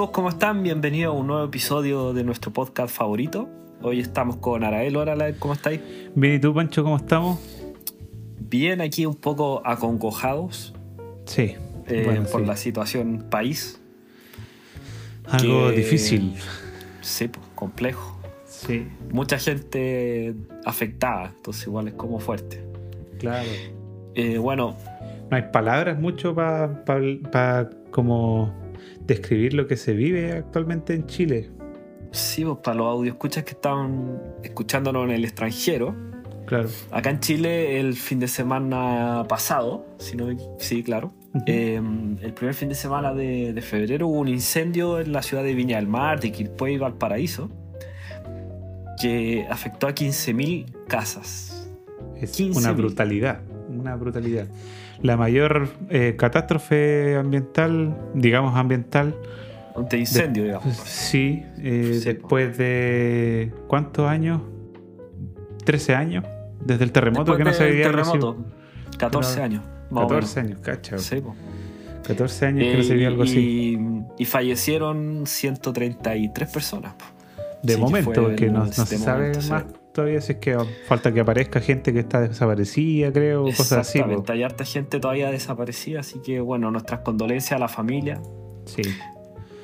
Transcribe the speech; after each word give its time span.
amigos, 0.00 0.14
¿cómo 0.14 0.30
están? 0.30 0.62
Bienvenidos 0.62 1.14
a 1.14 1.18
un 1.18 1.26
nuevo 1.26 1.44
episodio 1.44 2.14
de 2.14 2.24
nuestro 2.24 2.50
podcast 2.54 2.96
favorito. 2.96 3.50
Hoy 3.82 4.00
estamos 4.00 4.36
con 4.36 4.64
Arael. 4.64 4.96
Hola, 4.96 5.12
Arael, 5.12 5.36
¿cómo 5.38 5.52
estáis? 5.52 5.78
Bien, 6.14 6.36
¿y 6.36 6.38
tú, 6.38 6.54
Pancho, 6.54 6.82
cómo 6.82 6.96
estamos? 6.96 7.38
Bien, 8.38 8.80
aquí 8.80 9.04
un 9.04 9.14
poco 9.14 9.60
acongojados 9.62 10.72
Sí. 11.26 11.54
eh, 11.86 12.02
bueno, 12.06 12.22
por 12.32 12.40
sí. 12.40 12.46
la 12.46 12.56
situación 12.56 13.26
país. 13.28 13.78
Algo 15.28 15.68
que- 15.68 15.76
difícil. 15.76 16.34
Sí, 17.02 17.28
pues, 17.28 17.44
complejo. 17.54 18.18
Sí, 18.46 18.88
Mucha 19.12 19.38
gente 19.38 20.34
afectada, 20.64 21.30
entonces 21.36 21.66
igual 21.66 21.88
es 21.88 21.94
como 21.94 22.20
fuerte. 22.20 22.64
claro. 23.18 23.50
Eh, 24.14 24.38
bueno, 24.38 24.76
No 25.30 25.36
hay 25.36 25.44
palabras 25.52 26.00
mucho 26.00 26.34
para 26.34 27.68
como 27.90 28.59
describir 29.14 29.54
lo 29.54 29.66
que 29.66 29.76
se 29.76 29.92
vive 29.94 30.32
actualmente 30.32 30.94
en 30.94 31.06
Chile. 31.06 31.50
sí, 32.12 32.44
pues, 32.44 32.58
para 32.62 32.76
los 32.76 32.86
audio 32.88 33.12
escuchas 33.12 33.44
que 33.44 33.52
están 33.52 34.20
escuchándonos 34.42 35.04
en 35.04 35.10
el 35.12 35.24
extranjero, 35.24 35.94
Claro. 36.46 36.68
acá 36.90 37.10
en 37.10 37.20
Chile 37.20 37.78
el 37.78 37.94
fin 37.94 38.18
de 38.18 38.26
semana 38.26 39.24
pasado, 39.28 39.86
si 39.98 40.16
no 40.16 40.26
me- 40.26 40.36
sí, 40.58 40.82
claro. 40.82 41.12
Eh, 41.46 41.80
el 42.22 42.32
primer 42.34 42.54
fin 42.54 42.68
de 42.68 42.74
semana 42.74 43.14
de, 43.14 43.52
de 43.52 43.62
febrero 43.62 44.08
hubo 44.08 44.18
un 44.18 44.26
incendio 44.26 44.98
en 44.98 45.12
la 45.12 45.22
ciudad 45.22 45.44
de 45.44 45.54
Viña 45.54 45.76
del 45.76 45.86
Mar, 45.86 46.18
de 46.18 46.32
Quilpué 46.32 46.72
y 46.72 46.78
Valparaíso, 46.78 47.48
que 49.00 49.46
afectó 49.48 49.86
a 49.86 49.92
15.000 49.94 50.66
casas. 50.88 51.68
es 52.20 52.32
15.000. 52.38 52.56
una 52.56 52.72
brutalidad. 52.72 53.40
Una 53.68 53.94
brutalidad. 53.96 54.46
La 55.02 55.16
mayor 55.16 55.68
eh, 55.88 56.14
catástrofe 56.18 57.16
ambiental, 57.16 57.96
digamos 58.14 58.54
ambiental, 58.56 59.14
De 59.88 59.98
incendio, 59.98 60.44
digamos. 60.44 60.76
sí, 60.84 61.42
eh, 61.58 61.98
Sí, 62.00 62.04
después 62.12 62.58
de 62.58 63.52
¿cuántos 63.66 64.06
años? 64.08 64.42
13 65.64 65.94
años. 65.94 66.24
Desde 66.64 66.84
el 66.84 66.92
terremoto 66.92 67.32
Después 67.32 67.38
que 67.38 67.44
no 67.44 67.52
se 67.52 67.70
vivía 67.70 67.86
algo 67.86 68.00
así. 68.02 68.10
terremoto, 68.12 68.44
14 68.98 69.30
Pero- 69.34 69.44
años. 69.44 69.62
más 69.90 70.04
o 70.04 70.08
14 70.08 70.42
menos. 70.42 70.58
años, 70.58 70.66
cacha. 70.66 70.98
Sí, 70.98 71.16
po. 71.20 71.34
14 72.06 72.46
años 72.46 72.64
que 72.64 72.72
no 72.74 72.80
Eh, 72.80 72.84
se 72.84 72.92
vivía 72.92 73.08
algo 73.08 73.22
así. 73.22 73.78
y, 74.18 74.24
fallecieron 74.26 75.26
133 75.26 76.50
personas. 76.50 76.92
De 77.62 77.74
Sí, 77.74 77.78
que 77.78 77.82
momento, 77.82 78.22
porque 78.22 78.46
el- 78.46 78.52
no, 78.52 78.58
no 78.60 78.66
de 78.66 78.72
se 78.72 78.98
sabe 78.98 79.18
momento, 79.28 79.40
sí. 79.42 79.48
Todavía 79.92 80.20
si 80.20 80.32
es 80.32 80.38
que 80.38 80.56
falta 80.86 81.12
que 81.12 81.20
aparezca 81.20 81.60
gente 81.60 81.92
que 81.92 82.00
está 82.00 82.20
desaparecida, 82.20 83.12
creo, 83.12 83.44
cosas 83.44 83.72
así. 83.72 83.98
Exactamente, 83.98 84.32
hay 84.32 84.42
harta 84.42 84.64
gente 84.64 85.00
todavía 85.00 85.30
desaparecida, 85.30 86.00
así 86.00 86.20
que 86.20 86.40
bueno, 86.40 86.70
nuestras 86.70 87.00
condolencias 87.00 87.52
a 87.52 87.58
la 87.58 87.68
familia. 87.68 88.20
Sí, 88.64 88.82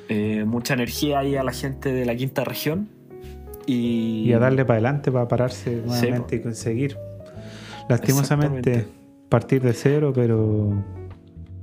Eh, 0.09 0.45
mucha 0.47 0.75
energía 0.75 1.19
ahí 1.19 1.35
a 1.37 1.43
la 1.43 1.53
gente 1.53 1.93
de 1.93 2.05
la 2.05 2.15
quinta 2.15 2.45
región. 2.45 2.89
Y, 3.67 4.23
y 4.27 4.33
a 4.33 4.39
darle 4.39 4.65
para 4.65 4.75
adelante 4.75 5.11
para 5.11 5.27
pararse 5.27 5.83
nuevamente 5.85 6.37
y 6.37 6.41
conseguir. 6.41 6.97
Lastimosamente, 7.89 8.87
partir 9.29 9.63
de 9.63 9.73
cero, 9.73 10.13
pero 10.15 10.85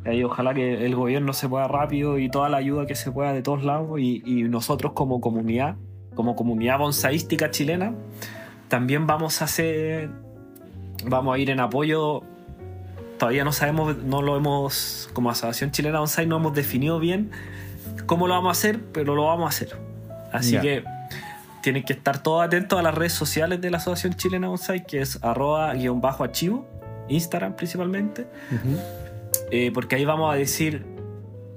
ahí 0.06 0.22
ojalá 0.24 0.54
que 0.54 0.86
el 0.86 0.96
gobierno 0.96 1.32
se 1.32 1.48
pueda 1.48 1.68
rápido 1.70 2.20
y 2.20 2.30
toda 2.30 2.50
la 2.50 2.58
ayuda 2.58 2.86
que 2.86 2.96
se 2.96 3.12
pueda 3.12 3.32
de 3.32 3.42
todos 3.42 3.64
lados. 3.64 3.98
Y, 4.00 4.22
y 4.26 4.44
nosotros 4.44 4.92
como 4.92 5.22
comunidad, 5.22 5.78
como 6.14 6.36
comunidad 6.36 6.80
bonsaística 6.80 7.50
chilena, 7.52 7.94
también 8.68 9.08
vamos 9.08 9.42
a 9.42 9.46
hacer, 9.46 10.10
vamos 11.06 11.36
a 11.36 11.38
ir 11.38 11.50
en 11.50 11.60
apoyo. 11.60 12.24
Todavía 13.18 13.44
no 13.44 13.52
sabemos, 13.52 13.98
no 13.98 14.22
lo 14.22 14.36
hemos, 14.36 15.10
como 15.14 15.30
Asociación 15.30 15.72
Chilena 15.72 16.00
Bonsai, 16.00 16.26
no 16.26 16.38
hemos 16.38 16.54
definido 16.54 17.00
bien 17.00 17.32
cómo 18.06 18.28
lo 18.28 18.34
vamos 18.34 18.50
a 18.50 18.52
hacer, 18.52 18.80
pero 18.92 19.16
lo 19.16 19.26
vamos 19.26 19.46
a 19.46 19.50
hacer. 19.50 19.78
Así 20.32 20.58
que 20.58 20.84
tienen 21.62 21.84
que 21.84 21.94
estar 21.94 22.22
todos 22.22 22.44
atentos 22.44 22.78
a 22.78 22.82
las 22.82 22.94
redes 22.94 23.14
sociales 23.14 23.62
de 23.62 23.70
la 23.72 23.78
Asociación 23.78 24.16
Chilena 24.16 24.48
Bonsai, 24.50 24.86
que 24.86 25.02
es 25.02 25.24
arroba 25.24 25.74
guion 25.74 26.02
bajo 26.02 26.24
archivo, 26.24 26.68
Instagram 27.08 27.56
principalmente, 27.56 28.28
eh, 29.52 29.72
porque 29.74 29.96
ahí 29.96 30.06
vamos 30.06 30.34
a 30.34 30.38
decir 30.38 30.86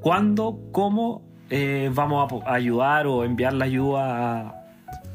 cuándo, 0.00 0.60
cómo 0.72 1.22
eh, 1.50 1.90
vamos 1.92 2.42
a 2.44 2.54
ayudar 2.54 3.06
o 3.06 3.24
enviar 3.24 3.52
la 3.52 3.64
ayuda 3.64 4.40
a, 4.40 4.55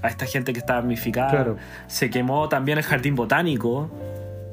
a 0.01 0.07
esta 0.07 0.25
gente 0.25 0.53
que 0.53 0.59
está 0.59 0.75
damnificada. 0.75 1.29
claro. 1.29 1.57
Se 1.87 2.09
quemó 2.09 2.49
también 2.49 2.77
el 2.77 2.83
jardín 2.83 3.15
botánico, 3.15 3.89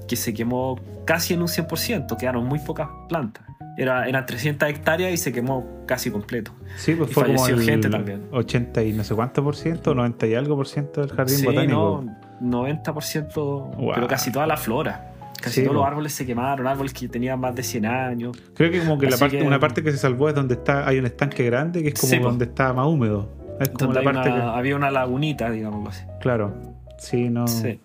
que 0.06 0.16
se 0.16 0.32
quemó 0.34 0.78
casi 1.04 1.34
en 1.34 1.42
un 1.42 1.48
100%, 1.48 2.16
quedaron 2.16 2.44
muy 2.46 2.58
pocas 2.58 2.88
plantas. 3.08 3.44
Era, 3.76 4.08
eran 4.08 4.26
300 4.26 4.68
hectáreas 4.68 5.12
y 5.12 5.16
se 5.18 5.32
quemó 5.32 5.84
casi 5.86 6.10
completo. 6.10 6.50
Sí, 6.76 6.94
pues 6.96 7.10
Y 7.10 7.14
fue 7.14 7.26
como 7.26 7.46
el 7.46 7.60
gente 7.62 7.88
también. 7.88 8.22
80 8.32 8.82
y 8.82 8.92
no 8.92 9.04
sé 9.04 9.14
cuánto 9.14 9.44
por 9.44 9.54
ciento, 9.54 9.94
90 9.94 10.26
y 10.26 10.34
algo 10.34 10.56
por 10.56 10.66
ciento 10.66 11.00
del 11.00 11.10
jardín 11.12 11.36
sí, 11.36 11.46
botánico. 11.46 12.04
no, 12.40 12.72
90%, 12.74 13.34
Wow. 13.76 13.92
pero 13.94 14.08
casi 14.08 14.32
toda 14.32 14.46
la 14.46 14.56
flora. 14.56 15.12
Casi 15.40 15.60
Sí, 15.60 15.62
todos 15.62 15.74
los 15.76 15.82
po. 15.82 15.86
árboles 15.86 16.12
se 16.12 16.26
quemaron, 16.26 16.66
árboles 16.66 16.92
que 16.92 17.06
tenían 17.08 17.38
más 17.38 17.54
de 17.54 17.62
100 17.62 17.86
años. 17.86 18.36
Creo 18.54 18.72
que 18.72 18.80
como 18.80 18.98
que, 18.98 19.08
la 19.08 19.16
parte, 19.16 19.38
que- 19.38 19.44
una 19.46 19.60
parte 19.60 19.84
que 19.84 19.92
se 19.92 19.98
salvó 19.98 20.28
es 20.28 20.34
donde 20.34 20.54
está 20.54 20.88
hay 20.88 20.98
un 20.98 21.06
estanque 21.06 21.44
grande 21.44 21.80
que 21.82 21.90
es 21.90 22.00
como 22.00 22.10
Sí, 22.12 22.18
po. 22.18 22.24
donde 22.26 22.46
está 22.46 22.72
más 22.72 22.86
húmedo. 22.88 23.28
Es 23.60 23.68
como 23.70 23.92
Donde 23.92 23.94
la 23.94 24.00
hay 24.10 24.14
parte 24.16 24.30
una- 24.32 24.56
había 24.56 24.76
una 24.76 24.90
lagunita, 24.90 25.50
digámoslo 25.50 25.90
así. 25.90 26.04
claro. 26.20 26.54
Sí, 26.98 27.28
no. 27.30 27.46
Sí. 27.46 27.78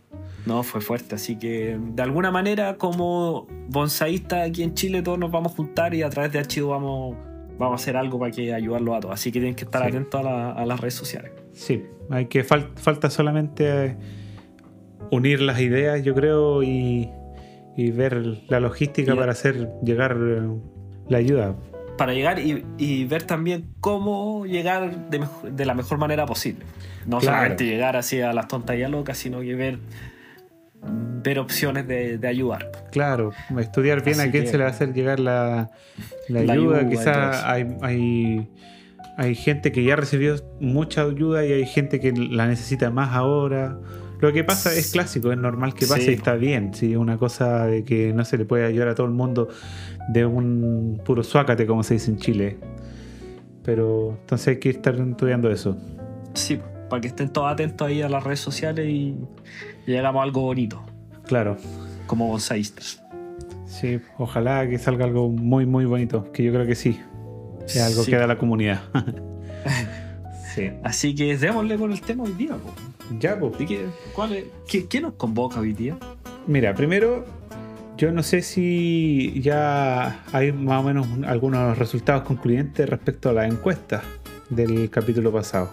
No, 0.46 0.64
fue 0.64 0.82
fuerte. 0.82 1.16
Así 1.16 1.38
que 1.38 1.78
de 1.80 2.02
alguna 2.04 2.32
manera, 2.32 2.76
como 2.78 3.48
bonsaístas 3.70 4.50
aquí 4.50 4.64
en 4.64 4.74
Chile, 4.74 5.02
todos 5.04 5.20
nos 5.20 5.32
vamos 5.32 5.54
a 5.54 5.56
juntar 5.56 5.94
y 5.94 6.02
a 6.02 6.10
través 6.10 6.32
de 6.34 6.40
Archivo 6.40 6.70
vamos, 6.72 7.16
vamos 7.60 7.80
a 7.80 7.82
hacer 7.82 7.96
algo 7.96 8.20
para 8.20 8.32
que 8.32 8.54
ayudarlos 8.54 8.98
a 8.98 9.00
todos. 9.02 9.14
Así 9.14 9.32
que 9.32 9.40
tienen 9.40 9.56
que 9.56 9.66
estar 9.66 9.84
Sí. 9.84 9.90
atentos 9.90 10.20
a, 10.20 10.24
la- 10.24 10.52
a 10.52 10.66
las 10.66 10.80
redes 10.82 10.96
sociales. 10.96 11.32
Sí, 11.54 11.84
hay 12.10 12.26
que 12.26 12.44
fal- 12.44 12.70
falta 12.76 13.10
solamente 13.12 13.96
unir 15.12 15.42
las 15.42 15.60
ideas, 15.62 16.04
yo 16.04 16.14
creo, 16.16 16.64
y, 16.64 17.10
y 17.78 17.92
ver 17.92 18.42
la 18.50 18.60
logística 18.60 19.14
Y- 19.14 19.18
para 19.18 19.32
hacer 19.32 19.70
llegar 19.84 20.18
eh, 20.20 20.42
la 21.08 21.18
ayuda. 21.20 21.56
Para 21.98 22.14
llegar 22.14 22.40
y, 22.40 22.66
y 22.78 23.06
ver 23.06 23.24
también 23.24 23.66
cómo 23.80 24.46
llegar 24.46 25.10
de, 25.10 25.66
la 25.66 25.74
mejor 25.74 25.98
manera 26.00 26.26
posible. 26.26 26.66
No 27.06 27.20
Claro. 27.20 27.38
solamente 27.38 27.66
llegar 27.66 27.96
así 27.96 28.20
a 28.22 28.34
las 28.34 28.48
tonterías 28.48 28.90
locas, 28.90 29.18
sino 29.18 29.42
que 29.42 29.54
ver, 29.56 29.78
ver 31.24 31.40
opciones 31.40 31.88
de, 31.88 32.18
de 32.18 32.28
ayudar. 32.28 32.72
Claro, 32.92 33.32
estudiar 33.60 34.04
bien 34.04 34.20
Así 34.20 34.30
a 34.30 34.32
quién 34.32 34.44
que- 34.46 34.50
se 34.50 34.58
le 34.58 34.64
va 34.64 34.70
a 34.70 34.74
hacer 34.74 34.94
llegar 34.94 35.20
la, 35.20 35.70
la 36.30 36.42
La 36.44 36.54
ayuda. 36.54 36.80
ayuda 36.80 36.90
Quizás 36.90 37.44
hay, 37.46 38.48
hay 39.18 39.36
gente 39.36 39.72
que 39.72 39.84
ya 39.84 39.96
recibió 39.96 40.36
mucha 40.60 41.04
ayuda 41.04 41.46
y 41.46 41.54
hay 41.54 41.66
gente 41.66 42.00
que 42.00 42.12
la 42.12 42.48
necesita 42.48 42.90
más 42.90 43.14
ahora. 43.14 43.78
Lo 44.24 44.32
que 44.32 44.46
pasa 44.46 44.74
es 44.74 44.92
clásico, 44.94 45.34
es 45.34 45.38
normal 45.38 45.74
que 45.74 45.86
pase 45.86 46.04
Sí. 46.04 46.12
y 46.12 46.14
está 46.14 46.36
bien. 46.36 46.72
Es 46.74 46.82
una 46.96 47.18
cosa 47.18 47.66
de 47.66 47.84
que 47.84 48.14
no 48.14 48.24
se 48.24 48.38
le 48.38 48.46
puede 48.46 48.64
ayudar 48.66 48.88
a 48.88 48.96
todo 48.96 49.06
el 49.06 49.12
mundo 49.12 49.50
de 50.08 50.26
un 50.26 51.02
puro 51.04 51.24
suácate, 51.24 51.66
como 51.68 51.84
se 51.84 51.96
dice 51.96 52.10
en 52.12 52.18
Chile. 52.18 52.58
Pero 53.64 54.18
entonces 54.22 54.48
hay 54.48 54.60
que 54.60 54.70
estar 54.70 54.96
estudiando 54.96 55.52
eso. 55.52 55.76
Sí, 56.36 56.58
para 56.90 57.02
que 57.02 57.08
estén 57.10 57.30
todos 57.34 57.52
atentos 57.52 57.86
ahí 57.86 58.02
a 58.02 58.08
las 58.08 58.24
redes 58.24 58.40
sociales 58.40 58.86
y, 58.88 59.16
y 59.86 59.92
llegamos 59.92 60.22
a 60.22 60.24
algo 60.24 60.42
bonito, 60.44 60.82
Claro. 61.26 61.58
como 62.08 62.28
bonsaístas. 62.30 63.04
Sí, 63.66 64.00
ojalá 64.18 64.70
que 64.70 64.78
salga 64.80 65.04
algo 65.04 65.28
muy, 65.30 65.66
muy 65.66 65.84
bonito, 65.84 66.32
que 66.32 66.44
yo 66.44 66.54
creo 66.54 66.66
que 66.66 66.76
sí. 66.76 66.98
Es 67.66 67.82
algo 67.82 68.04
Sí. 68.04 68.12
que 68.12 68.18
da 68.18 68.28
la 68.28 68.38
comunidad. 68.38 68.82
sí. 70.56 70.70
Así 70.84 71.14
que 71.16 71.36
démosle 71.38 71.78
con 71.78 71.92
el 71.92 72.00
tema 72.00 72.24
hoy 72.24 72.32
día. 72.34 72.56
po. 72.56 72.74
Ya, 73.20 73.38
pues. 73.40 73.54
¿Y 73.60 73.66
qué, 73.66 73.86
cuál 74.14 74.34
es- 74.34 74.46
qué- 74.68 74.86
qué 74.88 75.02
nos 75.02 75.14
convoca 75.14 75.60
hoy 75.60 75.74
día? 75.74 75.98
Mira, 76.48 76.74
primero, 76.74 77.26
yo 77.98 78.12
no 78.12 78.24
sé 78.24 78.42
si 78.42 79.40
ya 79.42 80.24
hay 80.32 80.52
más 80.52 80.80
o 80.82 80.84
menos 80.84 81.08
un- 81.08 81.26
algunos 81.26 81.78
resultados 81.78 82.24
concluyentes 82.24 82.90
respecto 82.90 83.30
a 83.30 83.34
la 83.34 83.48
encuesta 83.48 84.02
del 84.50 84.90
capítulo 84.90 85.32
pasado. 85.32 85.70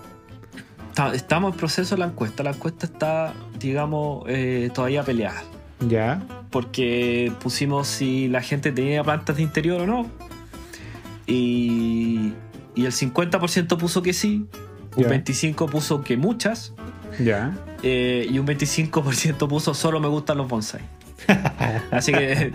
Estamos 1.14 1.52
en 1.54 1.58
proceso 1.58 1.94
de 1.94 2.00
la 2.00 2.06
encuesta. 2.08 2.42
La 2.42 2.50
encuesta 2.50 2.84
está, 2.84 3.32
digamos, 3.58 4.24
eh, 4.28 4.70
todavía 4.74 5.02
peleada. 5.02 5.42
Ya, 5.88 6.22
Porque 6.50 7.32
pusimos 7.40 7.86
si 7.88 8.28
la 8.28 8.42
gente 8.42 8.70
tenía 8.72 9.02
plantas 9.04 9.36
de 9.36 9.42
interior 9.42 9.80
o 9.82 9.86
no. 9.86 10.06
Y, 11.26 12.32
y 12.74 12.84
el 12.84 12.92
50% 12.92 13.78
puso 13.78 14.02
que 14.02 14.12
sí. 14.12 14.46
Un 14.96 15.04
Ya. 15.04 15.08
25% 15.10 15.66
puso 15.70 16.02
que 16.02 16.16
muchas. 16.16 16.74
Ya. 17.24 17.52
eh, 17.82 18.26
y 18.30 18.38
un 18.38 18.46
25% 18.46 19.48
puso 19.48 19.74
solo 19.74 20.00
me 20.00 20.08
gustan 20.08 20.38
los 20.38 20.48
bonsai. 20.48 20.80
Así 21.90 22.12
que 22.12 22.50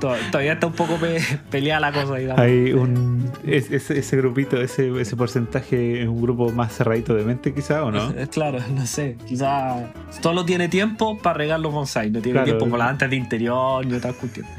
to- 0.00 0.16
todavía 0.32 0.54
está 0.54 0.66
un 0.66 0.72
poco 0.72 0.96
pe- 0.96 1.20
peleada 1.50 1.80
la 1.80 1.92
cosa, 1.92 2.16
digamos. 2.16 2.42
Hay 2.42 2.72
un. 2.72 3.30
es- 3.46 3.70
ese, 3.70 3.98
ese 3.98 4.16
grupito, 4.16 4.60
ese, 4.60 4.90
ese 5.00 5.14
porcentaje 5.16 6.02
es 6.02 6.08
un 6.08 6.20
grupo 6.20 6.50
más 6.50 6.76
cerradito 6.76 7.14
de 7.14 7.24
mente, 7.24 7.54
quizá, 7.54 7.84
¿o 7.84 7.92
no? 7.92 8.10
Eh, 8.10 8.26
Claro, 8.28 8.58
no 8.74 8.84
sé. 8.86 9.16
Quizás 9.28 9.84
solo 10.20 10.44
tiene 10.44 10.68
tiempo 10.68 11.16
para 11.18 11.38
regar 11.38 11.60
los 11.60 11.72
bonsai. 11.72 12.10
No 12.10 12.20
tiene 12.20 12.32
Claro. 12.40 12.44
tiempo 12.46 12.68
con 12.68 12.78
las 12.78 12.88
plantas 12.88 13.08
de 13.10 13.16
interior 13.16 13.86
ni 13.86 13.94
otras 13.94 14.16
cuestiones. 14.16 14.50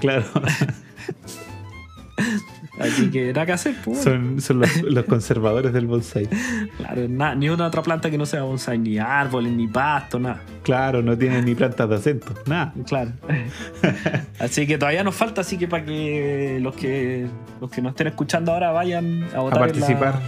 Claro. 0.00 0.24
Así 2.78 3.08
que 3.10 3.32
nada 3.32 3.46
que 3.46 3.52
hacer, 3.52 3.74
pues. 3.84 4.02
Son, 4.02 4.40
son 4.40 4.60
los, 4.60 4.82
los 4.82 5.04
conservadores 5.04 5.72
del 5.72 5.86
bonsai. 5.86 6.28
Claro, 6.76 7.06
nada, 7.08 7.34
ni 7.36 7.48
una 7.48 7.66
otra 7.66 7.82
planta 7.82 8.10
que 8.10 8.18
no 8.18 8.26
sea 8.26 8.42
bonsai, 8.42 8.78
ni 8.78 8.98
árboles, 8.98 9.52
ni 9.52 9.68
pasto, 9.68 10.18
nada. 10.18 10.40
Claro, 10.64 11.00
no 11.02 11.16
tienen 11.16 11.44
ni 11.44 11.54
plantas 11.54 11.88
de 11.88 11.94
acento, 11.96 12.34
nada. 12.46 12.74
Claro. 12.86 13.12
así 14.40 14.66
que 14.66 14.78
todavía 14.78 15.04
nos 15.04 15.14
falta, 15.14 15.42
así 15.42 15.56
que 15.58 15.68
para 15.68 15.84
que 15.84 16.58
los 16.60 16.74
que 16.74 17.26
los 17.60 17.70
que 17.70 17.80
nos 17.82 17.90
estén 17.90 18.08
escuchando 18.08 18.52
ahora 18.52 18.70
vayan 18.72 19.24
a 19.34 19.38
A 19.38 19.40
votar 19.40 19.58
en 19.58 19.66
la- 19.66 19.72
participar. 19.80 20.20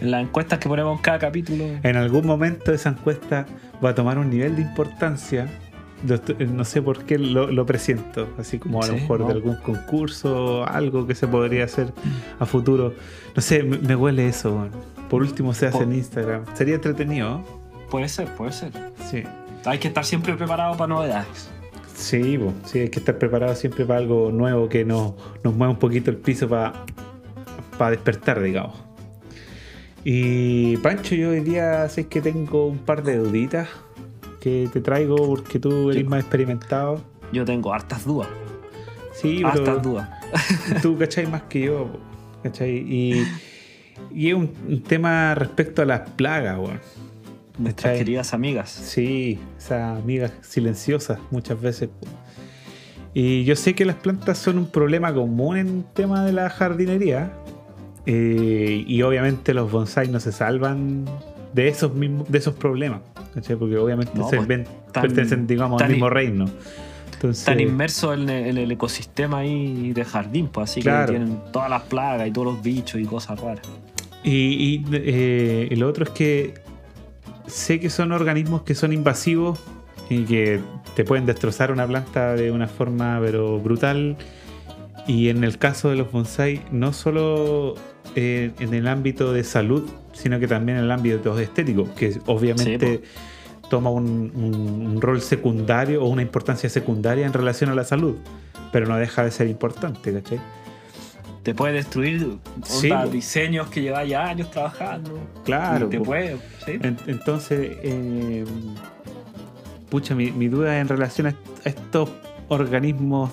en 0.00 0.10
las 0.10 0.22
encuestas 0.22 0.58
que 0.58 0.68
ponemos 0.68 0.96
en 0.96 1.02
cada 1.02 1.18
capítulo. 1.18 1.64
En 1.82 1.96
algún 1.96 2.26
momento 2.26 2.72
esa 2.72 2.90
encuesta 2.90 3.46
va 3.84 3.90
a 3.90 3.94
tomar 3.94 4.18
un 4.18 4.30
nivel 4.30 4.54
de 4.56 4.62
importancia. 4.62 5.48
Estoy- 6.06 6.46
No 6.48 6.64
sé 6.64 6.82
por 6.82 7.04
qué 7.04 7.18
lo, 7.18 7.50
lo 7.50 7.64
presiento, 7.66 8.28
así 8.38 8.58
como 8.58 8.82
a 8.82 8.86
lo 8.86 8.94
mejor 8.94 9.20
¿no? 9.20 9.26
de 9.28 9.32
algún 9.32 9.56
concurso, 9.56 10.66
algo 10.66 11.06
que 11.06 11.14
se 11.14 11.26
podría 11.26 11.64
hacer 11.64 11.92
a 12.38 12.46
futuro. 12.46 12.92
No 13.34 13.40
sé, 13.42 13.62
me, 13.62 13.78
me 13.78 13.96
huele 13.96 14.28
eso. 14.28 14.68
Por 15.08 15.22
último 15.22 15.54
se 15.54 15.66
hace 15.66 15.82
en 15.84 15.92
Instagram. 15.94 16.44
Sería 16.54 16.74
entretenido, 16.76 17.42
Puede 17.90 18.08
ser, 18.08 18.26
puede 18.34 18.52
ser. 18.52 18.72
sí. 19.10 19.22
Hay 19.66 19.78
que 19.78 19.88
estar 19.88 20.04
siempre 20.04 20.34
preparado 20.34 20.76
para 20.76 20.88
novedades. 20.88 21.48
Sí, 21.94 22.38
sí, 22.64 22.80
hay 22.80 22.88
que 22.90 22.98
estar 22.98 23.16
preparado 23.18 23.54
siempre 23.54 23.86
para 23.86 24.00
algo 24.00 24.30
nuevo 24.32 24.68
que 24.68 24.84
nos, 24.84 25.14
nos 25.42 25.54
mueva 25.54 25.72
un 25.72 25.78
poquito 25.78 26.10
el 26.10 26.16
piso 26.18 26.48
para 26.48 26.72
despertar, 27.90 28.42
digamos. 28.42 28.76
Y 30.04 30.76
Pancho, 30.78 31.14
yo 31.14 31.30
hoy 31.30 31.40
día 31.40 31.88
sé 31.88 32.06
que 32.08 32.20
tengo 32.20 32.66
un 32.66 32.78
par 32.78 33.02
de 33.04 33.16
duditas 33.16 33.68
que 34.44 34.68
te 34.70 34.80
traigo 34.82 35.16
porque 35.26 35.58
tú 35.58 35.90
eres 35.90 36.02
Sí. 36.02 36.08
más 36.08 36.20
experimentado. 36.20 37.00
Yo 37.32 37.44
tengo 37.46 37.72
hartas 37.72 38.04
dudas. 38.04 38.28
Sí, 39.14 39.36
pero 39.42 39.48
Hartas 39.48 39.82
dudas. 39.82 40.08
tú 40.82 40.98
cachai 40.98 41.26
más 41.26 41.42
que 41.44 41.62
yo, 41.62 41.88
¿cachai? 42.42 42.76
Y, 42.76 43.24
y 44.12 44.28
es 44.28 44.34
un, 44.34 44.82
tema 44.86 45.34
respecto 45.34 45.80
a 45.82 45.84
las 45.86 46.10
plagas, 46.10 46.58
weón. 46.58 46.80
Nuestras 47.56 47.92
¿Cachai? 47.92 47.98
queridas 47.98 48.34
amigas. 48.34 48.68
Sí, 48.70 49.38
esas 49.56 49.98
amigas 49.98 50.32
silenciosas 50.42 51.18
muchas 51.30 51.60
veces. 51.60 51.88
Y 53.14 53.44
yo 53.44 53.54
sé 53.56 53.74
que 53.74 53.84
las 53.84 53.94
plantas 53.96 54.38
son 54.38 54.58
un 54.58 54.66
problema 54.66 55.14
común 55.14 55.56
en 55.56 55.68
el 55.68 55.84
tema 55.94 56.24
de 56.24 56.32
la 56.32 56.50
jardinería. 56.50 57.32
eh, 58.06 58.84
y 58.86 59.00
obviamente 59.02 59.54
los 59.54 59.70
bonsai 59.72 60.08
no 60.08 60.20
se 60.20 60.30
salvan 60.32 61.06
de 61.54 61.68
esos 61.68 61.94
mismos, 61.94 62.30
de 62.30 62.36
esos 62.38 62.54
problemas. 62.54 63.00
¿Cachai? 63.34 63.56
Porque 63.56 63.76
obviamente 63.76 64.12
No, 64.14 64.28
se 64.30 64.36
pues, 64.36 64.48
ven- 64.48 64.64
tan- 64.92 65.02
pertenecen, 65.02 65.46
digamos, 65.46 65.80
al 65.80 65.86
tan 65.88 65.92
mismo 65.92 66.08
reino. 66.08 66.46
Entonces, 67.14 67.40
Están 67.40 67.60
inmersos 67.60 68.14
en 68.18 68.28
el, 68.28 68.46
en 68.48 68.58
el 68.58 68.70
ecosistema 68.72 69.38
ahí 69.38 69.92
de 69.92 70.04
jardín, 70.04 70.48
pues 70.48 70.70
así 70.70 70.82
Claro. 70.82 71.06
que 71.12 71.18
tienen 71.18 71.38
todas 71.52 71.70
las 71.70 71.82
plagas 71.82 72.28
y 72.28 72.30
todos 72.30 72.46
los 72.54 72.62
bichos 72.62 73.00
y 73.00 73.04
cosas 73.04 73.40
raras. 73.40 73.66
Y, 74.22 74.30
y, 74.30 74.84
eh, 74.92 75.68
lo 75.76 75.88
otro 75.88 76.04
es 76.04 76.10
que 76.10 76.54
sé 77.46 77.78
que 77.80 77.90
son 77.90 78.12
organismos 78.12 78.62
que 78.62 78.74
son 78.74 78.92
invasivos 78.92 79.58
y 80.10 80.24
que 80.24 80.60
te 80.96 81.04
pueden 81.04 81.26
destrozar 81.26 81.70
una 81.72 81.86
planta 81.86 82.34
de 82.34 82.50
una 82.50 82.66
forma 82.68 83.18
pero 83.22 83.58
brutal. 83.58 84.16
Y 85.06 85.28
en 85.28 85.44
el 85.44 85.58
caso 85.58 85.90
de 85.90 85.96
los 85.96 86.10
bonsai, 86.10 86.62
no 86.70 86.92
solo 86.94 87.74
eh, 88.16 88.52
en 88.60 88.72
el 88.74 88.86
ámbito 88.88 89.32
de 89.32 89.44
salud, 89.44 89.84
sino 90.14 90.40
que 90.40 90.48
también 90.48 90.78
en 90.78 90.84
el 90.84 90.90
ámbito 90.90 91.38
estético, 91.38 91.92
que 91.94 92.18
obviamente 92.26 93.02
toma 93.68 93.90
un, 93.90 94.32
un- 94.34 94.86
un 94.86 95.00
rol 95.00 95.20
secundario 95.20 96.02
o 96.02 96.08
una 96.08 96.22
importancia 96.22 96.68
secundaria 96.70 97.26
en 97.26 97.32
relación 97.32 97.68
a 97.70 97.74
la 97.74 97.84
salud, 97.84 98.16
pero 98.72 98.86
no 98.86 98.96
deja 98.96 99.22
de 99.24 99.30
ser 99.30 99.48
importante, 99.48 100.12
¿cachai? 100.12 100.40
Te 101.42 101.54
puede 101.54 101.74
destruir 101.74 102.38
Sí, 102.64 102.90
diseños 103.12 103.68
que 103.68 103.82
llevas 103.82 104.08
ya 104.08 104.24
años 104.24 104.50
trabajando. 104.50 105.18
Claro, 105.44 105.88
te 105.88 106.00
puede, 106.00 106.36
¿sí? 106.64 106.78
En- 106.82 106.96
Entonces, 107.06 107.76
eh, 107.82 108.44
pucha, 109.90 110.14
mi, 110.14 110.30
mi 110.30 110.48
duda 110.48 110.78
en 110.80 110.88
relación 110.88 111.26
a 111.26 111.30
est- 111.30 111.66
a 111.66 111.68
estos 111.68 112.10
organismos 112.48 113.30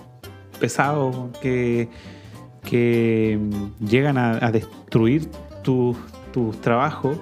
pesados 0.60 1.16
que, 1.42 1.88
que 2.64 3.40
llegan 3.80 4.18
a, 4.18 4.46
a 4.46 4.52
destruir 4.52 5.30
tus 5.64 5.96
tus 6.32 6.60
trabajos 6.62 7.18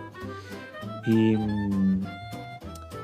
y 1.05 1.35
mm, 1.35 2.03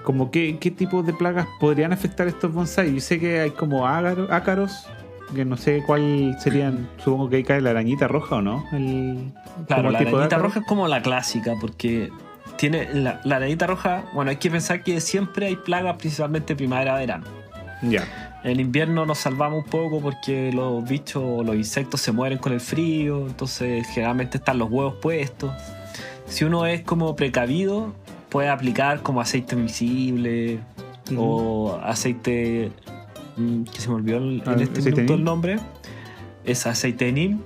como 0.04 0.31
qué, 0.31 0.57
qué 0.60 0.72
tipo 0.72 1.04
de 1.04 1.13
plagas 1.13 1.48
podrían 1.60 1.92
afectar 1.92 2.28
estos 2.28 2.54
bonsai. 2.54 2.94
Yo 2.94 3.02
sé 3.02 3.19
que 3.19 3.42
hay 3.42 3.52
como 3.52 3.88
ácaros, 3.88 4.88
que 5.34 5.44
no 5.44 5.57
sé 5.57 5.84
cuál 5.86 6.38
serían, 6.40 6.88
supongo 7.04 7.30
que 7.30 7.38
ahí 7.38 7.44
cae 7.44 7.62
la 7.62 7.72
arañita 7.72 8.07
roja 8.07 8.38
o 8.38 8.42
no. 8.42 8.63
El, 8.72 9.34
Claro, 9.68 9.90
la 9.90 10.00
tipo 10.00 10.18
arañita 10.18 10.38
roja 10.38 10.60
es 10.60 10.66
como 10.66 10.88
la 10.88 11.02
clásica, 11.02 11.54
porque 11.60 12.12
tiene 12.58 12.94
la, 12.94 13.19
la 13.24 13.38
arañita 13.38 13.68
roja, 13.68 14.04
bueno, 14.13 14.31
hay 14.31 14.38
que 14.38 14.50
pensar 14.50 14.84
que 14.84 15.01
siempre 15.01 15.48
hay 15.48 15.56
plagas, 15.56 15.98
principalmente 15.98 16.56
primavera-verano. 16.56 17.25
Ya, 17.81 18.40
En 18.44 18.60
invierno 18.60 19.06
nos 19.06 19.19
salvamos 19.19 19.66
un 19.66 19.69
poco 19.69 20.00
porque 20.00 20.51
los 20.54 20.88
bichos, 20.88 21.46
los 21.46 21.56
insectos 21.56 22.01
se 22.01 22.12
mueren 22.12 22.38
con 22.38 22.54
el 22.54 22.62
frío, 22.62 23.28
entonces 23.28 23.88
generalmente 23.88 24.38
están 24.38 24.58
los 24.60 24.69
huevos 24.69 24.96
puestos. 25.01 25.51
Si 26.27 26.44
uno 26.44 26.66
es 26.66 26.81
como 26.81 27.16
precavido, 27.16 27.94
puede 28.30 28.50
aplicar 28.50 29.01
como 29.01 29.22
aceite 29.22 29.56
invisible 29.56 30.60
o 31.18 31.80
aceite 31.83 32.72
mm, 33.38 33.63
que 33.63 33.80
se 33.81 33.89
me 33.89 33.95
olvidó 33.95 34.18
el- 34.18 34.44
Ah, 34.45 34.54
en 34.54 34.62
este 34.62 34.81
minuto 34.81 35.13
el 35.13 35.24
nombre. 35.24 35.60
Es 36.44 36.66
aceite 36.68 37.06
de 37.06 37.12
neem, 37.12 37.39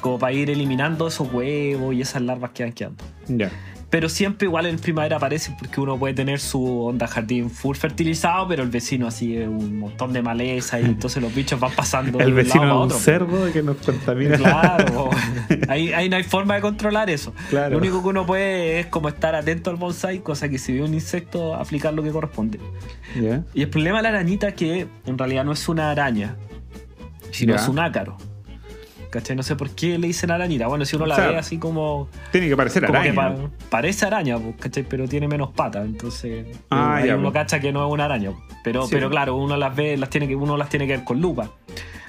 como 0.00 0.18
para 0.18 0.32
ir 0.32 0.50
eliminando 0.50 1.06
esos 1.08 1.32
huevos 1.32 1.94
y 1.94 2.00
esas 2.00 2.22
larvas 2.22 2.50
que 2.52 2.64
van 2.64 2.72
quedando. 2.72 3.04
ya. 3.28 3.50
Pero 3.92 4.08
siempre 4.08 4.46
igual 4.46 4.64
en 4.64 4.78
primavera 4.78 5.18
aparece 5.18 5.54
porque 5.58 5.78
uno 5.78 5.98
puede 5.98 6.14
tener 6.14 6.40
su 6.40 6.86
onda 6.86 7.06
jardín 7.06 7.50
full 7.50 7.76
fertilizado, 7.76 8.48
pero 8.48 8.62
el 8.62 8.70
vecino 8.70 9.06
así 9.06 9.36
es 9.36 9.46
un 9.46 9.78
montón 9.78 10.14
de 10.14 10.22
maleza 10.22 10.80
y 10.80 10.86
entonces 10.86 11.22
los 11.22 11.34
bichos 11.34 11.60
van 11.60 11.72
pasando 11.72 12.16
de 12.18 12.24
El 12.24 12.30
un 12.30 12.36
vecino 12.36 12.64
lado 12.64 12.72
es 12.72 12.72
a 12.72 12.78
un 12.78 12.84
otro. 12.86 12.98
cerdo 12.98 13.52
que 13.52 13.62
nos 13.62 13.76
contamina. 13.76 14.38
Claro, 14.38 15.10
ahí, 15.68 15.92
ahí 15.92 16.08
no 16.08 16.16
hay 16.16 16.22
forma 16.22 16.54
de 16.54 16.62
controlar 16.62 17.10
eso. 17.10 17.34
Claro. 17.50 17.72
Lo 17.72 17.78
único 17.78 18.02
que 18.02 18.08
uno 18.08 18.24
puede 18.24 18.80
es 18.80 18.86
como 18.86 19.10
estar 19.10 19.34
atento 19.34 19.68
al 19.68 19.76
bonsai, 19.76 20.20
cosa 20.20 20.48
que 20.48 20.56
si 20.58 20.72
ve 20.72 20.82
un 20.82 20.94
insecto, 20.94 21.54
aplicar 21.54 21.92
lo 21.92 22.02
que 22.02 22.10
corresponde. 22.12 22.58
Y 23.52 23.60
el 23.60 23.68
problema 23.68 23.98
de 23.98 24.04
la 24.04 24.08
arañita 24.08 24.48
es 24.48 24.54
que 24.54 24.86
en 25.04 25.18
realidad 25.18 25.44
no 25.44 25.52
es 25.52 25.68
una 25.68 25.90
araña, 25.90 26.36
sino 27.30 27.54
es 27.54 27.68
un 27.68 27.78
ácaro. 27.78 28.16
¿Cachai? 29.12 29.36
No 29.36 29.42
sé 29.42 29.56
por 29.56 29.68
qué 29.70 29.98
le 29.98 30.06
dicen 30.06 30.30
arañita. 30.30 30.66
Bueno, 30.68 30.86
si 30.86 30.96
uno 30.96 31.04
la 31.04 31.14
O 31.14 31.18
sea, 31.18 31.28
ve 31.28 31.36
así 31.36 31.58
como 31.58 32.08
Tiene 32.32 32.48
que 32.48 32.56
parecer 32.56 32.86
como 32.86 32.98
araña. 32.98 33.10
que 33.10 33.16
pa- 33.16 33.50
parece 33.68 34.06
araña, 34.06 34.38
pues, 34.38 34.56
¿cachai? 34.58 34.84
Pero 34.84 35.06
tiene 35.06 35.28
menos 35.28 35.50
patas, 35.50 35.84
entonces 35.84 36.46
Ah, 36.70 37.02
ya, 37.04 37.14
uno 37.16 37.30
pues. 37.30 37.34
cacha 37.44 37.60
que 37.60 37.72
no 37.72 37.86
es 37.86 37.92
una 37.92 38.06
araña. 38.06 38.30
Pero, 38.64 38.84
Sí. 38.86 38.88
pero 38.92 39.10
claro, 39.10 39.36
uno 39.36 39.58
las 39.58 39.76
ve, 39.76 39.98
las 39.98 40.08
tiene 40.08 40.26
que, 40.26 40.34
uno 40.34 40.56
las 40.56 40.70
tiene 40.70 40.86
que 40.86 40.96
ver 40.96 41.04
con 41.04 41.20
lupa. 41.20 41.50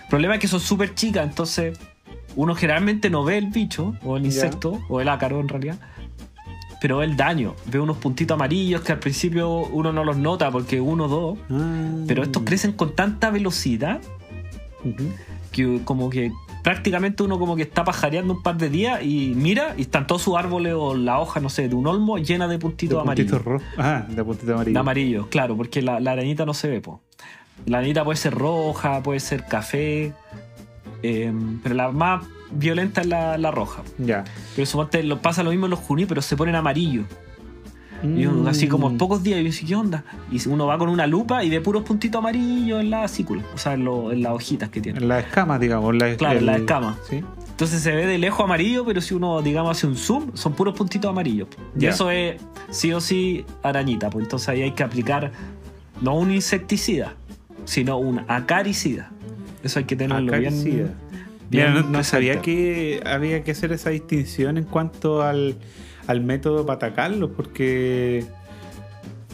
El 0.04 0.10
problema 0.10 0.36
es 0.36 0.40
que 0.40 0.48
son 0.48 0.62
súper 0.62 0.96
chicas, 0.96 1.28
entonces 1.28 1.78
uno 2.38 2.56
generalmente 2.56 3.10
no 3.10 3.26
ve 3.26 3.38
el 3.38 3.48
bicho, 3.48 3.96
o 4.06 4.16
el 4.16 4.24
Ya. 4.24 4.28
insecto, 4.28 4.80
o 4.88 5.02
el 5.02 5.10
ácaro 5.10 5.42
en 5.42 5.50
realidad. 5.50 5.78
Pero 6.82 7.00
ve 7.00 7.06
el 7.06 7.18
daño, 7.18 7.54
ve 7.66 7.82
unos 7.82 7.98
puntitos 7.98 8.36
amarillos 8.36 8.80
que 8.82 8.94
al 8.94 9.00
principio 9.00 9.50
uno 9.58 9.92
no 9.92 10.06
los 10.06 10.16
nota 10.16 10.50
porque 10.52 10.80
uno 10.80 11.06
o 11.06 11.08
dos, 11.10 11.38
Ah. 11.50 12.04
pero 12.08 12.24
estos 12.24 12.44
crecen 12.44 12.72
con 12.72 12.96
tanta 12.96 13.30
velocidad 13.30 14.00
que 15.52 15.82
como 15.84 16.10
que 16.10 16.32
prácticamente 16.64 17.22
uno 17.24 17.38
como 17.38 17.56
que 17.56 17.62
está 17.64 17.84
pajareando 17.84 18.34
un 18.34 18.42
par 18.42 18.58
de 18.58 18.70
días 18.70 19.04
y 19.04 19.34
mira 19.36 19.76
y 19.78 19.82
están 19.82 20.08
todos 20.08 20.22
sus 20.24 20.36
árboles 20.36 20.74
o 20.76 20.96
la 20.96 21.20
hoja, 21.20 21.40
no 21.40 21.50
sé, 21.50 21.68
de 21.70 21.76
un 21.76 21.86
olmo 21.86 22.18
llena 22.18 22.48
de 22.48 22.58
puntitos 22.58 22.98
De 22.98 23.02
amarillos. 23.02 23.32
puntitos 23.32 23.46
rojos. 23.62 23.68
Ah, 23.78 24.06
de 24.08 24.24
puntitos 24.24 24.50
amarillos. 24.56 24.74
De 24.74 24.80
amarillo, 24.80 25.28
claro, 25.30 25.56
porque 25.58 25.82
la, 25.82 26.00
la 26.00 26.14
arañita 26.14 26.46
no 26.46 26.54
se 26.54 26.70
ve, 26.70 26.82
po. 26.82 27.02
La 27.66 27.78
arañita 27.80 28.04
puede 28.04 28.18
ser 28.18 28.34
roja, 28.34 29.04
puede 29.04 29.20
ser 29.20 29.46
café, 29.46 30.14
eh, 31.04 31.34
pero 31.62 31.76
la 31.76 31.92
más 31.92 32.26
violenta 32.52 33.02
es 33.02 33.08
la, 33.08 33.38
la 33.38 33.52
roja. 33.52 33.84
Ya. 33.98 34.24
Pero 34.56 34.66
suponte 34.66 35.04
lo 35.04 35.22
pasa 35.22 35.44
lo 35.44 35.52
mismo 35.52 35.66
en 35.66 35.72
los 35.72 35.80
juníperos, 35.80 36.26
se 36.26 36.38
ponen 36.38 36.56
Y 38.04 38.26
uno, 38.26 38.50
así 38.50 38.68
como 38.68 38.90
Mm. 38.90 38.98
pocos 38.98 39.24
días, 39.24 39.40
y 39.40 39.44
yo 39.44 39.50
decía, 39.50 39.68
¿qué 39.70 39.76
onda? 39.76 40.04
Y 40.32 40.48
uno 40.50 40.66
va 40.68 40.78
con 40.78 40.90
una 40.90 41.08
lupa 41.08 41.44
y 41.44 41.50
ve 41.50 41.62
puros 41.62 41.84
puntitos 41.84 42.20
amarillos 42.20 42.82
en 42.82 42.90
la 42.90 43.08
cícula, 43.08 43.42
o 43.54 43.58
sea, 43.58 43.74
en, 43.74 43.86
lo- 43.86 44.12
en 44.12 44.22
las 44.24 44.34
hojitas 44.34 44.70
que 44.70 44.82
tiene. 44.82 45.00
En 45.00 45.08
las 45.08 45.24
escamas, 45.26 45.60
digamos. 45.60 45.96
la- 45.96 46.16
Claro, 46.18 46.40
en 46.40 46.46
las 46.46 46.60
escamas. 46.60 46.98
Sí. 47.10 47.22
Entonces 47.50 47.82
se 47.82 47.92
ve 47.94 48.06
de 48.06 48.18
lejos 48.18 48.44
amarillo, 48.44 48.84
pero 48.84 49.00
si 49.00 49.14
uno, 49.14 49.42
digamos, 49.42 49.78
hace 49.78 49.88
un 49.88 49.96
zoom, 49.96 50.32
son 50.34 50.54
puros 50.54 50.76
puntitos 50.76 51.10
amarillos. 51.10 51.48
Y 51.80 51.86
eso 51.86 52.10
es 52.12 52.42
sí 52.72 52.92
o 52.92 53.00
sí 53.00 53.46
arañita. 53.62 54.10
Pues 54.10 54.26
entonces 54.26 54.50
ahí 54.50 54.64
hay 54.64 54.72
que 54.72 54.84
aplicar 54.84 55.32
no 56.02 56.16
un 56.16 56.32
insecticida, 56.32 57.14
sino 57.66 57.98
un 57.98 58.22
acaricida. 58.28 59.12
Eso 59.64 59.80
hay 59.80 59.86
que 59.86 59.96
tenerlo 59.96 60.30
Acaricida. 60.34 60.64
bien. 60.74 60.92
Mira, 61.52 61.72
bien 61.72 61.74
no, 61.86 61.90
no 61.90 62.04
sabía 62.04 62.42
que 62.42 63.02
había 63.06 63.44
que 63.44 63.52
hacer 63.52 63.72
esa 63.72 63.92
distinción 63.92 64.58
en 64.58 64.64
cuanto 64.66 65.22
al, 65.22 65.56
al 66.08 66.22
método 66.22 66.66
para 66.66 66.76
atacarlo, 66.78 67.32
porque 67.32 68.26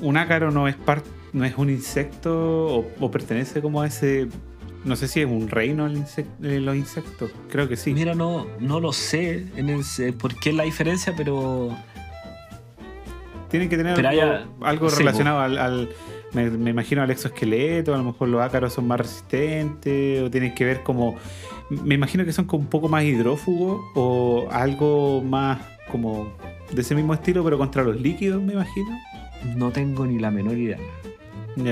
un 0.02 0.18
ácaro 0.18 0.52
no 0.52 0.68
es 0.68 0.76
par- 0.76 1.04
no 1.34 1.46
es 1.46 1.58
un 1.58 1.70
insecto 1.70 2.34
o, 2.80 2.88
o 3.00 3.12
pertenece 3.12 3.62
como 3.62 3.82
a 3.82 3.88
ese 3.88 4.28
No 4.86 4.96
sé 4.96 5.08
si 5.10 5.20
es 5.22 5.26
un 5.28 5.50
reino 5.50 5.86
el 5.88 6.04
eh, 6.44 6.60
los 6.60 6.76
insectos. 6.76 7.32
Creo 7.50 7.68
que 7.68 7.76
sí. 7.76 7.94
Mira, 7.94 8.16
no, 8.16 8.48
no 8.60 8.80
lo 8.80 8.94
sé 8.94 9.46
en 9.58 9.70
el- 9.70 9.84
por 10.14 10.34
qué 10.40 10.50
es 10.52 10.56
la 10.56 10.64
diferencia, 10.64 11.14
pero 11.18 11.76
Tienen 13.50 13.68
que 13.68 13.78
tener 13.78 13.96
Pero 13.96 14.10
algo, 14.10 14.22
haya- 14.22 14.46
algo 14.62 14.90
sí, 14.90 15.00
relacionado 15.00 15.40
al, 15.40 15.58
al- 15.58 15.90
me, 16.34 16.50
me 16.50 16.70
imagino 16.72 17.02
al 17.02 17.12
exoesqueleto, 17.12 17.94
a 17.94 17.98
lo 17.98 18.04
mejor 18.04 18.28
los 18.30 18.42
ácaros 18.42 18.74
son 18.74 18.88
más 18.88 19.00
resistentes, 19.00 20.22
o 20.24 20.30
tienen 20.30 20.54
que 20.54 20.66
ver 20.66 20.84
como. 20.84 21.16
Me 21.70 21.96
imagino 21.96 22.26
que 22.26 22.32
son 22.34 22.46
como 22.46 22.64
un 22.64 22.70
poco 22.70 22.88
más 22.90 23.04
hidrófugos, 23.04 23.80
o 23.96 24.48
algo 24.52 25.22
más 25.24 25.60
como 25.92 26.32
de 26.72 26.82
ese 26.82 26.96
mismo 26.96 27.14
estilo, 27.14 27.44
pero 27.44 27.58
contra 27.58 27.84
los 27.84 28.00
líquidos, 28.00 28.42
me 28.42 28.54
imagino. 28.54 28.90
no 29.56 29.72
tengo 29.72 30.06
ni 30.06 30.20
la 30.20 30.32
menor 30.32 30.58
idea. 30.58 30.78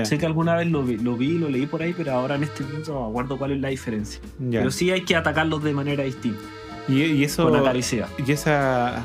Sé 0.04 0.18
que 0.18 0.26
alguna 0.26 0.54
vez 0.54 0.66
lo 0.66 0.82
vi, 0.82 0.96
lo 0.98 1.16
vi, 1.16 1.38
lo 1.38 1.48
leí 1.48 1.66
por 1.66 1.80
ahí, 1.82 1.94
pero 1.96 2.12
ahora 2.12 2.34
en 2.34 2.42
este 2.42 2.62
momento 2.62 2.92
no 2.92 3.06
acuerdo 3.06 3.38
cuál 3.38 3.52
es 3.52 3.60
la 3.60 3.68
diferencia. 3.68 4.20
Pero 4.50 4.70
sí 4.70 4.90
hay 4.90 5.02
que 5.04 5.16
atacarlos 5.16 5.62
de 5.64 5.72
manera 5.72 6.04
distinta, 6.04 6.40
Y, 6.88 7.02
y 7.04 7.24
eso. 7.24 7.44
con 7.48 7.56
acaricia. 7.58 8.06
Y 8.26 8.30
esa 8.32 9.04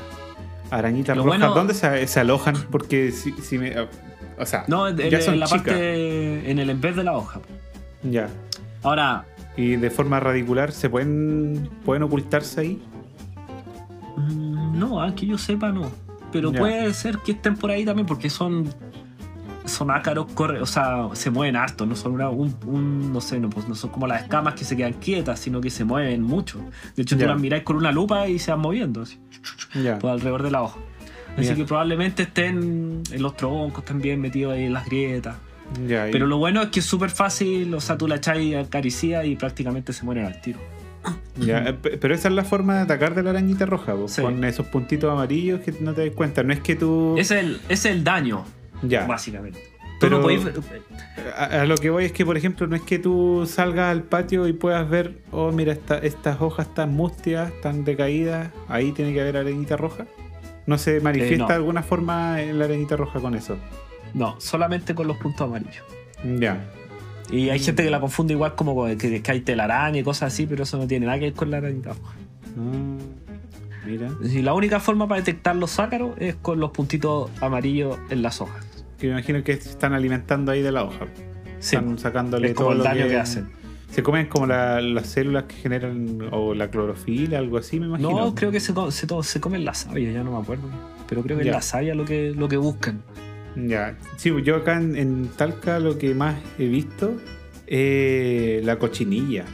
arañita 0.71 1.13
roja, 1.13 1.27
bueno- 1.27 1.53
¿dónde 1.53 1.73
se, 1.73 2.05
se 2.07 2.19
alojan? 2.19 2.55
Porque 2.69 3.11
si, 3.11 3.31
si 3.33 3.57
me. 3.59 3.73
O 4.39 4.45
sea, 4.45 4.65
No, 4.67 4.87
en, 4.87 4.97
ya 4.97 5.17
en 5.17 5.21
son 5.23 5.39
la 5.39 5.45
chicas. 5.45 5.61
parte, 5.63 6.49
en 6.51 6.59
el 6.59 6.69
en 6.69 6.81
vez 6.81 6.95
de 6.95 7.03
la 7.03 7.13
hoja. 7.17 7.39
Ya. 8.03 8.29
Ahora, 8.83 9.25
Y 9.55 9.75
de 9.75 9.89
forma 9.91 10.19
radicular, 10.19 10.71
¿se 10.71 10.89
pueden, 10.89 11.69
pueden 11.85 12.03
ocultarse 12.03 12.61
ahí? 12.61 12.81
mm, 14.17 14.77
no, 14.79 15.01
ah, 15.01 15.13
que 15.15 15.25
yo 15.25 15.37
sepa 15.37 15.71
no. 15.71 15.89
Pero 16.31 16.51
Ya. 16.51 16.59
puede 16.59 16.93
ser 16.93 17.19
que 17.19 17.33
estén 17.33 17.55
por 17.55 17.71
ahí 17.71 17.85
también, 17.85 18.05
porque 18.07 18.29
son 18.29 18.69
son 19.65 19.91
ácaros, 19.91 20.25
corre, 20.33 20.59
o 20.61 20.65
sea, 20.65 21.07
se 21.13 21.29
mueven 21.29 21.55
harto, 21.55 21.85
no 21.85 21.95
son 21.95 22.11
una, 22.15 22.27
un, 22.29 22.53
un- 22.65 23.13
no 23.13 23.21
sé, 23.21 23.39
no, 23.39 23.49
pues 23.49 23.65
no 23.69 23.75
son 23.75 23.91
como 23.91 24.07
las 24.07 24.23
escamas 24.23 24.55
que 24.55 24.65
se 24.65 24.75
quedan 24.75 24.91
quietas, 24.91 25.39
sino 25.39 25.61
que 25.61 25.69
se 25.69 25.85
mueven 25.85 26.21
mucho. 26.21 26.59
De 26.97 27.03
hecho, 27.03 27.15
Ya. 27.15 27.27
tú 27.27 27.31
las 27.31 27.39
miráis 27.39 27.63
con 27.63 27.77
una 27.77 27.93
lupa 27.93 28.27
y 28.27 28.39
se 28.39 28.51
van 28.51 28.59
moviendo 28.59 29.03
así, 29.03 29.19
Ya. 29.81 29.99
por 29.99 30.09
alrededor 30.11 30.43
de 30.43 30.51
la 30.51 30.63
hoja. 30.63 30.79
Así 31.37 31.47
Ya. 31.47 31.55
que 31.55 31.65
probablemente 31.65 32.23
estén 32.23 33.01
en 33.11 33.21
los 33.21 33.35
troncos 33.35 33.83
también 33.85 34.21
metidos 34.21 34.53
ahí 34.53 34.65
en 34.65 34.73
las 34.73 34.85
grietas. 34.85 35.35
y- 35.79 35.87
Pero 35.87 36.27
lo 36.27 36.37
bueno 36.37 36.61
es 36.61 36.69
que 36.69 36.79
es 36.81 36.85
súper 36.85 37.09
fácil, 37.09 37.73
o 37.73 37.81
sea, 37.81 37.97
tú 37.97 38.07
la 38.07 38.15
echáis 38.15 38.55
acaricia 38.55 39.25
y 39.25 39.35
prácticamente 39.35 39.93
se 39.93 40.03
mueren 40.05 40.25
al 40.25 40.39
tiro. 40.41 40.59
ya, 41.37 41.65
eh, 41.69 41.73
pe- 41.73 41.97
Pero 41.97 42.13
esa 42.13 42.27
es 42.29 42.33
la 42.33 42.43
forma 42.43 42.75
de 42.75 42.81
atacar 42.81 43.15
de 43.15 43.23
la 43.23 43.31
arañita 43.31 43.65
roja, 43.65 43.93
Sí. 44.07 44.21
con 44.21 44.43
esos 44.43 44.67
puntitos 44.67 45.11
amarillos 45.11 45.59
que 45.61 45.73
no 45.81 45.93
te 45.93 46.05
das 46.05 46.15
cuenta. 46.15 46.43
No 46.43 46.53
es 46.53 46.59
que 46.61 46.75
tú. 46.75 47.15
Es 47.17 47.31
el, 47.31 47.59
es 47.69 47.85
el 47.85 48.03
daño, 48.03 48.45
ya. 48.83 49.05
básicamente. 49.07 49.59
Pero- 49.99 50.17
no 50.19 50.23
podéis- 50.23 50.45
A, 51.37 51.61
a 51.61 51.65
lo 51.65 51.75
que 51.75 51.89
voy 51.89 52.05
es 52.05 52.11
que, 52.11 52.25
por 52.25 52.37
ejemplo, 52.37 52.67
no 52.67 52.75
es 52.75 52.81
que 52.83 52.99
tú 52.99 53.45
salgas 53.49 53.89
al 53.91 54.03
patio 54.03 54.47
y 54.47 54.53
puedas 54.53 54.87
ver, 54.89 55.17
oh, 55.31 55.51
mira, 55.51 55.71
esta- 55.73 55.97
estas 55.97 56.39
hojas 56.41 56.67
están 56.67 56.93
mustias, 56.93 57.51
están 57.51 57.83
decaídas, 57.85 58.49
ahí 58.67 58.91
tiene 58.91 59.11
que 59.13 59.21
haber 59.21 59.37
arañita 59.37 59.75
roja. 59.77 60.05
¿No 60.65 60.77
se 60.77 60.99
manifiesta 61.01 61.35
Eh, 61.35 61.37
no. 61.39 61.47
de 61.47 61.53
alguna 61.53 61.83
forma 61.83 62.41
en 62.41 62.57
la 62.59 62.65
arañita 62.65 62.95
roja 62.95 63.19
con 63.19 63.35
eso? 63.35 63.57
No, 64.13 64.39
solamente 64.39 64.93
con 64.95 65.07
los 65.07 65.17
puntos 65.17 65.47
amarillos. 65.47 65.83
Ya. 66.39 66.63
Y 67.31 67.49
hay 67.49 67.59
gente 67.59 67.83
que 67.83 67.89
la 67.89 67.99
confunde 67.99 68.33
igual 68.33 68.55
como 68.55 68.75
con 68.75 68.97
que, 68.97 69.21
que 69.21 69.31
hay 69.31 69.41
telaraña 69.41 69.97
y 69.99 70.03
cosas 70.03 70.33
así, 70.33 70.45
pero 70.45 70.63
eso 70.63 70.77
no 70.77 70.87
tiene 70.87 71.05
nada 71.05 71.17
que 71.19 71.25
ver 71.25 71.33
con 71.33 71.49
la 71.51 71.57
arañita 71.57 71.89
roja. 71.93 72.13
Ah, 72.57 72.97
mira. 73.85 74.09
Y 74.23 74.41
la 74.41 74.53
única 74.53 74.79
forma 74.79 75.07
para 75.07 75.19
detectar 75.19 75.55
los 75.55 75.79
ácaros 75.79 76.11
es 76.19 76.35
con 76.35 76.59
los 76.59 76.71
puntitos 76.71 77.31
amarillos 77.41 77.97
en 78.09 78.21
las 78.21 78.39
hojas. 78.41 78.65
Que 78.99 79.07
me 79.07 79.13
imagino 79.13 79.43
que 79.43 79.53
están 79.53 79.93
alimentando 79.93 80.51
ahí 80.51 80.61
de 80.61 80.71
la 80.71 80.83
hoja. 80.83 81.07
Sí, 81.59 81.75
Están 81.75 81.97
sacándole 81.97 82.49
es 82.49 82.53
como 82.53 82.67
todo 82.69 82.71
el 82.73 82.77
lo 82.79 82.83
daño 82.83 83.03
que, 83.03 83.09
que 83.09 83.17
hacen. 83.19 83.49
Se 83.93 84.01
comen 84.01 84.25
como 84.27 84.47
la- 84.47 84.81
las 84.81 85.07
células 85.07 85.43
que 85.43 85.55
generan, 85.55 86.17
o 86.31 86.53
la 86.55 86.69
clorofila, 86.71 87.37
algo 87.37 87.57
así, 87.59 87.79
me 87.79 87.85
imagino. 87.85 88.09
No, 88.09 88.33
creo 88.33 88.51
que 88.51 88.59
se, 88.59 88.73
se, 88.89 89.07
se 89.21 89.39
comen 89.39 89.63
la 89.65 89.73
savia, 89.75 90.11
ya 90.11 90.23
no 90.23 90.31
me 90.31 90.39
acuerdo. 90.39 90.63
Pero 91.07 91.21
creo 91.21 91.37
que 91.37 91.43
Ya. 91.45 91.51
es 91.51 91.55
la 91.57 91.61
savia 91.61 91.93
lo 91.93 92.03
que, 92.03 92.31
lo 92.35 92.47
que 92.49 92.57
buscan. 92.57 93.01
Ya. 93.55 93.95
Sí, 94.17 94.31
pues 94.31 94.43
yo 94.45 94.55
acá 94.55 94.77
en, 94.77 94.95
en 94.95 95.27
Talca 95.27 95.77
lo 95.79 95.99
que 95.99 96.15
más 96.15 96.35
he 96.57 96.67
visto 96.67 97.13
es 97.67 98.65
la 98.65 98.77
cochinilla. 98.79 99.45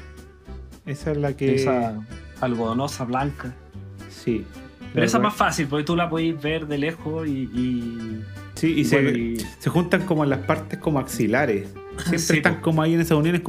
Esa 0.85 1.11
es 1.11 1.17
la 1.17 1.35
que. 1.35 1.55
Esa 1.55 1.99
algodonosa 2.41 3.03
blanca. 3.05 3.53
Sí. 4.09 4.45
Pero 4.93 5.05
esa 5.05 5.17
es 5.17 5.23
más 5.23 5.35
fácil, 5.35 5.67
porque 5.67 5.83
tú 5.83 5.95
la 5.95 6.09
podéis 6.09 6.41
ver 6.41 6.65
de 6.67 6.77
lejos 6.77 7.27
y. 7.27 7.49
y- 7.53 8.21
Sí, 8.55 8.73
y, 8.75 8.79
y 8.81 8.85
se, 8.85 9.01
bueno, 9.01 9.17
y- 9.17 9.37
se 9.59 9.69
juntan 9.69 10.05
como 10.05 10.23
en 10.23 10.29
las 10.31 10.39
partes 10.39 10.79
como 10.79 10.99
axilares. 10.99 11.69
Siempre 11.99 12.19
Sí, 12.19 12.37
están 12.37 12.55
po. 12.57 12.61
como 12.61 12.81
ahí 12.81 12.93
en 12.93 13.01
esas 13.01 13.17
uniones. 13.17 13.41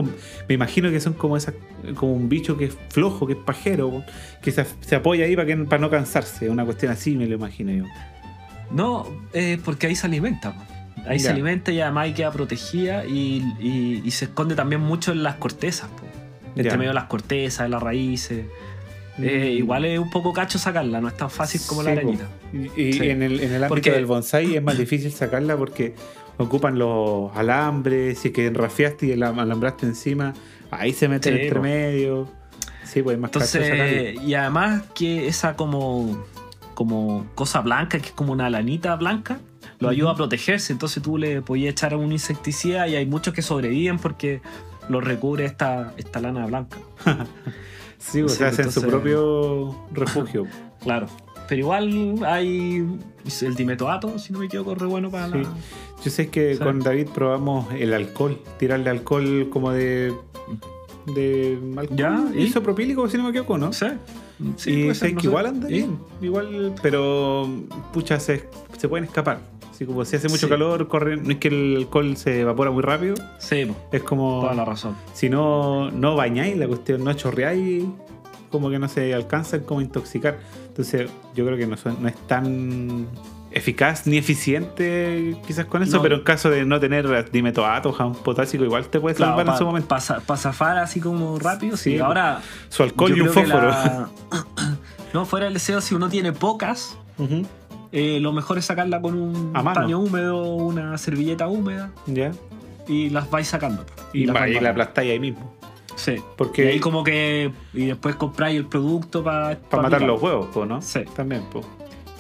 me 0.49 0.55
imagino 0.55 0.91
que 0.91 1.01
son 1.01 1.13
como 1.15 1.37
esas, 1.37 1.55
como 1.95 2.13
un 2.15 2.29
bicho 2.29 2.57
que 2.57 2.67
es 2.67 2.77
flojo, 2.91 3.27
que 3.27 3.33
es 3.35 3.39
pajero, 3.39 4.05
que 4.43 4.51
se, 4.53 4.65
se 4.81 4.97
apoya 4.97 5.25
ahí 5.25 5.35
para, 5.37 5.47
que, 5.47 5.57
para 5.57 5.81
no 5.81 5.91
cansarse. 5.91 6.49
Una 6.51 6.65
cuestión 6.65 6.93
así 6.93 7.17
me 7.17 7.27
lo 7.27 7.35
imagino 7.37 7.73
yo. 7.73 7.85
No, 8.71 9.07
eh, 9.33 9.59
porque 9.65 9.87
ahí 9.87 9.97
se 9.97 10.07
alimenta. 10.07 10.55
Ahí 11.07 11.19
se 11.19 11.31
alimenta 11.31 11.73
y 11.73 11.81
además 11.81 12.05
ahí 12.05 12.13
queda 12.13 12.31
protegida 12.31 13.07
y, 13.07 13.43
y- 13.59 14.03
y 14.05 14.11
se 14.11 14.27
esconde 14.27 14.55
también 14.55 14.81
mucho 14.83 15.13
en 15.13 15.23
las 15.23 15.37
cortezas. 15.37 15.89
po. 15.89 16.03
Entre 16.57 16.65
Ya. 16.73 16.77
medio 16.77 16.91
de 16.91 16.95
las 16.95 17.05
cortezas, 17.05 17.65
de 17.65 17.69
las 17.71 17.83
raíces. 17.83 18.45
Eh, 19.19 19.51
Mm. 19.55 19.59
igual 19.59 19.85
es 19.87 19.99
un 19.99 20.11
poco 20.11 20.33
cacho 20.33 20.59
sacarla, 20.59 21.01
no 21.01 21.09
es 21.09 21.17
tan 21.17 21.31
fácil 21.31 21.61
como 21.67 21.83
la 21.83 21.93
Sí, 21.93 21.99
arañita. 21.99 22.25
Y, 22.53 22.81
y 22.83 22.93
Sí. 22.95 23.09
en 23.11 23.23
el, 23.23 23.41
en 23.41 23.53
el 23.53 23.65
ámbito 23.65 23.69
Porque- 23.69 23.91
del 23.93 24.07
bonsai 24.07 24.57
es 24.57 24.63
más 24.63 24.77
difícil 24.79 25.11
sacarla 25.13 25.57
porque 25.57 25.95
ocupan 26.43 26.79
los 26.79 27.35
alambres, 27.37 28.19
si 28.19 28.29
es 28.29 28.35
que 28.35 28.47
enrafiaste 28.47 29.07
y 29.07 29.13
alambraste 29.13 29.87
encima, 29.87 30.33
ahí 30.71 30.93
se 30.93 31.09
mete 31.09 31.29
Sí, 31.31 31.35
el 31.37 31.41
entre 31.43 31.61
medio. 31.61 32.29
Sí, 32.85 33.03
pues 33.03 33.15
es 33.15 33.21
más. 33.21 33.29
Entonces, 33.33 34.21
y 34.23 34.35
además 34.35 34.83
que 34.95 35.29
esa 35.29 35.55
como, 35.57 36.25
como 36.75 37.27
cosa 37.35 37.61
blanca, 37.61 37.99
que 37.99 38.07
es 38.09 38.13
como 38.13 38.33
una 38.33 38.51
lanita 38.51 38.97
blanca, 38.97 39.39
lo 39.79 39.89
ayuda 39.89 40.11
a 40.13 40.15
protegerse. 40.17 40.73
Entonces 40.73 41.03
tú 41.03 41.17
le 41.19 41.41
podías 41.43 41.73
echar 41.73 41.95
un 41.95 42.13
insecticida 42.13 42.89
y 42.89 42.97
hay 42.97 43.07
muchos 43.07 43.33
que 43.33 43.43
sobreviven 43.43 43.99
porque 43.99 44.41
lo 44.89 45.01
recubre 45.01 45.45
esta, 45.45 45.95
esta 45.97 46.21
lana 46.21 46.47
blanca. 46.47 46.79
Sí, 48.03 48.23
pues 48.23 48.33
Sí, 48.33 48.39
se 48.39 48.45
hacen 48.47 48.73
su 48.73 48.81
entonces- 48.81 48.91
propio 48.91 49.77
refugio. 49.93 50.47
Claro. 50.83 51.07
Pero 51.51 51.61
igual 51.61 52.25
hay 52.25 52.87
el 53.43 53.55
dimetoato, 53.57 54.19
si 54.19 54.33
no 54.33 54.39
me 54.39 54.47
equivoco, 54.47 54.75
re 54.75 54.87
bueno 54.87 55.11
para 55.11 55.27
Sí. 55.27 55.33
la... 55.35 55.53
Yo 56.03 56.11
sé 56.11 56.29
que 56.31 56.57
con 56.57 56.79
David 56.81 57.09
probamos 57.13 57.67
el 57.75 57.93
alcohol, 57.93 58.39
tirarle 58.59 58.89
alcohol 58.89 59.49
como 59.51 59.71
de. 59.73 60.15
de 61.15 61.59
alcohol 61.77 61.97
Ya, 61.99 62.25
¿y? 62.35 62.43
isopropílico, 62.45 63.09
si 63.09 63.17
no 63.19 63.25
me 63.25 63.31
equivoco, 63.31 63.59
¿no? 63.59 63.73
Sí. 63.73 63.87
Sí, 64.57 64.71
y 64.71 64.83
puede 64.85 64.95
sé 64.95 65.01
ser, 65.01 65.09
que 65.11 65.15
no 65.25 65.29
igual 65.31 65.47
anda 65.47 65.69
bien, 65.69 65.99
igual, 66.23 66.75
pero 66.81 67.47
pucha, 67.93 68.19
se, 68.19 68.49
se 68.79 68.89
pueden 68.89 69.05
escapar. 69.05 69.41
Así 69.71 69.85
como 69.85 70.05
si 70.07 70.17
hace 70.17 70.29
mucho 70.29 70.47
Sí. 70.47 70.51
calor, 70.51 70.89
corren, 70.89 71.25
no 71.25 71.31
es 71.33 71.37
que 71.39 71.49
el 71.49 71.77
alcohol 71.79 72.17
se 72.17 72.41
evapora 72.41 72.71
muy 72.71 72.83
rápido, 72.83 73.17
Sí, 73.39 73.67
es 73.93 74.03
como 74.03 74.41
toda 74.41 74.55
la 74.55 74.65
razón. 74.65 74.95
si 75.13 75.29
no, 75.29 75.91
no 75.91 76.17
bañáis 76.17 76.57
la 76.57 76.67
cuestión, 76.69 77.05
no 77.05 77.13
chorreáis, 77.13 77.85
como 78.51 78.71
que 78.71 78.79
no 78.79 78.89
se 78.89 79.13
alcanzan 79.13 79.61
como 79.61 79.81
intoxicar. 79.83 80.39
Entonces 80.81 81.11
yo 81.35 81.45
creo 81.47 81.57
que 81.59 81.67
no, 81.67 81.75
es 82.09 82.17
tan 82.27 83.07
eficaz 83.53 84.07
ni 84.07 84.17
eficiente 84.17 85.37
quizás 85.47 85.67
con 85.67 85.83
eso, 85.83 85.97
No. 85.97 86.03
pero 86.03 86.17
en 86.17 86.23
caso 86.23 86.51
de 86.51 86.65
no 86.65 86.79
tener 86.81 87.31
dimetoato 87.31 87.89
o 87.91 87.93
jabón 87.93 88.15
potásico 88.15 88.65
igual 88.65 88.87
te 88.87 89.01
puede 89.01 89.17
salvar 89.17 89.47
en 89.47 89.57
su 89.57 89.65
momento. 89.65 89.89
Para 89.89 90.01
zafar 90.39 90.79
así 90.79 91.01
como 91.01 91.39
rápido, 91.39 91.77
sí. 91.77 91.99
Ahora, 91.99 92.41
Su 92.69 92.83
alcohol 92.85 93.17
y 93.17 93.21
un 93.21 93.29
fósforo. 93.29 93.69
la- 93.69 94.09
no, 95.15 95.25
fuera 95.27 95.47
el 95.49 95.55
deseo, 95.55 95.81
si 95.81 95.95
uno 95.95 96.09
tiene 96.09 96.33
pocas, 96.33 96.97
eh, 97.93 98.19
lo 98.21 98.33
mejor 98.33 98.57
es 98.59 98.65
sacarla 98.67 99.01
con 99.03 99.15
un 99.21 99.53
paño 99.53 99.99
húmedo, 99.99 100.43
una 100.55 100.97
servilleta 100.97 101.49
húmeda 101.49 101.91
Ya. 102.07 102.31
y 102.87 103.11
las 103.11 103.29
vais 103.31 103.49
sacando. 103.49 103.85
Y, 104.13 104.27
las 104.27 104.37
va, 104.37 104.41
vais 104.41 104.57
y 104.57 104.61
la 104.61 104.71
aplastáis 104.71 105.11
ahí 105.11 105.19
mismo. 105.21 105.55
Sí. 105.97 106.17
Porque 106.37 106.65
Y 106.65 106.69
ahí 106.69 106.81
como 106.81 107.03
que. 107.05 107.53
Y 107.75 107.87
después 107.87 108.15
compráis 108.17 108.57
el 108.57 108.67
producto 108.67 109.23
para. 109.25 109.59
para 109.59 109.83
matar 109.85 110.03
los 110.03 110.21
huevos, 110.23 110.47
po, 110.47 110.65
¿no? 110.67 110.81
Sí. 110.83 111.01
También, 111.15 111.43
pues. 111.51 111.67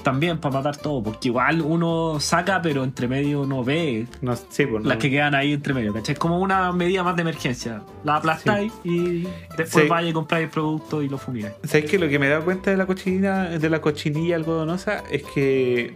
También 0.02 0.38
para 0.38 0.54
matar 0.54 0.78
todo, 0.78 1.02
porque 1.02 1.28
igual 1.28 1.60
uno 1.60 2.18
saca, 2.20 2.62
pero 2.62 2.84
entre 2.84 3.06
medio 3.06 3.44
no 3.44 3.62
ve 3.62 4.06
No, 4.22 4.34
sí, 4.34 4.64
no. 4.64 4.78
las 4.78 4.96
que 4.96 5.10
quedan 5.10 5.34
ahí 5.34 5.52
entre 5.52 5.74
medio, 5.74 5.92
¿cachai? 5.92 6.14
Es 6.14 6.18
como 6.18 6.38
una 6.40 6.72
medida 6.72 7.02
más 7.02 7.16
de 7.16 7.20
emergencia. 7.22 7.82
La 8.02 8.16
aplastáis 8.16 8.72
y 8.82 9.24
después 9.58 9.84
Sí. 9.84 9.88
vais 9.90 10.08
y 10.08 10.12
compráis 10.14 10.44
el 10.44 10.50
producto 10.50 11.02
y 11.02 11.08
lo 11.10 11.18
fumigáis. 11.18 11.54
¿Sabes 11.64 11.84
que 11.90 11.98
Lo 11.98 12.08
que 12.08 12.18
me 12.18 12.28
he 12.28 12.30
dado 12.30 12.44
cuenta 12.46 12.70
de 12.70 12.78
la 12.78 12.86
cochinilla, 12.86 13.44
de 13.58 13.68
la 13.68 13.82
cochinilla 13.82 14.36
algodonosa 14.36 15.04
es 15.10 15.22
que 15.34 15.92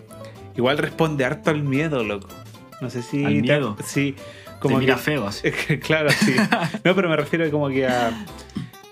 igual 0.54 0.76
responde 0.76 1.24
harto 1.24 1.48
al 1.48 1.62
miedo, 1.62 2.04
loco. 2.04 2.28
No 2.82 2.90
sé 2.90 3.00
si. 3.00 3.24
¿Al 3.24 3.32
te- 3.36 3.40
miedo? 3.40 3.76
sí. 3.86 4.14
Como 4.68 4.78
mira 4.80 4.94
que- 4.96 5.00
feo 5.02 5.26
así. 5.26 5.50
Claro, 5.82 6.10
sí. 6.10 6.34
No, 6.84 6.94
pero 6.94 7.08
me 7.08 7.16
refiero 7.16 7.48
como 7.50 7.68
que 7.68 7.86
a. 7.86 8.10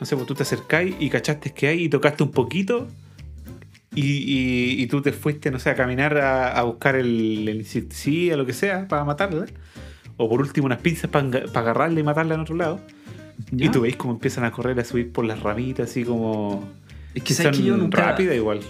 No 0.00 0.06
sé, 0.06 0.16
pues 0.16 0.26
tú 0.26 0.34
te 0.34 0.42
acercáis 0.42 0.94
y 0.98 1.08
cachaste 1.10 1.52
que 1.52 1.68
hay 1.68 1.84
y 1.84 1.88
tocaste 1.88 2.22
un 2.22 2.30
poquito. 2.32 2.88
Y, 3.94 4.02
y- 4.06 4.82
y 4.82 4.86
tú 4.86 5.02
te 5.02 5.12
fuiste, 5.12 5.50
no 5.50 5.58
sé, 5.58 5.70
a 5.70 5.74
caminar 5.74 6.16
a, 6.18 6.52
a 6.58 6.62
buscar 6.62 6.96
el, 6.96 7.46
el 7.48 7.56
insecticida, 7.58 8.36
lo 8.36 8.46
que 8.46 8.52
sea, 8.54 8.88
para 8.88 9.04
matarla. 9.04 9.46
O 10.16 10.28
por 10.28 10.40
último, 10.40 10.66
unas 10.66 10.80
pinzas 10.80 11.10
para 11.10 11.26
agarrarla 11.54 12.00
y 12.00 12.02
matarla 12.02 12.34
en 12.34 12.40
otro 12.40 12.56
lado. 12.56 12.80
¿Ya? 13.50 13.66
Y 13.66 13.68
tú 13.70 13.80
veis 13.82 13.96
cómo 13.96 14.12
empiezan 14.14 14.44
a 14.44 14.50
correr, 14.50 14.78
a 14.80 14.84
subir 14.84 15.12
por 15.12 15.24
las 15.24 15.40
ramitas, 15.40 15.90
así 15.90 16.04
como. 16.04 16.66
Es 17.14 17.22
que 17.22 17.28
que 17.28 17.34
son 17.42 17.52
que 17.52 17.62
yo 17.62 17.76
nunca, 17.76 18.02
rápidas 18.02 18.34
igual. 18.36 18.60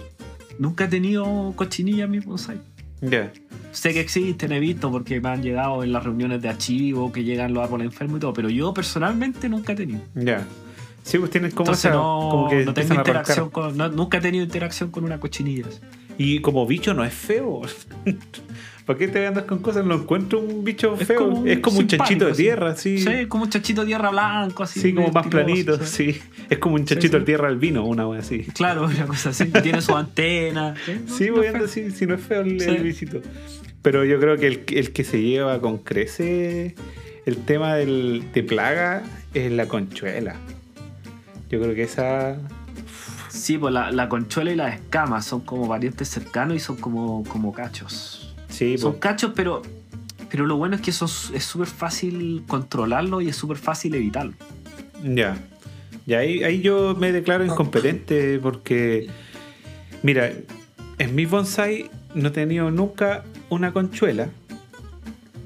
nunca 0.59 0.85
he 0.85 0.87
tenido 0.87 1.53
cochinilla 1.55 2.03
en 2.05 2.11
mi 2.11 2.19
bonsai. 2.19 2.57
Ya. 3.09 3.31
Sé 3.71 3.91
que 3.93 3.99
existen, 3.99 4.51
he 4.51 4.59
visto 4.59 4.91
porque 4.91 5.19
me 5.19 5.29
han 5.29 5.41
llegado 5.43 5.83
en 5.83 5.91
las 5.91 6.03
reuniones 6.03 6.41
de 6.41 6.49
archivo, 6.49 7.11
que 7.11 7.23
llegan 7.23 7.53
los 7.53 7.63
árboles 7.63 7.85
enfermos 7.87 8.17
y 8.17 8.21
todo, 8.21 8.33
pero 8.33 8.49
yo 8.49 8.73
personalmente 8.73 9.49
nunca 9.49 9.73
he 9.73 9.75
tenido. 9.75 10.01
Ya. 10.15 10.45
Sí, 11.03 11.17
pues 11.17 11.31
tienen 11.31 11.51
como 11.51 11.65
Entonces 11.65 11.85
esa. 11.85 11.93
no, 11.95 12.27
como 12.31 12.49
que 12.49 12.63
no 12.63 12.73
tengo 12.73 12.93
interacción 12.93 13.49
con, 13.49 13.75
no- 13.75 13.89
nunca 13.89 14.19
he 14.19 14.21
tenido 14.21 14.43
interacción 14.43 14.89
con 14.91 15.03
una 15.03 15.19
cochinilla. 15.19 15.65
Y 16.17 16.39
como 16.39 16.65
bicho 16.67 16.93
no 16.93 17.03
es 17.03 17.13
feo. 17.13 17.61
¿Para 18.85 18.99
qué 18.99 19.07
te 19.07 19.25
andas 19.25 19.45
con 19.45 19.59
cosas? 19.59 19.85
No 19.85 19.95
encuentro 19.95 20.39
un 20.39 20.63
bicho 20.63 20.95
Es 20.99 21.07
feo. 21.07 21.19
como 21.29 21.45
es 21.47 21.59
como 21.59 21.79
un 21.79 21.87
chanchito 21.87 22.25
de 22.25 22.33
tierra, 22.33 22.75
sí. 22.75 22.97
Sí, 22.97 23.25
como 23.27 23.43
un 23.45 23.49
chachito 23.49 23.81
de 23.81 23.87
tierra 23.87 24.09
blanco, 24.09 24.63
así. 24.63 24.81
Sí, 24.81 24.93
como 24.93 25.09
más 25.09 25.27
planito, 25.27 25.77
sí. 25.85 26.19
Es 26.49 26.57
como 26.57 26.75
un 26.75 26.85
chanchito 26.85 27.13
sí. 27.17 27.19
de 27.19 27.25
tierra 27.25 27.47
al 27.47 27.57
vino, 27.57 27.85
una 27.85 28.07
wea 28.07 28.19
así. 28.19 28.43
Claro, 28.53 28.85
una 28.87 29.05
cosa 29.07 29.29
así. 29.29 29.45
Tiene 29.45 29.81
su 29.81 29.95
antena. 29.95 30.75
Sí, 31.07 31.27
No 31.29 31.37
voy 31.37 31.47
feo. 31.47 31.63
así, 31.65 31.91
si 31.91 32.05
no 32.05 32.15
es 32.15 32.21
feo 32.21 32.41
el, 32.41 32.61
el 32.61 32.83
bichito. 32.83 33.21
Pero 33.81 34.03
yo 34.05 34.19
creo 34.19 34.37
que 34.37 34.47
el, 34.47 34.63
el 34.69 34.91
que 34.91 35.03
se 35.03 35.21
lleva 35.21 35.59
con 35.61 35.77
crece 35.77 36.75
el 37.25 37.37
tema 37.37 37.75
del, 37.75 38.25
de 38.33 38.43
plaga 38.43 39.03
es 39.33 39.51
la 39.51 39.67
conchuela. 39.67 40.35
Yo 41.49 41.61
creo 41.61 41.73
que 41.75 41.83
esa. 41.83 42.35
Sí, 43.29 43.57
pues 43.57 43.73
la, 43.73 43.91
la 43.91 44.09
conchuela 44.09 44.51
y 44.51 44.55
las 44.55 44.75
escamas 44.75 45.25
son 45.25 45.41
como 45.41 45.67
parientes 45.67 46.07
cercanos 46.09 46.55
y 46.57 46.59
son 46.59 46.75
como, 46.77 47.23
como 47.25 47.53
cachos. 47.53 48.32
Sí, 48.53 48.77
Son 48.77 48.93
po. 48.93 48.99
cachos, 48.99 49.31
pero, 49.35 49.63
pero 50.29 50.45
lo 50.45 50.57
bueno 50.57 50.75
es 50.75 50.81
que 50.81 50.91
eso 50.91 51.05
es 51.05 51.31
es 51.33 51.43
súper 51.43 51.67
fácil 51.67 52.43
controlarlo 52.47 53.19
y 53.19 53.29
es 53.29 53.35
súper 53.35 53.57
fácil 53.57 53.95
evitarlo. 53.95 54.33
Ya. 55.03 55.37
Y 56.05 56.13
ahí, 56.13 56.43
ahí 56.43 56.61
yo 56.61 56.95
me 56.95 57.11
declaro 57.11 57.43
incompetente 57.43 58.37
porque. 58.39 59.07
Mira, 60.03 60.31
en 60.99 61.15
mi 61.15 61.25
bonsai 61.25 61.89
no 62.13 62.27
he 62.27 62.31
tenido 62.31 62.69
nunca 62.69 63.23
una 63.49 63.73
conchuela. 63.73 64.29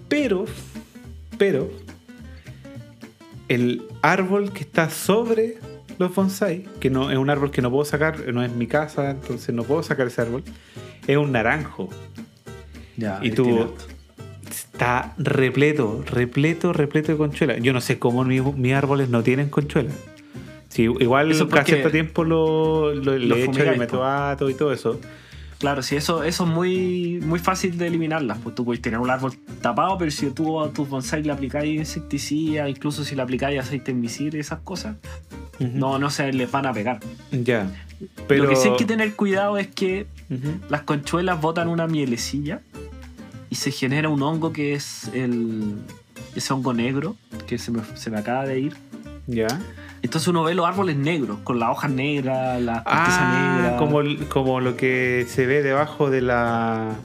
Pero. 0.10 0.46
Pero. 1.38 1.72
El 3.48 3.84
árbol 4.02 4.52
que 4.52 4.62
está 4.62 4.90
sobre 4.90 5.58
los 5.98 6.14
bonsai, 6.14 6.66
que 6.82 6.90
no 6.90 7.10
es 7.10 7.18
un 7.18 7.30
árbol 7.30 7.52
que 7.52 7.62
no 7.62 7.72
puedo 7.72 7.86
sacar, 7.86 8.34
no 8.34 8.44
es 8.44 8.52
mi 8.52 8.68
casa, 8.68 9.10
entonces 9.12 9.56
no 9.56 9.64
puedo 9.64 9.82
sacar 9.84 10.08
ese 10.08 10.22
árbol, 10.22 10.44
es 11.08 11.18
un 11.18 11.32
naranjo. 11.32 11.90
Ya, 12.98 13.20
Y 13.22 13.32
tú- 13.32 13.74
Está 14.50 15.14
repleto, 15.18 16.04
repleto, 16.10 16.72
repleto 16.72 17.12
de 17.12 17.18
conchuelas. 17.18 17.62
Yo 17.62 17.74
no 17.74 17.82
sé 17.82 17.98
cómo 18.00 18.24
mi- 18.24 18.40
mis 18.42 18.74
árboles 18.74 19.10
no 19.10 19.24
tienen 19.24 19.50
conchuelas. 19.50 19.94
Sí, 20.70 20.84
igual 20.84 21.32
Eso 21.32 21.50
cada 21.50 21.66
cierto 21.66 21.90
tiempo 21.90 22.24
lo, 22.24 22.94
lo- 22.94 23.04
lo 23.14 23.18
le 23.18 23.36
echo 23.44 23.46
fumigáis, 23.46 23.72
el 23.74 23.80
metoato 23.80 24.50
y 24.50 24.54
todo 24.54 24.72
eso. 24.72 25.00
Claro, 25.58 25.82
sí, 25.82 25.96
eso, 25.96 26.24
eso 26.24 26.44
es 26.44 26.50
muy, 26.50 27.20
muy 27.26 27.40
fácil 27.40 27.78
de 27.80 27.88
eliminarlas. 27.88 28.38
Pues 28.38 28.54
tú 28.54 28.64
puedes 28.64 28.80
tener 28.82 29.00
un 29.00 29.10
árbol 29.10 29.34
tapado, 29.62 29.98
pero 29.98 30.12
si 30.12 30.30
tú 30.30 30.62
a 30.62 30.72
tus 30.72 30.88
bonsai 30.88 31.24
le 31.24 31.32
aplicáis 31.32 31.76
insecticida, 31.80 32.70
incluso 32.70 33.04
si 33.04 33.16
le 33.16 33.24
aplicáis 33.24 33.60
aceite 33.60 33.90
invisible 33.92 34.38
y 34.38 34.42
esas 34.42 34.60
cosas, 34.60 34.98
no, 35.60 35.98
no 35.98 36.12
se 36.12 36.32
les 36.32 36.52
van 36.52 36.68
a 36.68 36.74
pegar. 36.74 37.00
Ya. 37.32 37.68
Pero. 38.28 38.44
Lo 38.44 38.50
que 38.52 38.56
sí 38.56 38.70
hay 38.70 38.78
que 38.78 38.86
tener 38.86 39.16
cuidado 39.16 39.58
es 39.58 39.68
que 39.68 40.06
las 40.70 40.84
conchuelas 40.84 41.42
botan 41.42 41.68
una 41.70 41.88
mielecilla 41.88 42.62
y 43.50 43.56
se 43.56 43.72
genera 43.72 44.10
un 44.10 44.22
hongo 44.22 44.52
que 44.54 44.74
es 44.74 45.10
el 45.14 45.76
ese 46.36 46.54
hongo 46.54 46.74
negro 46.74 47.16
que 47.48 47.58
se 47.58 47.72
me, 47.72 47.82
se 47.96 48.10
me 48.12 48.18
acaba 48.20 48.46
de 48.46 48.60
ir. 48.60 48.78
Ya. 49.28 49.48
Entonces 50.02 50.28
uno 50.28 50.44
ve 50.44 50.54
los 50.54 50.66
árboles 50.68 50.96
negros, 50.96 51.40
con 51.44 51.60
las 51.60 51.70
hojas 51.72 51.92
negras, 51.92 52.62
la 52.62 52.84
corteza 52.84 53.20
Ah, 53.22 53.58
negra. 53.62 53.78
como, 53.78 54.00
como 54.30 54.60
lo 54.62 54.78
que 54.78 55.26
se 55.28 55.46
ve 55.46 55.64
debajo 55.64 56.10
de 56.10 56.22
la. 56.22 56.96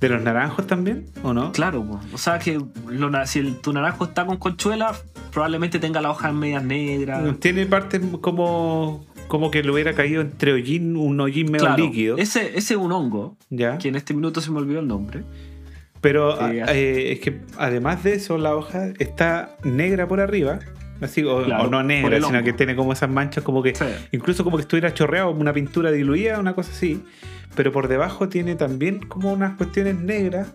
de 0.00 0.08
los 0.08 0.22
naranjos 0.22 0.66
también, 0.66 1.06
¿o 1.22 1.34
no? 1.34 1.50
Claro, 1.52 1.84
po. 1.84 2.00
o 2.12 2.18
sea 2.18 2.38
que 2.38 2.60
lo 2.88 3.26
si 3.26 3.40
el, 3.40 3.56
tu 3.56 3.72
naranjo 3.72 4.04
está 4.04 4.24
con 4.24 4.36
conchuela, 4.36 4.94
probablemente 5.32 5.78
tenga 5.80 6.00
las 6.00 6.12
hojas 6.12 6.32
medias 6.32 6.62
negras. 6.64 7.38
Tiene 7.40 7.66
partes 7.66 8.00
como. 8.20 9.04
como 9.26 9.50
que 9.50 9.62
le 9.62 9.70
hubiera 9.72 9.92
caído 9.94 10.22
entre 10.22 10.52
hollín, 10.52 10.96
un 10.96 11.20
hollín 11.20 11.50
medio 11.50 11.66
Claro, 11.66 11.84
líquido. 11.84 12.16
ese, 12.16 12.56
ese 12.56 12.74
es 12.74 12.80
un 12.80 12.92
hongo, 12.92 13.36
Ya. 13.50 13.76
que 13.78 13.88
en 13.88 13.96
este 13.96 14.14
minuto 14.14 14.40
se 14.40 14.50
me 14.52 14.58
olvidó 14.58 14.78
el 14.80 14.86
nombre. 14.88 15.24
Pero 16.00 16.36
Sí, 16.36 16.60
a- 16.60 16.72
eh, 16.74 17.12
es 17.12 17.20
que 17.20 17.40
además 17.58 18.04
de 18.04 18.14
eso, 18.14 18.38
la 18.38 18.54
hoja 18.54 18.88
está 18.98 19.56
negra 19.64 20.06
por 20.06 20.20
arriba. 20.20 20.60
Así, 21.00 21.22
o, 21.24 21.44
Claro, 21.44 21.64
o 21.64 21.70
no 21.70 21.82
negra, 21.82 22.20
sino 22.20 22.42
que 22.42 22.52
tiene 22.52 22.74
como 22.74 22.92
esas 22.92 23.08
manchas, 23.08 23.44
como 23.44 23.62
que 23.62 23.74
Sí. 23.74 23.84
incluso 24.12 24.42
como 24.44 24.56
que 24.56 24.62
estuviera 24.62 24.92
chorreado, 24.94 25.30
una 25.30 25.52
pintura 25.52 25.90
diluida, 25.92 26.38
una 26.40 26.54
cosa 26.54 26.72
así. 26.72 27.02
Pero 27.54 27.72
por 27.72 27.88
debajo 27.88 28.28
tiene 28.28 28.54
también 28.56 29.00
como 29.00 29.32
unas 29.32 29.56
cuestiones 29.56 29.96
negras 29.98 30.48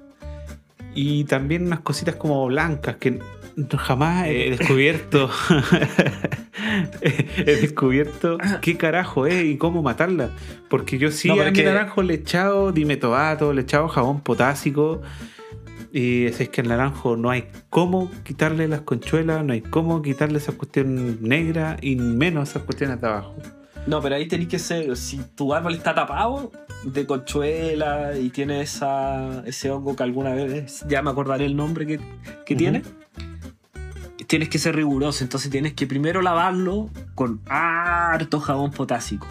y 0.95 1.23
también 1.25 1.65
unas 1.67 1.79
cositas 1.79 2.15
como 2.15 2.45
blancas 2.47 2.97
que 2.97 3.19
no- 3.55 3.77
jamás 3.77 4.27
he 4.27 4.55
descubierto. 4.57 5.29
he 7.01 7.55
descubierto 7.61 8.37
qué 8.61 8.77
carajo 8.77 9.27
es 9.27 9.43
y 9.45 9.57
cómo 9.57 9.81
matarla. 9.81 10.29
Porque 10.69 10.97
yo 10.97 11.11
sí 11.11 11.27
No, 11.27 11.35
pero 11.35 11.45
a 11.45 11.47
es 11.49 11.53
mi 11.53 11.59
que- 11.59 11.65
naranjo 11.65 12.01
le 12.03 12.13
he 12.13 12.17
echado 12.17 12.71
dimetoato, 12.71 13.53
le 13.53 13.61
he 13.61 13.63
echado 13.63 13.87
jabón 13.87 14.21
potásico. 14.21 15.01
Y 15.91 16.25
es 16.25 16.49
que 16.49 16.61
el 16.61 16.69
naranjo 16.69 17.15
no 17.17 17.29
hay 17.29 17.45
cómo 17.69 18.09
quitarle 18.23 18.67
las 18.67 18.81
conchuelas, 18.81 19.43
no 19.45 19.53
hay 19.53 19.61
cómo 19.61 20.01
quitarle 20.01 20.39
esa 20.39 20.53
cuestión 20.53 21.19
negra 21.21 21.77
y 21.81 21.95
menos 21.95 22.49
esas 22.49 22.63
cuestiones 22.63 22.99
de 22.99 23.07
abajo. 23.07 23.35
No, 23.85 24.01
pero 24.01 24.15
ahí 24.15 24.27
tenés 24.27 24.47
que 24.47 24.57
ser, 24.57 24.95
si 24.97 25.19
tu 25.35 25.53
árbol 25.53 25.75
está 25.75 25.93
tapado 25.93 26.51
de 26.83 27.05
conchuela 27.05 28.17
y 28.17 28.29
tiene 28.29 28.61
esa, 28.61 29.43
ese 29.45 29.69
hongo 29.69 29.95
que 29.95 30.01
alguna 30.03 30.33
vez, 30.33 30.83
ya 30.87 31.01
me 31.03 31.11
acordaré 31.11 31.45
el 31.45 31.55
nombre 31.55 31.85
que, 31.85 31.99
que 32.45 32.55
tiene, 32.55 32.81
tienes 34.33 34.49
que 34.49 34.57
ser 34.57 34.75
riguroso, 34.75 35.23
entonces 35.23 35.51
tienes 35.51 35.73
que 35.73 35.85
primero 35.85 36.21
lavarlo 36.21 36.89
con 37.15 37.39
harto 37.47 38.39
jabón 38.39 38.71
potásico. 38.71 39.27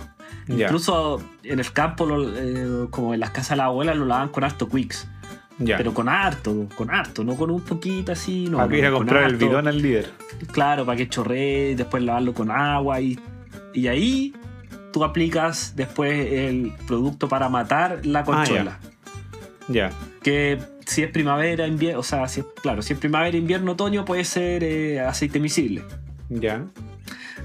Incluso 0.64 1.20
en 1.42 1.58
el 1.58 1.72
campo, 1.72 2.06
lo- 2.06 2.28
eh, 2.36 2.86
como 2.90 3.12
en 3.14 3.20
las 3.20 3.30
casas 3.30 3.50
de 3.50 3.56
la 3.56 3.64
abuela, 3.66 3.94
lo 3.94 4.04
lavan 4.06 4.28
con 4.28 4.44
harto 4.44 4.68
Quicks. 4.68 5.08
Pero 5.76 5.92
con 5.94 6.08
harto, 6.08 6.66
con 6.76 6.90
harto, 6.90 7.22
no 7.24 7.34
con 7.36 7.50
un 7.50 7.60
poquito 7.60 8.12
así, 8.12 8.46
no. 8.50 8.56
Para 8.58 8.68
que 8.68 8.78
ir 8.78 8.86
a 8.86 8.90
comprar 8.92 9.22
el 9.24 9.36
bidón 9.48 9.68
al 9.68 9.82
líder. 9.82 10.10
Claro, 10.52 10.84
para 10.86 10.96
que 10.96 11.08
chorree, 11.08 11.74
después 11.76 12.02
lavarlo 12.02 12.32
con 12.34 12.50
agua 12.50 13.00
y, 13.00 13.18
y 13.74 13.86
ahí 13.88 14.34
tú 14.92 15.04
aplicas 15.04 15.74
después 15.76 16.12
el 16.32 16.72
producto 16.86 17.28
para 17.28 17.48
matar 17.48 18.04
la 18.06 18.24
conchuela. 18.24 18.78
Ya. 19.68 19.90
que 20.22 20.58
si 20.92 21.02
es 21.02 21.10
primavera, 21.10 21.66
invierno, 21.66 22.00
o 22.00 22.02
sea, 22.02 22.28
si 22.28 22.40
es, 22.40 22.46
claro, 22.62 22.82
si 22.82 22.92
es 22.92 22.98
primavera, 22.98 23.36
invierno, 23.36 23.72
otoño, 23.72 24.04
puede 24.04 24.24
ser 24.24 24.62
eh, 24.64 25.00
aceite 25.00 25.40
miscible. 25.40 25.82
Ya. 26.28 26.64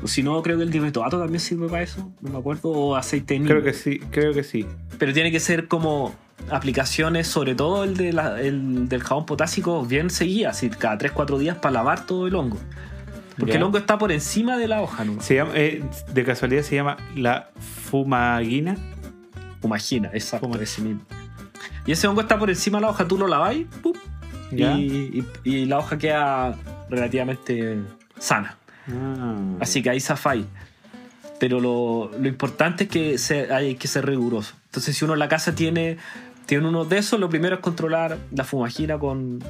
O 0.04 0.08
si 0.08 0.22
no, 0.22 0.42
creo 0.44 0.58
que 0.58 0.64
el 0.64 0.70
dimetoato 0.72 1.18
también 1.20 1.40
sirve 1.40 1.68
para 1.68 1.82
eso, 1.84 2.12
no 2.22 2.30
me 2.32 2.38
acuerdo, 2.38 2.70
o 2.70 2.96
aceite 2.96 3.40
neem. 3.40 3.48
Creo 3.50 3.64
que 3.64 3.74
sí, 3.74 4.00
creo 4.12 4.34
que 4.34 4.44
sí. 4.44 4.66
Pero 5.00 5.14
tiene 5.14 5.32
que 5.32 5.40
ser 5.40 5.68
como 5.68 6.14
aplicaciones, 6.52 7.28
sobre 7.28 7.56
todo 7.56 7.84
el, 7.84 7.98
de 7.98 8.14
la- 8.14 8.40
el 8.42 8.88
del 8.88 9.02
jabón 9.04 9.26
potásico, 9.26 9.84
bien 9.86 10.10
seguidas, 10.10 10.58
así, 10.58 10.70
cada 10.70 10.98
3-4 10.98 11.38
días 11.40 11.58
para 11.58 11.74
lavar 11.74 12.06
todo 12.06 12.28
el 12.28 12.36
hongo. 12.36 12.58
Porque 13.38 13.54
Ya. 13.54 13.58
el 13.58 13.64
hongo 13.64 13.78
está 13.80 13.98
por 13.98 14.12
encima 14.12 14.58
de 14.58 14.68
la 14.68 14.82
hoja, 14.82 15.04
¿no? 15.04 15.20
Se 15.22 15.36
llama, 15.36 15.52
eh, 15.56 15.84
de 16.14 16.24
casualidad 16.24 16.62
se 16.64 16.76
llama 16.76 16.98
la 17.16 17.50
fumaguina. 17.60 18.78
Imagina, 19.64 20.10
exacto, 20.14 20.48
Fuma- 20.48 20.62
ese 20.62 20.82
mismo. 20.82 21.02
Y 21.86 21.91
ese 21.91 22.08
hongo 22.08 22.21
está 22.21 22.38
por 22.38 22.49
encima 22.49 22.77
de 22.80 22.84
la 22.84 22.89
hoja, 22.89 23.08
tú 23.08 23.17
lo 23.17 23.27
laváis 23.27 23.65
y, 24.51 24.63
y- 24.63 25.25
y 25.43 25.65
la 25.65 25.80
hoja 25.80 25.97
queda 25.97 26.56
relativamente 26.89 27.77
sana. 28.19 28.58
Ah. 28.89 29.36
Así 29.60 29.82
que 29.82 29.89
ahí 29.89 29.99
zafáis. 29.99 30.45
Pero 31.39 31.60
lo, 31.60 32.12
lo 32.19 32.27
importante 32.27 32.86
es 32.86 32.89
que 32.89 33.17
se- 33.17 33.53
hay 33.53 33.75
que 33.75 33.88
ser 33.88 34.06
riguroso. 34.06 34.56
Entonces, 34.65 34.97
si 34.97 35.06
uno 35.06 35.13
en 35.13 35.19
la 35.19 35.27
casa 35.30 35.53
tiene, 35.56 35.97
tiene 36.45 36.67
uno 36.67 36.84
de 36.86 36.97
esos, 36.97 37.19
lo 37.19 37.30
primero 37.30 37.56
es 37.56 37.62
controlar 37.62 38.17
la 38.32 38.43
fumagina 38.43 38.97
con, 38.97 39.43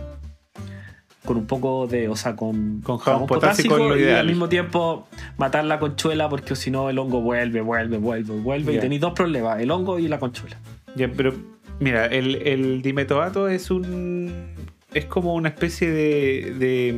con 1.26 1.38
un 1.38 1.46
poco 1.48 1.88
de, 1.88 2.10
o 2.10 2.16
sea, 2.16 2.36
con, 2.36 2.82
Con 2.82 2.98
jabón 2.98 3.28
potásico 3.28 3.78
lo 3.78 3.96
y 3.98 4.02
ideal. 4.02 4.20
al 4.22 4.28
mismo 4.28 4.50
tiempo 4.50 5.08
matar 5.38 5.64
la 5.66 5.80
conchuela 5.80 6.28
porque 6.30 6.56
si 6.56 6.72
no 6.72 6.90
el 6.90 6.98
hongo 7.00 7.22
vuelve, 7.22 7.62
vuelve, 7.62 7.98
vuelve, 7.98 8.34
vuelve 8.40 8.74
y 8.74 8.80
tenéis 8.80 9.02
dos 9.02 9.14
problemas, 9.14 9.60
el 9.62 9.72
hongo 9.72 9.98
y 10.00 10.08
la 10.08 10.20
conchuela. 10.20 10.58
Ya, 10.96 11.10
pero 11.16 11.34
mira, 11.80 12.06
el, 12.08 12.36
el 12.48 12.82
dimetoato 12.82 13.48
es 13.48 13.72
un. 13.72 14.48
es 14.94 15.06
como 15.06 15.34
una 15.36 15.50
especie 15.50 15.90
de. 15.92 16.54
de 16.58 16.94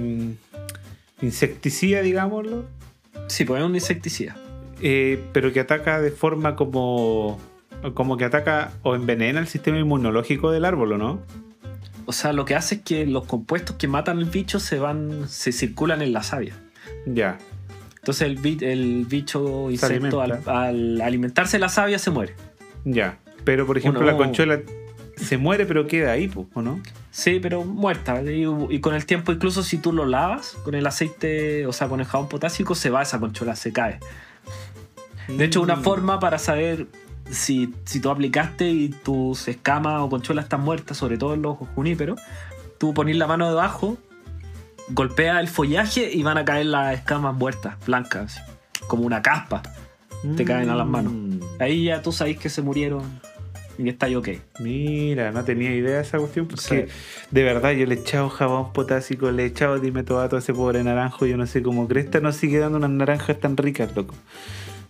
mm, 1.21 1.25
insecticida, 1.25 2.01
digámoslo. 2.01 2.65
Sí, 3.27 3.45
pues 3.45 3.61
es 3.61 3.65
un 3.67 3.75
insecticida. 3.75 4.35
eh, 4.81 5.21
pero 5.33 5.51
que 5.53 5.59
ataca 5.59 5.99
de 6.01 6.11
forma 6.11 6.55
como. 6.55 7.39
como 7.93 8.17
que 8.17 8.25
ataca 8.25 8.71
o 8.83 8.95
envenena 8.95 9.39
el 9.39 9.47
sistema 9.47 9.77
inmunológico 9.79 10.51
del 10.51 10.65
árbol, 10.65 10.93
¿o 10.93 10.97
no? 10.97 11.19
O 12.05 12.11
sea, 12.11 12.33
lo 12.33 12.43
que 12.45 12.55
hace 12.55 12.75
es 12.75 12.81
que 12.81 13.05
los 13.05 13.25
compuestos 13.25 13.75
que 13.75 13.87
matan 13.87 14.17
el 14.17 14.25
bicho 14.25 14.59
se 14.59 14.79
van, 14.79 15.29
se 15.29 15.51
circulan 15.51 16.01
en 16.01 16.11
la 16.11 16.23
savia. 16.23 16.55
Ya. 17.05 17.37
Entonces 17.97 18.27
el, 18.29 18.63
el 18.63 19.05
bicho 19.05 19.69
insecto 19.69 20.21
al, 20.21 20.31
alimenta. 20.31 20.63
al 20.63 21.01
alimentarse 21.01 21.59
la 21.59 21.69
savia 21.69 21.99
se 21.99 22.09
muere. 22.09 22.33
Ya. 22.83 23.19
Pero 23.49 23.65
por 23.65 23.79
ejemplo, 23.79 24.03
la 24.03 24.15
conchuela 24.15 24.59
se 25.15 25.39
muere, 25.39 25.65
pero 25.65 25.87
queda 25.87 26.11
ahí, 26.11 26.31
¿o 26.53 26.61
no? 26.61 26.79
Sí, 27.09 27.39
pero 27.41 27.63
muerta. 27.63 28.21
Y, 28.21 28.45
y 28.69 28.79
con 28.79 28.93
el 28.93 29.07
tiempo, 29.07 29.31
incluso 29.31 29.63
si 29.63 29.79
tú 29.79 29.91
lo 29.91 30.05
lavas 30.05 30.55
con 30.63 30.75
el 30.75 30.85
aceite, 30.85 31.65
o 31.65 31.73
sea, 31.73 31.87
con 31.87 31.99
el 31.99 32.05
jabón 32.05 32.29
potásico, 32.29 32.75
se 32.75 32.91
va 32.91 33.01
esa 33.01 33.19
conchola, 33.19 33.55
se 33.55 33.73
cae. 33.73 33.99
De 35.27 35.45
hecho, 35.45 35.63
una 35.63 35.77
forma 35.77 36.19
para 36.19 36.37
saber 36.37 36.85
si, 37.31 37.73
si 37.85 37.99
tú 37.99 38.11
aplicaste 38.11 38.69
y 38.69 38.89
tus 38.89 39.47
escamas 39.47 39.99
o 40.03 40.09
concholas 40.09 40.45
están 40.45 40.61
muertas, 40.61 40.97
sobre 40.97 41.17
todo 41.17 41.33
en 41.33 41.41
los 41.41 41.57
juníperos, 41.73 42.21
tú 42.77 42.93
pones 42.93 43.17
la 43.17 43.25
mano 43.25 43.49
debajo, 43.49 43.97
golpeas 44.89 45.39
el 45.39 45.47
follaje 45.47 46.07
y 46.13 46.21
van 46.21 46.37
a 46.37 46.45
caer 46.45 46.67
las 46.67 46.93
escamas 46.93 47.33
muertas, 47.33 47.83
blancas, 47.83 48.39
como 48.87 49.07
una 49.07 49.23
caspa. 49.23 49.63
te 50.37 50.45
caen 50.45 50.69
a 50.69 50.75
las 50.75 50.85
manos. 50.85 51.13
Mm. 51.13 51.39
Ahí 51.59 51.85
ya 51.85 52.03
tú 52.03 52.11
sabes 52.11 52.37
que 52.37 52.49
se 52.49 52.61
murieron 52.61 53.01
y 53.79 53.89
está 53.89 54.07
ok. 54.15 54.29
Mira, 54.59 55.31
no 55.31 55.43
tenía 55.45 55.73
idea 55.73 55.95
de 55.95 56.01
esa 56.01 56.17
cuestión 56.19 56.47
porque 56.47 56.87
Sí. 56.87 56.93
de 57.31 57.43
verdad 57.43 57.71
yo 57.71 57.85
le 57.85 57.95
he 57.95 57.99
echado 57.99 58.29
jabón 58.29 58.73
potásico, 58.73 59.31
le 59.31 59.43
he 59.43 59.45
echado 59.47 59.79
dimetoato 59.79 60.35
a 60.35 60.39
ese 60.39 60.53
pobre 60.53 60.83
naranjo, 60.83 61.25
yo 61.25 61.37
no 61.37 61.47
sé 61.47 61.63
cómo 61.63 61.87
cresta 61.87 62.19
no 62.19 62.31
sigue 62.33 62.59
dando 62.59 62.77
unas 62.77 62.89
naranjas 62.91 63.39
tan 63.39 63.55
ricas, 63.57 63.95
loco. 63.95 64.13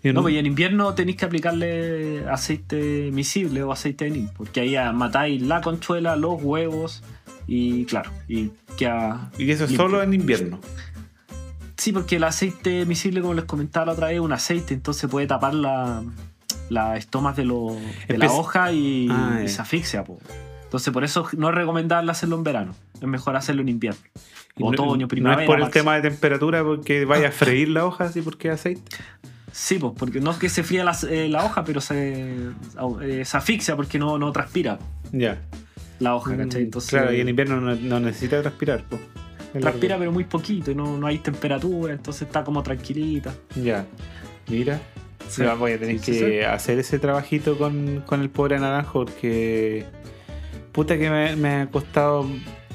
Yo 0.03 0.13
No, 0.13 0.21
pues 0.21 0.35
en 0.35 0.45
invierno 0.45 0.93
tenéis 0.95 1.17
que 1.17 1.25
aplicarle 1.25 2.23
aceite 2.29 3.09
miscible 3.11 3.61
o 3.63 3.71
aceite 3.71 4.05
de 4.05 4.11
neem, 4.11 4.27
porque 4.35 4.61
ahí 4.61 4.75
matáis 4.93 5.41
la 5.41 5.59
conchuela, 5.61 6.15
los 6.15 6.41
huevos 6.41 7.03
y 7.47 7.83
claro, 7.85 8.09
y 8.27 8.51
queda 8.77 9.29
y 9.37 9.51
eso 9.51 9.65
es 9.65 9.71
limpio. 9.71 9.85
solo 9.87 10.01
en 10.01 10.13
invierno. 10.13 10.59
Sí, 11.77 11.91
porque 11.93 12.17
el 12.17 12.23
aceite 12.25 12.85
miscible, 12.85 13.21
como 13.21 13.33
les 13.33 13.45
comentaba 13.45 13.85
la 13.87 13.91
otra 13.93 14.07
vez, 14.07 14.15
es 14.15 14.21
un 14.21 14.33
aceite, 14.33 14.73
entonces 14.73 15.09
puede 15.09 15.27
tapar 15.27 15.53
la- 15.53 16.03
las 16.69 16.97
estomas 16.99 17.35
de, 17.35 17.45
lo- 17.45 17.75
de 18.07 18.17
la 18.17 18.31
hoja 18.31 18.71
y, 18.71 19.07
Ah, 19.11 19.41
y 19.43 19.47
se 19.47 19.61
asfixia. 19.61 20.03
po. 20.03 20.19
Entonces, 20.63 20.93
por 20.93 21.03
eso 21.03 21.27
no 21.37 21.49
es 21.49 21.55
recomendable 21.55 22.11
hacerlo 22.11 22.35
en 22.35 22.43
verano, 22.43 22.75
es 22.95 23.07
mejor 23.07 23.35
hacerlo 23.35 23.61
en 23.63 23.69
invierno. 23.69 23.99
No- 24.57 24.67
Otoño, 24.67 25.01
No 25.03 25.07
primavera. 25.07 25.43
es 25.43 25.47
por 25.47 25.55
el 25.57 25.63
máximo. 25.63 25.81
tema 25.83 25.95
de 25.95 26.01
temperatura 26.09 26.63
porque 26.63 27.05
vaya 27.05 27.29
a 27.29 27.31
freír 27.31 27.69
la 27.69 27.85
hoja 27.85 28.03
así 28.05 28.21
porque 28.21 28.49
aceite. 28.51 28.81
Sí, 29.51 29.79
pues, 29.79 29.93
porque 29.97 30.19
no 30.21 30.29
es 30.31 30.37
que 30.37 30.47
se 30.49 30.61
fría 30.63 30.83
la, 30.83 30.95
eh, 31.09 31.27
la 31.27 31.43
hoja, 31.43 31.63
pero 31.63 31.81
se, 31.81 32.23
eh, 33.01 33.25
se 33.25 33.37
asfixia 33.37 33.75
porque 33.75 33.97
no, 33.97 34.19
no 34.19 34.31
transpira 34.31 34.77
Ya. 35.11 35.41
la 35.99 36.13
hoja, 36.15 36.37
¿cachai? 36.37 36.61
Mm, 36.61 36.65
Entonces, 36.65 36.89
claro, 36.91 37.11
y 37.13 37.19
en 37.21 37.29
invierno 37.29 37.59
no, 37.59 37.73
no 37.75 37.99
necesita 37.99 38.41
transpirar. 38.41 38.83
po. 38.83 38.97
Es 39.49 39.55
la 39.55 39.61
transpira, 39.71 39.97
pero 39.97 40.11
muy 40.11 40.25
poquito, 40.25 40.69
y 40.69 40.75
no, 40.75 40.97
no 40.97 41.07
hay 41.07 41.17
temperatura, 41.17 41.93
entonces 41.93 42.23
está 42.23 42.43
como 42.43 42.61
tranquilita. 42.61 43.33
Ya. 43.55 43.85
Mira. 44.47 44.79
Sí. 45.29 45.43
Voy 45.57 45.73
a 45.73 45.79
tener 45.79 45.99
Sí, 45.99 46.11
que 46.11 46.19
sí, 46.19 46.39
hacer 46.41 46.79
ese 46.79 46.99
trabajito 46.99 47.57
con, 47.57 48.01
con 48.05 48.21
el 48.21 48.29
pobre 48.29 48.59
naranjo 48.59 49.05
porque. 49.05 49.85
Puta 50.71 50.97
que 50.97 51.09
me, 51.09 51.35
me 51.35 51.61
ha 51.61 51.67
costado. 51.67 52.27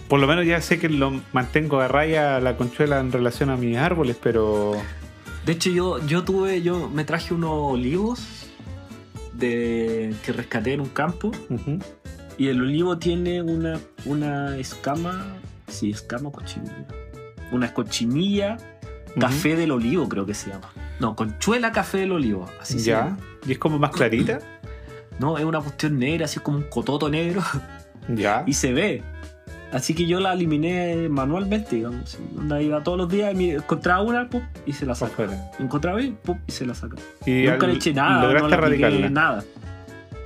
Por 0.09 0.21
lo 0.21 0.27
menos 0.27 0.47
ya 0.47 0.61
sé 0.61 0.79
que 0.79 0.89
lo 0.89 1.21
mantengo 1.33 1.81
a 1.81 1.89
raya 1.89 2.39
la 2.41 2.57
conchuela 2.57 3.01
en 3.01 3.11
relación 3.11 3.51
a 3.51 3.57
mis 3.57 3.77
árboles, 3.77 4.17
pero. 4.23 4.73
De 5.47 5.53
hecho, 5.53 5.71
yo, 5.71 6.07
yo 6.07 6.25
tuve, 6.25 6.63
yo 6.63 6.89
me 6.89 7.05
traje 7.05 7.35
unos 7.35 7.73
olivos 7.73 8.47
de 9.35 10.15
que 10.25 10.33
rescaté 10.33 10.73
en 10.73 10.81
un 10.81 10.89
campo, 10.89 11.33
y 12.39 12.49
el 12.49 12.61
olivo 12.63 12.99
tiene 12.99 13.43
una, 13.43 13.79
una 14.05 14.57
escama, 14.59 15.37
sí, 15.69 15.91
escama 15.91 16.29
o 16.29 16.33
cochinilla. 16.33 16.87
Una 17.53 17.75
cochinilla 17.75 18.57
café 19.21 19.57
del 19.57 19.71
olivo, 19.71 20.09
creo 20.09 20.27
que 20.27 20.35
se 20.35 20.51
llama. 20.51 20.71
No, 21.01 21.15
conchuela 21.17 21.73
café 21.73 21.99
del 21.99 22.13
olivo, 22.13 22.49
así 22.61 22.79
se 22.79 22.91
Ya. 22.91 23.05
llama. 23.05 23.19
Y 23.47 23.53
es 23.53 23.59
como 23.59 23.79
más 23.79 23.91
clarita. 23.91 24.39
No, 25.21 25.39
es 25.39 25.45
una 25.45 25.61
cuestión 25.61 25.97
negra, 26.01 26.25
así 26.25 26.41
como 26.41 26.57
un 26.59 26.65
cototo 26.65 27.09
negro, 27.09 27.41
Ya. 28.09 28.43
y 28.47 28.53
se 28.55 28.73
ve. 28.73 29.01
Así 29.73 29.95
que 29.95 30.07
yo 30.07 30.19
la 30.19 30.33
eliminé 30.33 31.09
manualmente, 31.09 31.77
digamos. 31.77 32.19
Onda 32.37 32.61
iba 32.61 32.83
todos 32.83 32.99
los 32.99 33.09
días 33.09 33.33
encontraba 33.33 34.03
una 34.03 34.29
pum, 34.29 34.43
y 34.67 34.73
se 34.73 34.85
la 34.87 34.97
sacaba. 34.97 35.33
Encontraba 35.61 36.03
y, 36.03 36.11
pum, 36.11 36.39
y 36.49 36.51
se 36.51 36.67
la 36.67 36.75
sacaba. 36.75 37.01
Nunca 37.27 37.53
al- 37.67 37.71
le 37.71 37.73
eché 37.77 37.95
nada, 37.95 38.33
no 38.41 38.49
le 38.49 38.55
apliqué 38.57 39.09
nada. 39.09 39.45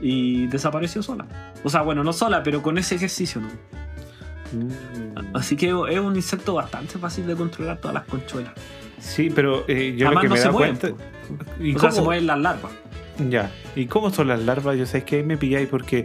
Y 0.00 0.46
desapareció 0.46 1.02
sola. 1.02 1.26
O 1.64 1.68
sea, 1.68 1.82
bueno, 1.82 2.02
no 2.02 2.14
sola, 2.14 2.42
pero 2.42 2.62
con 2.62 2.78
ese 2.78 2.94
ejercicio, 2.94 3.42
¿no? 3.42 3.48
Mm. 4.52 5.36
Así 5.36 5.56
que 5.56 5.68
es 5.68 5.98
un 6.00 6.16
insecto 6.16 6.54
bastante 6.54 6.98
fácil 6.98 7.26
de 7.26 7.34
controlar 7.36 7.78
todas 7.78 7.94
las 7.94 8.04
conchuelas. 8.04 8.52
Sí, 8.98 9.30
pero 9.34 9.64
eh, 9.68 9.94
yo 9.96 10.06
Además 10.08 10.14
lo 10.14 10.20
que 10.22 10.28
no 10.28 10.34
me 10.34 10.40
se 10.40 10.50
mueven. 10.50 10.76
cuenta. 10.76 11.04
¿Y 11.60 11.74
O 11.74 11.78
sea, 11.78 11.90
se 11.90 11.96
cómo- 11.96 12.06
mueven 12.06 12.26
las 12.26 12.38
larvas. 12.40 12.72
Ya. 13.28 13.50
¿Y 13.74 13.86
cómo 13.86 14.10
son 14.10 14.28
las 14.28 14.40
larvas? 14.42 14.76
Yo 14.78 14.86
sé 14.86 15.02
que 15.04 15.16
ahí 15.16 15.22
me 15.24 15.36
pilláis 15.36 15.68
porque 15.68 16.04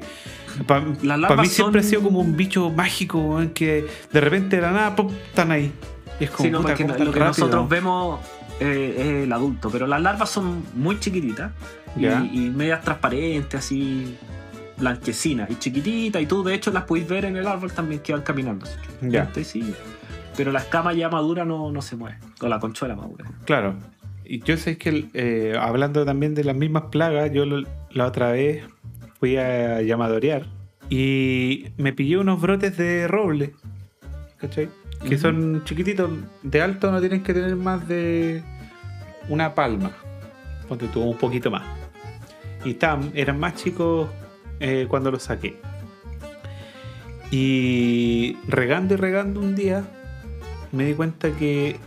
para 0.67 0.84
Las 1.03 1.38
mí 1.38 1.45
siempre 1.47 1.82
ha 1.82 1.84
sido 1.84 2.01
como 2.01 2.19
un 2.19 2.36
bicho 2.36 2.69
mágico 2.71 3.19
weón, 3.19 3.49
que 3.49 3.86
de 4.12 4.21
repente 4.21 4.56
de 4.58 4.62
la 4.63 4.71
nada 4.71 4.95
pop, 4.95 5.12
están 5.27 5.51
ahí. 5.51 5.71
Y 6.19 6.23
es 6.25 6.32
como 6.32 6.45
Sí, 6.45 6.51
no, 6.51 6.62
puta, 6.62 6.75
cómo 6.75 6.89
lo 6.89 6.95
que 6.95 7.06
rápido. 7.06 7.25
nosotros 7.25 7.69
vemos 7.69 8.19
eh, 8.60 8.95
es 8.97 9.06
el 9.25 9.34
adulto, 9.34 9.69
pero 9.71 9.86
las 9.88 10.01
larvas 10.01 10.29
son 10.29 10.63
muy 10.75 10.99
chiquititas 10.99 11.51
y, 11.95 12.06
y 12.08 12.51
medias 12.56 12.82
transparentes, 12.82 13.60
así 13.60 14.15
blanquecinas 14.77 15.49
y 15.51 15.55
chiquititas, 15.55 16.21
y 16.21 16.25
tú 16.25 16.43
de 16.43 16.53
hecho 16.55 16.71
las 16.71 16.83
podéis 16.83 17.07
ver 17.07 17.25
en 17.25 17.38
el 17.38 17.47
árbol 17.47 17.71
también 17.71 18.01
que 18.01 18.13
van 18.13 18.21
caminando. 18.21 18.65
Ya. 19.01 19.29
Sí. 19.43 19.73
Pero 20.36 20.51
la 20.51 20.59
escama 20.59 20.93
ya 20.93 21.09
madura 21.09 21.45
no, 21.45 21.71
no 21.71 21.81
se 21.81 21.95
mueve, 21.95 22.17
o 22.41 22.47
la 22.47 22.59
conchuela 22.59 22.95
madura. 22.95 23.25
Claro. 23.45 23.75
Y 24.25 24.39
yo 24.41 24.57
sé 24.57 24.77
que 24.77 25.05
eh, 25.13 25.55
hablando 25.59 26.05
también 26.05 26.33
de 26.33 26.43
las 26.43 26.55
mismas 26.55 26.83
plagas, 26.91 27.31
yo 27.31 27.45
lo- 27.45 27.67
la 27.91 28.05
otra 28.07 28.31
vez 28.31 28.63
fui 29.19 29.38
a 29.38 29.81
llamadorear 29.81 30.45
y 30.89 31.67
me 31.77 31.93
pillé 31.93 32.17
unos 32.17 32.41
brotes 32.41 32.75
de 32.77 33.07
roble. 33.07 33.53
¿Cachai? 34.38 34.69
Que 35.07 35.17
son 35.17 35.63
chiquititos, 35.65 36.09
de 36.41 36.62
alto 36.62 36.89
no 36.91 36.99
tienen 37.01 37.21
que 37.23 37.33
tener 37.33 37.55
más 37.57 37.86
de 37.88 38.41
una 39.29 39.53
palma. 39.53 39.91
Ponte 40.67 40.88
tú 40.88 41.01
un 41.01 41.17
poquito 41.17 41.51
más. 41.51 41.63
Y 42.63 42.71
estaban, 42.71 43.12
eran 43.13 43.38
más 43.39 43.55
chicos 43.55 44.09
eh, 44.63 44.88
cuando 44.88 45.12
los 45.12 45.23
saqué. 45.23 45.60
Y 47.32 48.38
regando 48.47 48.93
y 48.93 48.97
regando 48.97 49.41
un 49.41 49.56
día, 49.56 49.84
me 50.71 50.86
di 50.86 50.93
cuenta 50.93 51.32
que 51.32 51.80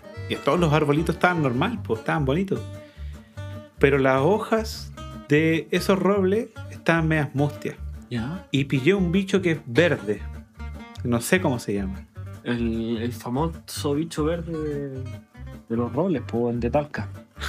todos 0.44 0.60
los 0.60 0.72
arbolitos 0.74 1.14
estaban 1.14 1.42
normal, 1.42 1.80
pues 1.82 2.00
estaban 2.00 2.26
bonitos. 2.26 2.60
Pero 3.78 3.96
las 3.96 4.20
hojas 4.20 4.92
de 5.26 5.68
esos 5.70 5.98
robles 5.98 6.48
estaban 6.70 7.08
medias 7.08 7.34
mustias. 7.34 7.76
¿Ya? 8.10 8.46
Y 8.50 8.64
pillé 8.64 8.92
un 8.92 9.10
bicho 9.10 9.40
que 9.40 9.52
es 9.52 9.60
verde. 9.64 10.20
No 11.02 11.22
sé 11.22 11.40
cómo 11.40 11.58
se 11.58 11.72
llama. 11.72 12.06
El, 12.44 12.98
el 12.98 13.12
famoso 13.14 13.94
bicho 13.94 14.24
verde 14.24 15.02
de, 15.68 15.76
los 15.76 15.92
robles, 15.92 16.22
pues, 16.26 16.58
de 16.60 16.70
Talca. 16.70 17.08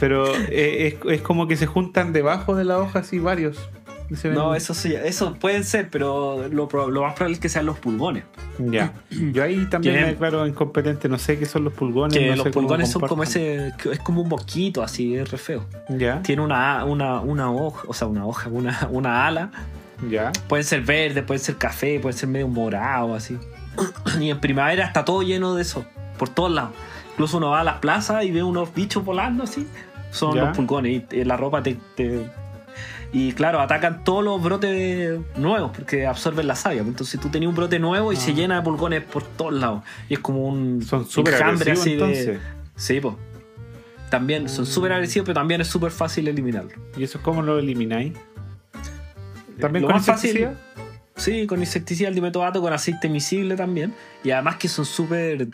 Pero 0.00 0.26
eh, 0.36 0.98
es, 1.02 1.10
es 1.12 1.22
como 1.22 1.46
que 1.48 1.56
se 1.56 1.66
juntan 1.66 2.12
debajo 2.12 2.54
de 2.54 2.64
la 2.64 2.78
hoja 2.78 3.00
así 3.00 3.18
varios. 3.18 3.68
Se 4.14 4.28
ven- 4.28 4.36
No, 4.36 4.54
eso 4.54 4.72
sí, 4.72 4.94
eso 4.94 5.34
pueden 5.34 5.64
ser, 5.64 5.90
pero 5.90 6.46
lo, 6.48 6.66
más 6.68 7.14
probable 7.14 7.32
es 7.34 7.40
que 7.40 7.48
sean 7.48 7.66
los 7.66 7.78
pulgones. 7.78 8.22
Ya. 8.58 8.92
Yo 9.10 9.42
ahí 9.42 9.66
también 9.66 9.96
me 9.96 10.06
declaro 10.06 10.46
incompetente. 10.46 11.08
No 11.08 11.18
sé 11.18 11.38
qué 11.38 11.46
son 11.46 11.64
los 11.64 11.72
pulgones. 11.72 12.16
Que 12.16 12.30
no 12.30 12.36
los 12.36 12.44
sé 12.44 12.50
pulgones 12.50 12.88
son 12.90 13.02
como 13.02 13.24
ese, 13.24 13.72
es 13.90 13.98
como 14.00 14.22
un 14.22 14.28
mosquito 14.28 14.82
así, 14.84 15.16
es 15.16 15.28
re 15.30 15.38
feo. 15.38 15.64
Ya, 15.88 16.22
Tiene 16.22 16.42
una, 16.42 16.84
una, 16.84 17.20
una 17.20 17.50
hoja, 17.50 17.82
o 17.88 17.94
sea, 17.94 18.06
una 18.06 18.24
hoja, 18.26 18.48
una, 18.48 18.88
una 18.92 19.26
ala. 19.26 19.50
ya. 20.08 20.30
Pueden 20.48 20.64
ser 20.64 20.82
verde, 20.82 21.22
pueden 21.24 21.42
ser 21.42 21.56
café, 21.56 21.98
pueden 21.98 22.16
ser 22.16 22.28
medio 22.28 22.46
morado, 22.46 23.12
así. 23.14 23.36
Y 24.20 24.30
en 24.30 24.40
primavera 24.40 24.84
está 24.84 25.04
todo 25.04 25.22
lleno 25.22 25.54
de 25.54 25.62
eso, 25.62 25.84
por 26.18 26.28
todos 26.28 26.50
lados. 26.50 26.72
Incluso 27.12 27.38
uno 27.38 27.50
va 27.50 27.60
a 27.60 27.64
las 27.64 27.78
plazas 27.78 28.24
y 28.24 28.30
ve 28.30 28.42
unos 28.42 28.74
bichos 28.74 29.04
volando 29.04 29.44
así. 29.44 29.66
Son 30.10 30.34
Ya. 30.34 30.46
los 30.46 30.56
pulgones 30.56 31.02
y 31.12 31.20
eh, 31.20 31.24
la 31.24 31.36
ropa 31.36 31.62
te, 31.62 31.76
te- 31.94 32.26
Y 33.12 33.32
claro, 33.32 33.60
atacan 33.60 34.04
todos 34.04 34.22
los 34.24 34.42
brotes 34.42 35.18
nuevos 35.36 35.70
porque 35.74 36.06
absorben 36.06 36.46
la 36.46 36.54
savia. 36.56 36.82
Entonces 36.82 37.18
tú 37.20 37.28
tenías 37.28 37.48
un 37.48 37.54
brote 37.56 37.78
nuevo 37.78 38.12
y 38.12 38.16
Ah. 38.16 38.20
se 38.20 38.34
llena 38.34 38.56
de 38.56 38.62
pulgones 38.62 39.02
por 39.02 39.22
todos 39.22 39.54
lados. 39.54 39.82
Y 40.08 40.14
es 40.14 40.20
como 40.20 40.46
un 40.46 40.82
Son 40.82 41.06
enjambre 41.26 41.72
así 41.72 41.92
entonces. 41.94 42.26
de... 42.26 42.40
Sí, 42.76 43.00
pues. 43.00 43.14
También 44.10 44.48
son 44.48 44.66
súper 44.66 44.92
agresivos, 44.92 45.26
pero 45.26 45.34
también 45.40 45.60
es 45.60 45.66
súper 45.68 45.90
fácil 45.90 46.28
eliminarlo. 46.28 46.70
¿Y 46.96 47.02
eso 47.04 47.20
cómo 47.22 47.42
lo 47.42 47.58
elimináis? 47.58 48.12
¿También 49.60 49.82
Lo 49.82 49.88
con 49.88 49.96
más 49.96 50.06
fácil-? 50.06 50.48
Sí, 51.16 51.46
con 51.46 51.60
insecticida, 51.60 52.08
el 52.08 52.14
dimetoato, 52.14 52.60
con 52.60 52.72
aceite 52.72 53.08
miscible 53.08 53.56
también. 53.56 53.94
Y 54.22 54.30
además 54.30 54.56
que 54.56 54.68
son 54.68 54.84
súper, 54.84 55.48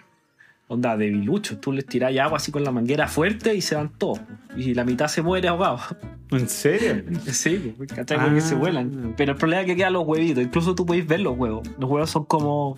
onda, 0.68 0.96
debiluchos. 0.96 1.60
Tú 1.60 1.72
les 1.72 1.86
tirás 1.86 2.16
agua 2.18 2.38
así 2.38 2.50
con 2.50 2.64
la 2.64 2.72
manguera 2.72 3.06
fuerte 3.08 3.54
y 3.54 3.60
se 3.60 3.74
van 3.76 3.90
todos. 3.96 4.20
Y 4.56 4.74
la 4.74 4.84
mitad 4.84 5.06
se 5.08 5.22
muere 5.22 5.48
ahogado. 5.48 5.78
¿En 6.30 6.48
serio? 6.48 7.02
Sí, 7.30 7.74
¿cachai? 7.94 8.18
Porque 8.18 8.38
Ah. 8.38 8.40
se 8.40 8.54
vuelan. 8.54 9.14
Pero 9.16 9.32
el 9.32 9.38
problema 9.38 9.60
es 9.62 9.66
que 9.66 9.76
quedan 9.76 9.92
los 9.92 10.06
huevitos. 10.06 10.42
Incluso 10.42 10.74
tú 10.74 10.84
podéis 10.86 11.06
ver 11.06 11.20
los 11.20 11.36
huevos. 11.38 11.68
Los 11.78 11.88
huevos 11.90 12.10
son 12.10 12.24
como... 12.24 12.76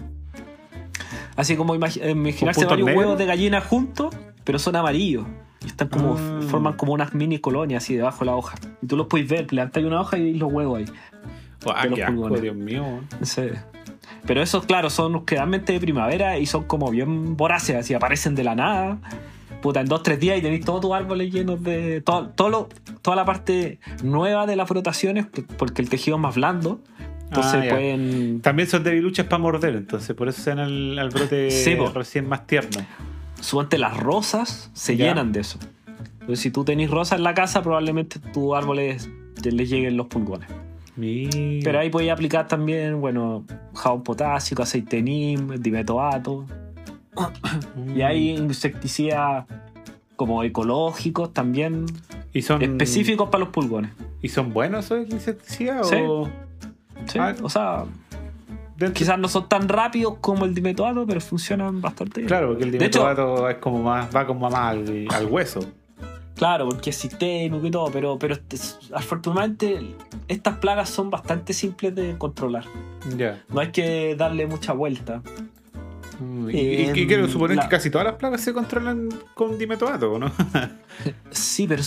Así 1.36 1.56
como 1.56 1.74
imagi- 1.74 2.00
eh, 2.02 2.10
imaginarse 2.10 2.64
varios 2.64 2.88
huevos 2.94 3.18
de 3.18 3.26
gallina 3.26 3.60
juntos, 3.60 4.14
pero 4.44 4.58
son 4.58 4.76
amarillos. 4.76 5.26
Y 5.64 5.66
están 5.68 5.88
como, 5.88 6.16
Ah. 6.18 6.40
forman 6.48 6.74
como 6.74 6.92
unas 6.92 7.14
mini 7.14 7.38
colonias 7.38 7.82
así 7.82 7.94
debajo 7.96 8.20
de 8.20 8.26
la 8.26 8.36
hoja. 8.36 8.56
Y 8.82 8.86
tú 8.86 8.96
los 8.96 9.06
puedes 9.06 9.28
ver, 9.28 9.52
levantáis 9.52 9.86
una 9.86 10.00
hoja 10.00 10.18
y 10.18 10.22
veis 10.22 10.38
los 10.38 10.52
huevos 10.52 10.78
ahí. 10.78 10.84
De 11.72 11.88
los 11.90 11.96
qué 11.98 12.04
asco, 12.04 12.14
pulgones. 12.16 12.42
Dios 12.42 12.56
mío. 12.56 13.00
Sí. 13.22 13.42
Pero 14.26 14.42
esos, 14.42 14.64
claro, 14.66 14.90
son 14.90 15.24
generalmente 15.26 15.72
de 15.72 15.80
primavera 15.80 16.38
y 16.38 16.46
son 16.46 16.64
como 16.64 16.90
bien 16.90 17.36
voraces, 17.36 17.76
así 17.76 17.94
aparecen 17.94 18.34
de 18.34 18.44
la 18.44 18.54
nada. 18.54 18.98
Puta, 19.62 19.80
en 19.80 19.86
dos, 19.86 20.02
tres 20.02 20.20
días 20.20 20.38
y 20.38 20.42
tenéis 20.42 20.64
todos 20.64 20.80
tus 20.82 20.92
árboles 20.92 21.32
llenos 21.32 21.62
de. 21.62 22.00
Todo, 22.02 22.28
todo 22.30 22.48
lo- 22.50 22.68
toda 23.02 23.16
la 23.16 23.24
parte 23.24 23.78
nueva 24.02 24.46
de 24.46 24.56
las 24.56 24.68
frotaciones, 24.68 25.26
porque 25.58 25.80
el 25.82 25.88
tejido 25.88 26.16
es 26.16 26.22
más 26.22 26.34
blando. 26.34 26.80
Entonces 27.24 27.62
Ah, 27.64 27.68
pueden. 27.70 28.40
También 28.42 28.68
son 28.68 28.84
debiluchas 28.84 29.26
para 29.26 29.38
morder, 29.42 29.74
entonces 29.76 30.14
por 30.14 30.28
eso 30.28 30.40
se 30.42 30.50
dan 30.50 30.58
al, 30.60 30.98
al 30.98 31.08
brote 31.10 31.50
Sí, 31.50 31.74
recién 31.94 32.28
más 32.28 32.46
tierno. 32.46 32.84
Suponte 33.40 33.76
las 33.78 33.96
rosas 33.96 34.70
se 34.74 34.96
Ya. 34.96 35.06
llenan 35.08 35.32
de 35.32 35.40
eso. 35.40 35.58
Entonces, 36.20 36.40
si 36.40 36.50
tú 36.50 36.64
tenés 36.64 36.90
rosas 36.90 37.18
en 37.18 37.24
la 37.24 37.34
casa, 37.34 37.62
probablemente 37.62 38.18
tus 38.18 38.54
árboles 38.54 39.10
les 39.42 39.68
lleguen 39.68 39.96
los 39.96 40.06
pulgones. 40.06 40.48
Mira. 40.96 41.30
Pero 41.64 41.78
ahí 41.80 41.90
podéis 41.90 42.12
aplicar 42.12 42.46
también, 42.48 43.00
bueno, 43.00 43.44
jabón 43.74 44.02
potásico, 44.02 44.62
aceite 44.62 45.02
neem, 45.02 45.48
dimetoato. 45.60 46.44
Mm. 47.76 47.96
Y 47.96 48.02
hay 48.02 48.30
insecticidas 48.30 49.44
como 50.16 50.42
ecológicos 50.44 51.32
también, 51.32 51.86
¿Y 52.32 52.42
son, 52.42 52.62
específicos 52.62 53.28
para 53.28 53.40
los 53.44 53.48
pulgones. 53.52 53.90
¿Y 54.22 54.28
son 54.28 54.52
buenos 54.52 54.84
esos 54.86 55.08
insecticidas? 55.10 55.88
Sí. 55.88 55.96
O 56.06 56.28
Sí, 57.06 57.18
Ah. 57.18 57.34
O 57.42 57.48
sea, 57.50 57.84
dentro- 58.78 58.94
quizás 58.94 59.18
no 59.18 59.28
son 59.28 59.48
tan 59.48 59.68
rápidos 59.68 60.14
como 60.20 60.44
el 60.46 60.54
dimetoato, 60.54 61.04
pero 61.06 61.20
funcionan 61.20 61.80
bastante 61.82 62.20
bien. 62.20 62.28
Claro, 62.28 62.48
porque 62.48 62.62
el 62.64 62.68
hecho- 62.76 62.78
dimetoato 62.78 63.48
es 63.50 63.56
como 63.58 63.82
más, 63.82 64.14
va 64.14 64.26
como 64.26 64.48
más 64.48 64.54
al, 64.54 65.06
al 65.10 65.26
hueso. 65.26 65.60
Claro, 66.36 66.68
porque 66.68 66.90
es 66.90 66.96
sistémico 66.96 67.64
y 67.66 67.70
todo, 67.70 67.90
pero, 67.92 68.18
pero 68.18 68.34
este- 68.34 68.56
afortunadamente 68.92 69.94
estas 70.28 70.58
plagas 70.58 70.90
son 70.90 71.08
bastante 71.10 71.52
simples 71.52 71.94
de 71.94 72.16
controlar. 72.18 72.64
Ya. 73.16 73.42
No 73.48 73.60
hay 73.60 73.70
que 73.70 74.16
darle 74.16 74.46
mucha 74.46 74.72
vuelta. 74.72 75.22
Mm, 76.20 76.50
Y, 76.50 76.56
Eh, 76.56 76.92
y- 76.94 77.00
y 77.00 77.06
quiero 77.08 77.28
suponer 77.28 77.56
la- 77.56 77.62
que 77.64 77.68
casi 77.68 77.90
todas 77.90 78.06
las 78.06 78.14
plagas 78.16 78.40
se 78.40 78.52
controlan 78.52 79.08
con 79.34 79.58
dimetoato, 79.58 80.18
¿no? 80.18 80.30
Sí, 81.30 81.66
pero 81.68 81.82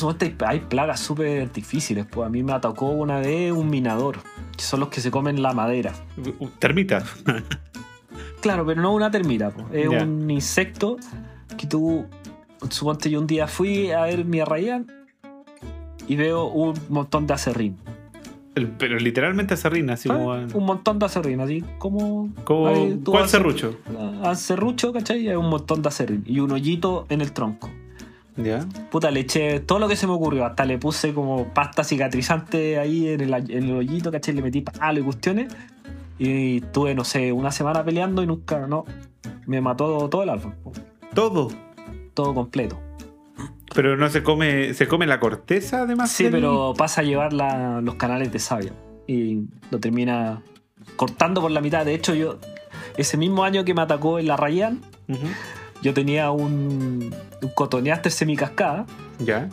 hay, 0.46 0.60
plagas 0.60 1.00
súper 1.00 1.50
difíciles. 1.52 2.06
Pues 2.10 2.28
a 2.28 2.30
mí 2.30 2.44
me 2.44 2.52
atacó 2.54 2.88
una 2.90 3.20
vez 3.20 3.52
un 3.54 3.70
minador, 3.70 4.18
que 4.56 4.64
son 4.64 4.82
los 4.82 4.90
que 4.90 5.00
se 5.02 5.12
comen 5.12 5.42
la 5.42 5.54
madera. 5.54 5.94
Termitas. 6.60 7.06
Claro, 8.42 8.66
pero 8.66 8.82
no 8.82 8.94
una 8.94 9.10
termita, 9.10 9.50
po. 9.50 9.66
es 9.74 9.88
un 9.88 10.30
insecto 10.30 10.98
que 11.58 11.66
tú. 11.68 12.06
Suponte 12.70 13.10
yo 13.10 13.20
un 13.20 13.28
día 13.28 13.48
fui 13.48 13.92
a 13.92 14.02
ver 14.02 14.26
mi 14.26 14.40
arrayán 14.40 14.88
y 16.08 16.16
veo 16.16 16.46
un 16.46 16.74
montón 16.90 17.28
de 17.28 17.34
acerrín. 17.34 17.78
Pero 18.78 18.98
literalmente 18.98 19.56
serrín, 19.56 19.90
así 19.90 20.10
como. 20.10 20.34
¿Ah? 20.34 20.48
Un 20.54 20.66
montón 20.66 21.00
de 21.00 21.06
acerrín, 21.06 21.40
así 21.42 21.64
como. 21.78 22.30
como 22.44 22.68
ahí 22.68 23.00
¿Cuál 23.06 23.30
serrucho? 23.30 23.78
Al 24.24 24.36
serrucho, 24.36 24.92
¿cachai? 24.92 25.22
Y 25.22 25.30
hay 25.30 25.36
un 25.36 25.50
montón 25.50 25.82
de 25.82 25.90
acerrín. 25.90 26.24
Y 26.26 26.40
un 26.40 26.52
hoyito 26.52 27.06
en 27.10 27.22
el 27.22 27.32
tronco. 27.34 27.70
Ya. 28.36 28.66
Puta, 28.92 29.12
le 29.12 29.22
eché 29.22 29.60
todo 29.60 29.80
lo 29.80 29.88
que 29.88 29.96
se 29.96 30.08
me 30.08 30.14
ocurrió. 30.14 30.46
Hasta 30.46 30.66
le 30.66 30.78
puse 30.78 31.14
como 31.14 31.46
pasta 31.54 31.84
cicatrizante 31.84 32.80
ahí 32.80 33.10
en 33.10 33.22
el, 33.22 33.34
en 33.34 33.64
el 33.64 33.76
hoyito, 33.76 34.12
¿cachai? 34.12 34.34
Le 34.34 34.42
metí 34.42 34.62
palo 34.62 35.00
y 35.00 35.04
cuestiones. 35.04 35.54
Y 36.20 36.62
tuve, 36.62 36.96
no 36.96 37.04
sé, 37.04 37.32
una 37.32 37.52
semana 37.52 37.84
peleando 37.84 38.24
y 38.24 38.28
nunca, 38.28 38.66
no. 38.66 38.86
Me 39.46 39.62
mató 39.62 40.10
todo 40.10 40.24
el 40.24 40.30
árbol. 40.30 40.54
Todo. 41.14 41.50
Todo 42.18 42.34
completo. 42.34 42.80
Pero 43.76 43.96
no 43.96 44.10
se 44.10 44.24
come. 44.24 44.74
¿Se 44.74 44.88
come 44.88 45.06
la 45.06 45.20
corteza 45.20 45.82
además? 45.84 46.10
Sí, 46.12 46.24
del- 46.24 46.32
pero 46.34 46.74
pasa 46.76 47.02
a 47.02 47.04
llevar 47.04 47.32
la- 47.32 47.80
los 47.82 47.94
canales 47.94 48.32
de 48.32 48.40
savia. 48.40 48.74
Y 49.06 49.44
lo 49.70 49.80
termina 49.80 50.42
cortando 50.96 51.42
por 51.42 51.52
la 51.52 51.62
mitad. 51.62 51.86
De 51.86 51.94
hecho, 51.94 52.16
yo, 52.16 52.40
ese 52.98 53.18
mismo 53.18 53.44
año 53.44 53.64
que 53.66 53.76
me 53.76 53.84
atacó 53.84 54.18
el 54.18 54.32
arrayán, 54.32 54.82
Ujú. 55.08 55.28
yo 55.84 55.94
tenía 55.94 56.32
un, 56.32 57.14
un 57.44 57.50
cotoneaster 57.54 58.12
semicascada. 58.12 58.88
Ya. 59.20 59.48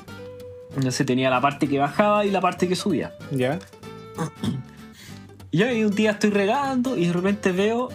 Entonces 0.75 1.05
tenía 1.05 1.29
la 1.29 1.43
parte 1.43 1.69
que 1.69 1.79
bajaba 1.79 2.25
y 2.25 2.31
la 2.31 2.41
parte 2.41 2.67
que 2.67 2.77
subía. 2.77 3.13
Ya. 3.31 3.59
Y 5.51 5.63
ahí 5.65 5.85
un 5.85 5.95
día 5.95 6.13
estoy 6.13 6.31
regando 6.31 6.97
y 6.97 7.09
de 7.09 7.13
repente 7.13 7.53
veo 7.53 7.91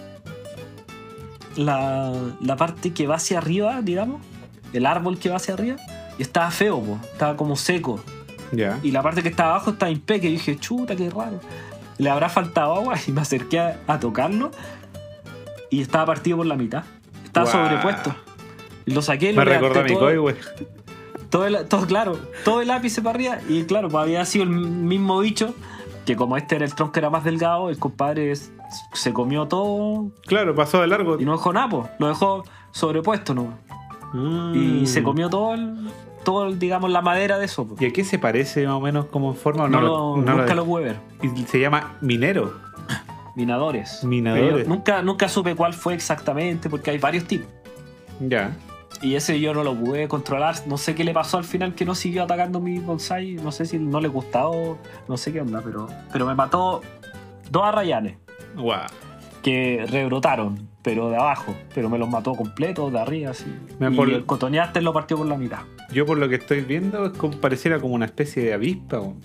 la, 1.55 2.13
la 2.39 2.55
parte 2.55 2.93
que 2.93 3.07
va 3.07 3.15
hacia 3.15 3.39
arriba, 3.39 3.81
digamos, 3.81 4.21
el 4.73 4.85
árbol 4.85 5.17
que 5.19 5.29
va 5.29 5.37
hacia 5.37 5.53
arriba, 5.53 5.77
y 6.17 6.21
estaba 6.21 6.51
feo, 6.51 6.79
po, 6.81 6.97
estaba 7.11 7.35
como 7.37 7.55
seco. 7.55 7.99
Ya. 8.51 8.79
Y 8.83 8.91
la 8.91 9.01
parte 9.03 9.21
que 9.23 9.29
estaba 9.29 9.51
abajo 9.51 9.71
estaba 9.71 9.91
impeque. 9.91 10.27
Y 10.27 10.31
dije, 10.33 10.57
chuta, 10.57 10.95
qué 10.95 11.09
raro. 11.09 11.39
Le 11.97 12.09
habrá 12.09 12.29
faltado 12.29 12.73
agua 12.75 12.95
y 13.07 13.11
me 13.11 13.21
acerqué 13.21 13.59
a, 13.59 13.79
a 13.87 13.99
tocarlo 13.99 14.51
y 15.69 15.81
estaba 15.81 16.05
partido 16.07 16.37
por 16.37 16.45
la 16.45 16.55
mitad. 16.55 16.83
Estaba 17.23 17.45
sobrepuesto. 17.45 18.15
Lo 18.85 19.01
saqué, 19.03 19.33
lo 19.33 19.45
Me 19.45 19.53
a 19.55 19.59
mi 19.83 19.93
todo, 19.93 20.21
güey. 20.21 20.35
todo, 21.29 21.45
el- 21.45 21.67
todo, 21.67 21.85
claro, 21.85 22.17
todo 22.43 22.61
el 22.61 22.71
ápice 22.71 23.01
para 23.03 23.15
arriba. 23.15 23.37
Y 23.47 23.63
claro, 23.65 23.87
pues 23.89 24.01
había 24.03 24.25
sido 24.25 24.45
el 24.45 24.49
mismo 24.49 25.19
bicho 25.19 25.53
que 26.05 26.15
como 26.15 26.37
este 26.37 26.55
era 26.55 26.65
el 26.65 26.73
tronco 26.73 26.93
que 26.93 26.99
era 27.01 27.11
más 27.11 27.23
delgado, 27.23 27.69
el 27.69 27.77
compadre 27.77 28.33
se 28.93 29.13
comió 29.13 29.47
todo 29.47 30.09
Claro, 30.25 30.55
pasó 30.55 30.81
de 30.81 30.87
largo. 30.87 31.19
y 31.19 31.25
no 31.25 31.33
dejó 31.33 31.53
nada, 31.53 31.69
po. 31.69 31.87
lo 31.99 32.07
dejó 32.07 32.43
sobrepuesto 32.71 33.35
no 33.35 33.53
Mm. 34.13 34.81
Y 34.81 34.85
se 34.87 35.03
comió 35.03 35.29
todo, 35.29 35.53
el, 35.53 35.89
todo 36.23 36.51
digamos, 36.51 36.89
la 36.91 37.01
madera 37.01 37.37
de 37.37 37.45
eso. 37.45 37.67
¿Y 37.79 37.85
a 37.85 37.93
qué 37.93 38.03
se 38.03 38.17
parece 38.19 38.65
más 38.65 38.75
o 38.75 38.81
menos 38.81 39.05
como 39.05 39.29
en 39.29 39.35
forma? 39.35 39.67
No, 39.67 39.79
No, 39.79 39.81
lo, 39.81 39.87
lo- 39.87 40.17
no 40.23 40.35
nunca 40.37 40.55
lo- 40.55 40.61
lo 40.61 40.65
pude 40.65 40.83
ver. 40.85 40.95
y 41.21 41.43
se 41.43 41.59
llama 41.59 41.95
minero. 42.01 42.53
Minadores. 43.35 44.03
Minadores. 44.03 44.67
Yo 44.67 44.69
nunca, 44.73 45.01
nunca 45.01 45.29
supe 45.29 45.55
cuál 45.55 45.73
fue 45.73 45.93
exactamente 45.93 46.69
porque 46.69 46.91
hay 46.91 46.97
varios 46.97 47.25
tipos. 47.25 47.47
Ya. 48.19 48.55
Y 49.01 49.15
ese 49.15 49.39
yo 49.39 49.53
no 49.53 49.63
lo 49.63 49.73
pude 49.75 50.07
controlar. 50.09 50.55
No 50.67 50.77
sé 50.77 50.93
qué 50.93 51.03
le 51.05 51.13
pasó 51.13 51.37
al 51.37 51.45
final 51.45 51.73
que 51.73 51.85
no 51.85 51.95
siguió 51.95 52.23
atacando 52.23 52.59
mi 52.59 52.79
bonsai. 52.79 53.33
No 53.35 53.51
sé 53.53 53.65
si 53.65 53.79
no 53.79 54.01
le 54.01 54.09
gustaba 54.09 54.51
no 55.07 55.15
sé 55.15 55.31
qué 55.31 55.39
onda, 55.39 55.61
pero, 55.63 55.87
pero 56.11 56.25
me 56.25 56.35
mató 56.35 56.81
dos 57.49 57.63
arrayanes 57.63 58.17
Guau. 58.57 58.81
Que 59.51 59.85
rebrotaron, 59.89 60.67
pero 60.81 61.09
de 61.09 61.17
abajo. 61.17 61.55
Pero 61.73 61.89
me 61.89 61.97
los 61.97 62.09
mató 62.09 62.33
completos, 62.33 62.91
de 62.91 62.99
arriba, 62.99 63.31
así. 63.31 63.45
Y 63.79 63.95
por- 63.95 64.09
el 64.09 64.25
cotoneaste 64.25 64.81
lo 64.81 64.93
partió 64.93 65.17
por 65.17 65.25
la 65.27 65.35
mitad. 65.37 65.59
Yo 65.91 66.05
por 66.05 66.17
lo 66.17 66.29
que 66.29 66.35
estoy 66.35 66.61
viendo 66.61 67.05
es 67.07 67.13
como 67.13 67.37
pareciera 67.37 67.79
como 67.79 67.95
una 67.95 68.05
especie 68.05 68.43
de 68.43 68.53
avispa. 68.53 68.99
weón. 68.99 69.19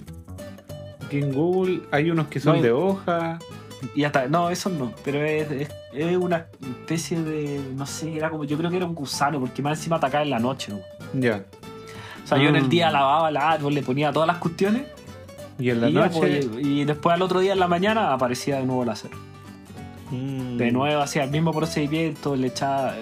Aquí 1.05 1.19
en 1.19 1.33
Google 1.33 1.83
hay 1.91 2.11
unos 2.11 2.29
que 2.29 2.41
son 2.41 2.57
No, 2.57 2.63
de 2.63 2.73
hoja. 2.73 3.39
Y 3.95 4.05
hasta, 4.05 4.27
no, 4.29 4.49
eso 4.49 4.71
no, 4.71 4.93
pero 5.05 5.23
es, 5.23 5.51
es, 5.51 5.69
es 5.93 6.17
una 6.17 6.47
especie 6.63 7.21
de, 7.23 7.61
no 7.77 7.85
sé, 7.85 8.17
era 8.17 8.31
como, 8.31 8.45
yo 8.45 8.57
creo 8.57 8.71
que 8.71 8.79
era 8.79 8.87
un 8.87 8.95
gusano, 8.95 9.39
porque 9.39 9.61
más 9.61 9.77
encima 9.79 9.97
atacaba 9.97 10.25
en 10.25 10.31
la 10.31 10.39
noche, 10.39 10.73
¿no? 10.73 10.79
Ya. 11.21 11.45
O 12.25 12.27
sea, 12.27 12.39
yo 12.39 12.49
en 12.49 12.57
el 12.57 12.65
Mm. 12.65 12.69
día 12.71 12.91
lavaba 12.91 13.29
el 13.29 13.37
árbol, 13.37 13.75
le 13.75 13.83
ponía 13.83 14.11
todas 14.11 14.27
las 14.27 14.39
cuestiones, 14.39 14.85
Y 15.59 15.69
en 15.69 15.83
la 15.83 15.91
y, 15.91 15.93
noche. 15.93 16.19
pues, 16.19 16.49
y 16.65 16.85
después 16.87 17.13
al 17.15 17.21
otro 17.21 17.41
día 17.41 17.53
en 17.53 17.59
la 17.61 17.69
mañana 17.69 18.15
aparecía 18.15 18.57
de 18.57 18.65
nuevo 18.65 18.85
el 18.85 18.89
acero. 18.89 19.19
Mm. 20.11 20.57
De 20.59 20.71
nuevo 20.71 21.01
hacía 21.03 21.25
el 21.25 21.31
mismo 21.31 21.53
procedimiento, 21.53 22.37
le 22.37 22.49
echaba, 22.49 22.95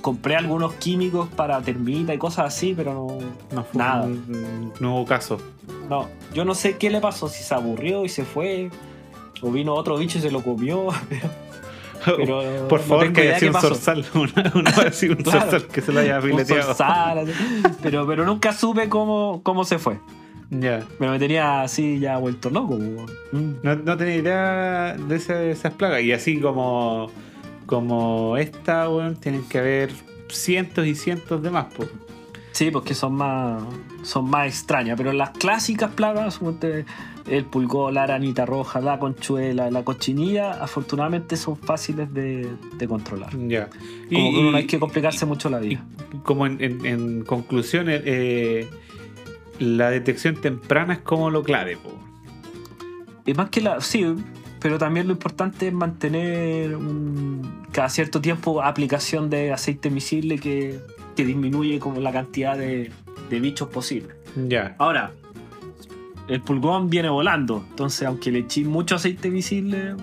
compré 0.00 0.36
algunos 0.36 0.74
químicos 0.74 1.28
para 1.28 1.60
termita 1.62 2.12
y 2.14 2.18
cosas 2.18 2.46
así, 2.54 2.74
pero 2.76 2.92
no, 2.94 3.18
No 3.56 3.64
fue 3.64 3.78
Nada. 3.78 4.02
un- 4.04 4.72
no 4.80 4.94
hubo 4.96 5.04
caso. 5.06 5.38
no, 5.88 6.08
yo 6.34 6.44
no 6.44 6.54
sé 6.54 6.76
qué 6.76 6.90
le 6.90 7.00
pasó, 7.00 7.28
si 7.28 7.42
se 7.42 7.54
aburrió 7.54 8.04
y 8.04 8.08
se 8.08 8.24
fue, 8.24 8.70
o 9.42 9.50
vino 9.50 9.74
otro 9.74 9.96
bicho 9.96 10.18
y 10.18 10.20
se 10.20 10.30
lo 10.30 10.42
comió, 10.42 10.88
pero 12.04 12.66
Por 12.68 12.80
favor, 12.80 13.12
que 13.12 13.22
haya 13.22 13.38
sido 13.38 13.52
un 13.54 13.60
zorzal. 13.60 14.04
Una, 14.14 14.52
una 14.54 14.70
vez 14.72 14.94
sí, 14.96 15.08
un 15.08 15.16
Claro. 15.16 15.40
zorzal 15.50 15.66
que 15.68 15.80
se 15.82 15.92
lo 15.92 16.00
haya 16.00 16.20
fileteado. 16.20 16.62
zorzal, 16.74 17.26
pero, 17.82 18.06
pero 18.06 18.24
nunca 18.24 18.52
supe 18.52 18.88
cómo, 18.88 19.40
cómo 19.42 19.64
se 19.64 19.78
fue. 19.78 19.98
Ya. 20.50 20.84
Pero 20.98 21.12
me 21.12 21.18
tenía 21.18 21.62
así 21.62 21.98
ya 22.00 22.16
vuelto 22.18 22.50
loco. 22.50 22.74
weón. 22.74 23.58
No, 23.62 23.76
no 23.76 23.96
tenía 23.96 24.16
idea 24.16 24.96
de 24.96 25.16
esa- 25.16 25.42
esas 25.44 25.72
plagas. 25.74 26.02
Y 26.02 26.12
así 26.12 26.40
como, 26.40 27.08
como 27.66 28.36
esta, 28.36 28.88
weón, 28.88 29.16
tienen 29.16 29.44
que 29.48 29.58
haber 29.58 29.90
cientos 30.28 30.86
y 30.86 30.94
cientos 30.94 31.42
de 31.42 31.50
más. 31.50 31.66
po. 31.72 31.84
Sí, 32.52 32.70
porque 32.72 32.94
son 32.94 33.14
más, 33.14 33.62
son 34.02 34.28
más 34.28 34.48
extrañas. 34.48 34.96
Pero 34.96 35.12
las 35.12 35.30
clásicas 35.30 35.92
plagas, 35.92 36.40
el 37.28 37.44
pulgón, 37.44 37.94
la 37.94 38.02
aranita 38.02 38.44
roja, 38.44 38.80
la 38.80 38.98
conchuela, 38.98 39.70
la 39.70 39.84
cochinilla, 39.84 40.52
afortunadamente 40.62 41.36
son 41.36 41.56
fáciles 41.56 42.12
de, 42.12 42.48
de 42.76 42.88
controlar. 42.88 43.30
Ya. 43.46 43.68
Como 43.68 44.30
que 44.32 44.38
uno 44.40 44.50
no 44.50 44.56
hay 44.56 44.66
que 44.66 44.80
complicarse 44.80 45.26
mucho 45.26 45.48
la 45.48 45.62
y 45.64 45.68
vida. 45.68 45.84
como 46.24 46.44
en, 46.46 46.60
en- 46.60 46.84
en 46.86 47.22
conclusión, 47.24 47.88
eh, 47.88 48.02
eh, 48.04 48.68
la 49.60 49.90
detección 49.90 50.34
temprana 50.36 50.94
es 50.94 50.98
como 51.00 51.30
lo 51.30 51.42
clave. 51.44 51.76
po. 51.76 51.92
Y 53.26 53.34
más 53.34 53.50
que 53.50 53.60
la. 53.60 53.80
Sí, 53.80 54.04
pero 54.58 54.78
también 54.78 55.06
lo 55.06 55.12
importante 55.12 55.68
es 55.68 55.72
mantener 55.72 56.74
un- 56.76 57.62
cada 57.72 57.88
cierto 57.88 58.20
tiempo 58.20 58.62
aplicación 58.62 59.30
de 59.30 59.52
aceite 59.52 59.90
miscible 59.90 60.38
que, 60.38 60.80
que 61.16 61.24
disminuye 61.24 61.78
como 61.78 62.00
la 62.00 62.10
cantidad 62.12 62.56
de, 62.58 62.90
de 63.30 63.40
bichos 63.40 63.68
posible. 63.68 64.14
Ya. 64.48 64.74
Ahora, 64.78 65.12
el 66.28 66.40
pulgón 66.40 66.90
viene 66.90 67.08
volando, 67.08 67.64
entonces 67.70 68.06
aunque 68.08 68.30
le 68.32 68.40
eché 68.40 68.64
mucho 68.64 68.96
aceite 68.96 69.30
visible, 69.30 69.94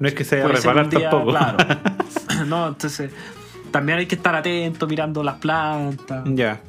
No 0.00 0.08
es 0.08 0.14
que 0.14 0.24
se 0.24 0.36
vaya 0.36 0.48
a 0.48 0.52
resbalar 0.52 0.88
tampoco. 0.90 1.30
claro. 1.30 1.56
no, 2.46 2.68
entonces 2.68 3.10
también 3.70 3.98
hay 3.98 4.06
que 4.06 4.14
estar 4.14 4.34
atento 4.34 4.86
mirando 4.86 5.22
las 5.24 5.36
plantas. 5.36 6.24
Ya. 6.34 6.60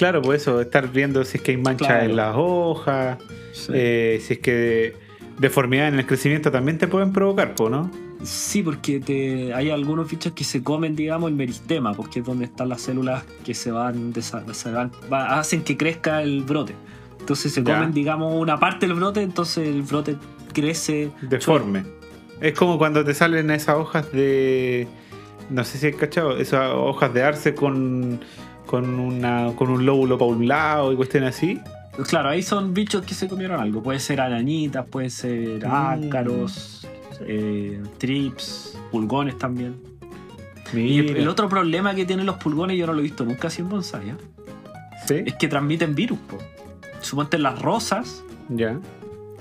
Claro, 0.00 0.22
pues 0.22 0.40
eso, 0.42 0.60
estar 0.62 0.90
viendo 0.90 1.22
si 1.24 1.36
es 1.36 1.42
que 1.44 1.50
hay 1.52 1.56
manchas 1.58 1.86
Claro. 1.88 2.04
en 2.04 2.16
las 2.16 2.34
hojas, 2.36 3.18
Sí. 3.52 3.70
eh, 3.74 4.18
si 4.26 4.32
es 4.32 4.38
que 4.38 4.94
deformidad 5.38 5.88
en 5.88 5.98
el 5.98 6.06
crecimiento 6.06 6.50
también 6.50 6.78
te 6.78 6.88
pueden 6.88 7.12
provocar, 7.12 7.54
¿no? 7.70 7.90
Sí, 8.22 8.62
porque 8.62 8.98
te- 9.00 9.52
hay 9.52 9.68
algunos 9.70 10.10
bichos 10.10 10.32
que 10.32 10.42
se 10.44 10.62
comen, 10.62 10.96
digamos, 10.96 11.30
el 11.30 11.36
meristema, 11.36 11.92
porque 11.92 12.20
es 12.20 12.24
donde 12.24 12.46
están 12.46 12.70
las 12.70 12.80
células 12.80 13.24
que 13.44 13.52
se 13.54 13.70
van, 13.70 14.12
se 14.52 14.70
van- 14.72 14.90
va- 15.12 15.38
hacen 15.38 15.62
que 15.62 15.76
crezca 15.76 16.22
el 16.22 16.44
brote. 16.44 16.74
Entonces 17.18 17.52
se 17.52 17.62
Ya. 17.62 17.74
comen, 17.76 17.92
digamos, 17.92 18.34
una 18.34 18.58
parte 18.58 18.86
del 18.86 18.96
brote, 18.96 19.20
entonces 19.22 19.68
el 19.68 19.82
brote 19.82 20.16
crece. 20.54 21.10
Deforme. 21.20 21.84
Es 22.40 22.54
como 22.54 22.78
cuando 22.78 23.04
te 23.04 23.12
salen 23.12 23.50
esas 23.50 23.76
hojas 23.76 24.10
de. 24.12 24.88
No 25.50 25.62
sé 25.64 25.76
si 25.78 25.88
has 25.88 25.96
cachado, 25.96 26.38
esas 26.38 26.70
hojas 26.74 27.12
de 27.12 27.22
arce 27.22 27.54
con, 27.54 28.20
con, 28.70 29.00
una, 29.00 29.52
con 29.56 29.68
un 29.68 29.84
lóbulo 29.84 30.16
para 30.16 30.30
un 30.30 30.46
lado 30.46 30.92
y 30.92 30.96
cuestiones 30.96 31.34
así. 31.36 31.58
Claro, 32.08 32.28
ahí 32.28 32.40
son 32.42 32.72
bichos 32.72 33.04
que 33.04 33.14
se 33.14 33.26
comieron 33.26 33.60
algo. 33.60 33.82
Puede 33.82 33.98
ser 33.98 34.20
arañitas, 34.20 34.86
puede 34.86 35.10
ser 35.10 35.66
Mm. 35.66 36.06
ácaros, 36.06 36.86
eh, 37.26 37.82
trips, 37.98 38.78
pulgones 38.92 39.36
también. 39.38 39.74
Y 40.72 41.00
el, 41.00 41.16
el 41.16 41.26
otro 41.28 41.48
problema 41.48 41.96
que 41.96 42.04
tienen 42.06 42.26
los 42.26 42.36
pulgones, 42.36 42.78
yo 42.78 42.86
no 42.86 42.92
lo 42.92 43.00
he 43.00 43.02
visto 43.02 43.24
nunca 43.24 43.48
así 43.48 43.60
en 43.60 43.68
bonsai, 43.68 44.10
¿eh? 44.10 44.14
¿Sí? 45.08 45.14
es 45.26 45.34
que 45.34 45.48
transmiten 45.48 45.96
virus. 45.96 46.18
Po. 46.28 46.38
Suponte 47.00 47.38
las 47.38 47.60
rosas 47.60 48.22
Ya. 48.48 48.78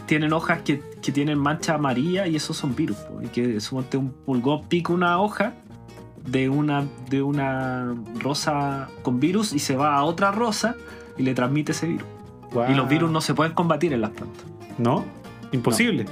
tienen 0.07 0.33
hojas 0.33 0.61
que, 0.63 0.81
que 1.03 1.11
tienen 1.11 1.37
mancha 1.37 1.75
amarilla 1.75 2.25
y 2.25 2.35
esos 2.35 2.57
son 2.57 2.75
virus. 2.75 2.97
po. 2.97 3.21
Y 3.21 3.27
que 3.27 3.59
suponte 3.59 3.95
un 3.97 4.09
pulgón 4.09 4.63
pica 4.67 4.91
una 4.91 5.21
hoja 5.21 5.53
de 6.31 6.49
una, 6.49 6.85
de 7.09 7.21
una 7.21 7.95
rosa 8.19 8.89
con 9.01 9.19
virus 9.19 9.53
y 9.53 9.59
se 9.59 9.75
va 9.75 9.95
a 9.95 10.03
otra 10.03 10.31
rosa 10.31 10.75
y 11.17 11.23
le 11.23 11.33
transmite 11.33 11.71
ese 11.71 11.87
virus. 11.87 12.07
Y 12.69 12.73
los 12.73 12.89
virus 12.89 13.11
no 13.11 13.21
se 13.21 13.33
pueden 13.33 13.53
combatir 13.53 13.93
en 13.93 14.01
las 14.01 14.11
plantas. 14.11 14.43
¿No? 14.77 15.05
Imposible. 15.51 16.05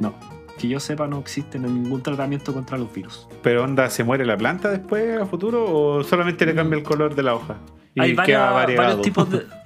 No. 0.00 0.14
Que 0.58 0.68
yo 0.68 0.78
sepa, 0.78 1.06
no 1.06 1.18
existe 1.18 1.58
ningún 1.58 2.02
tratamiento 2.02 2.52
contra 2.52 2.78
los 2.78 2.92
virus. 2.92 3.26
Pero 3.42 3.64
onda, 3.64 3.88
¿se 3.90 4.04
muere 4.04 4.24
la 4.24 4.36
planta 4.36 4.70
después 4.70 5.20
a 5.20 5.26
futuro 5.26 5.64
o 5.64 6.02
solamente 6.04 6.46
le 6.46 6.54
cambia 6.54 6.78
el 6.78 6.84
color 6.84 7.14
de 7.14 7.22
la 7.22 7.34
hoja? 7.34 7.56
Y 7.94 8.00
Hay 8.00 8.16
queda 8.16 8.50
varios 8.50 9.02
tipos 9.02 9.30
de. 9.30 9.46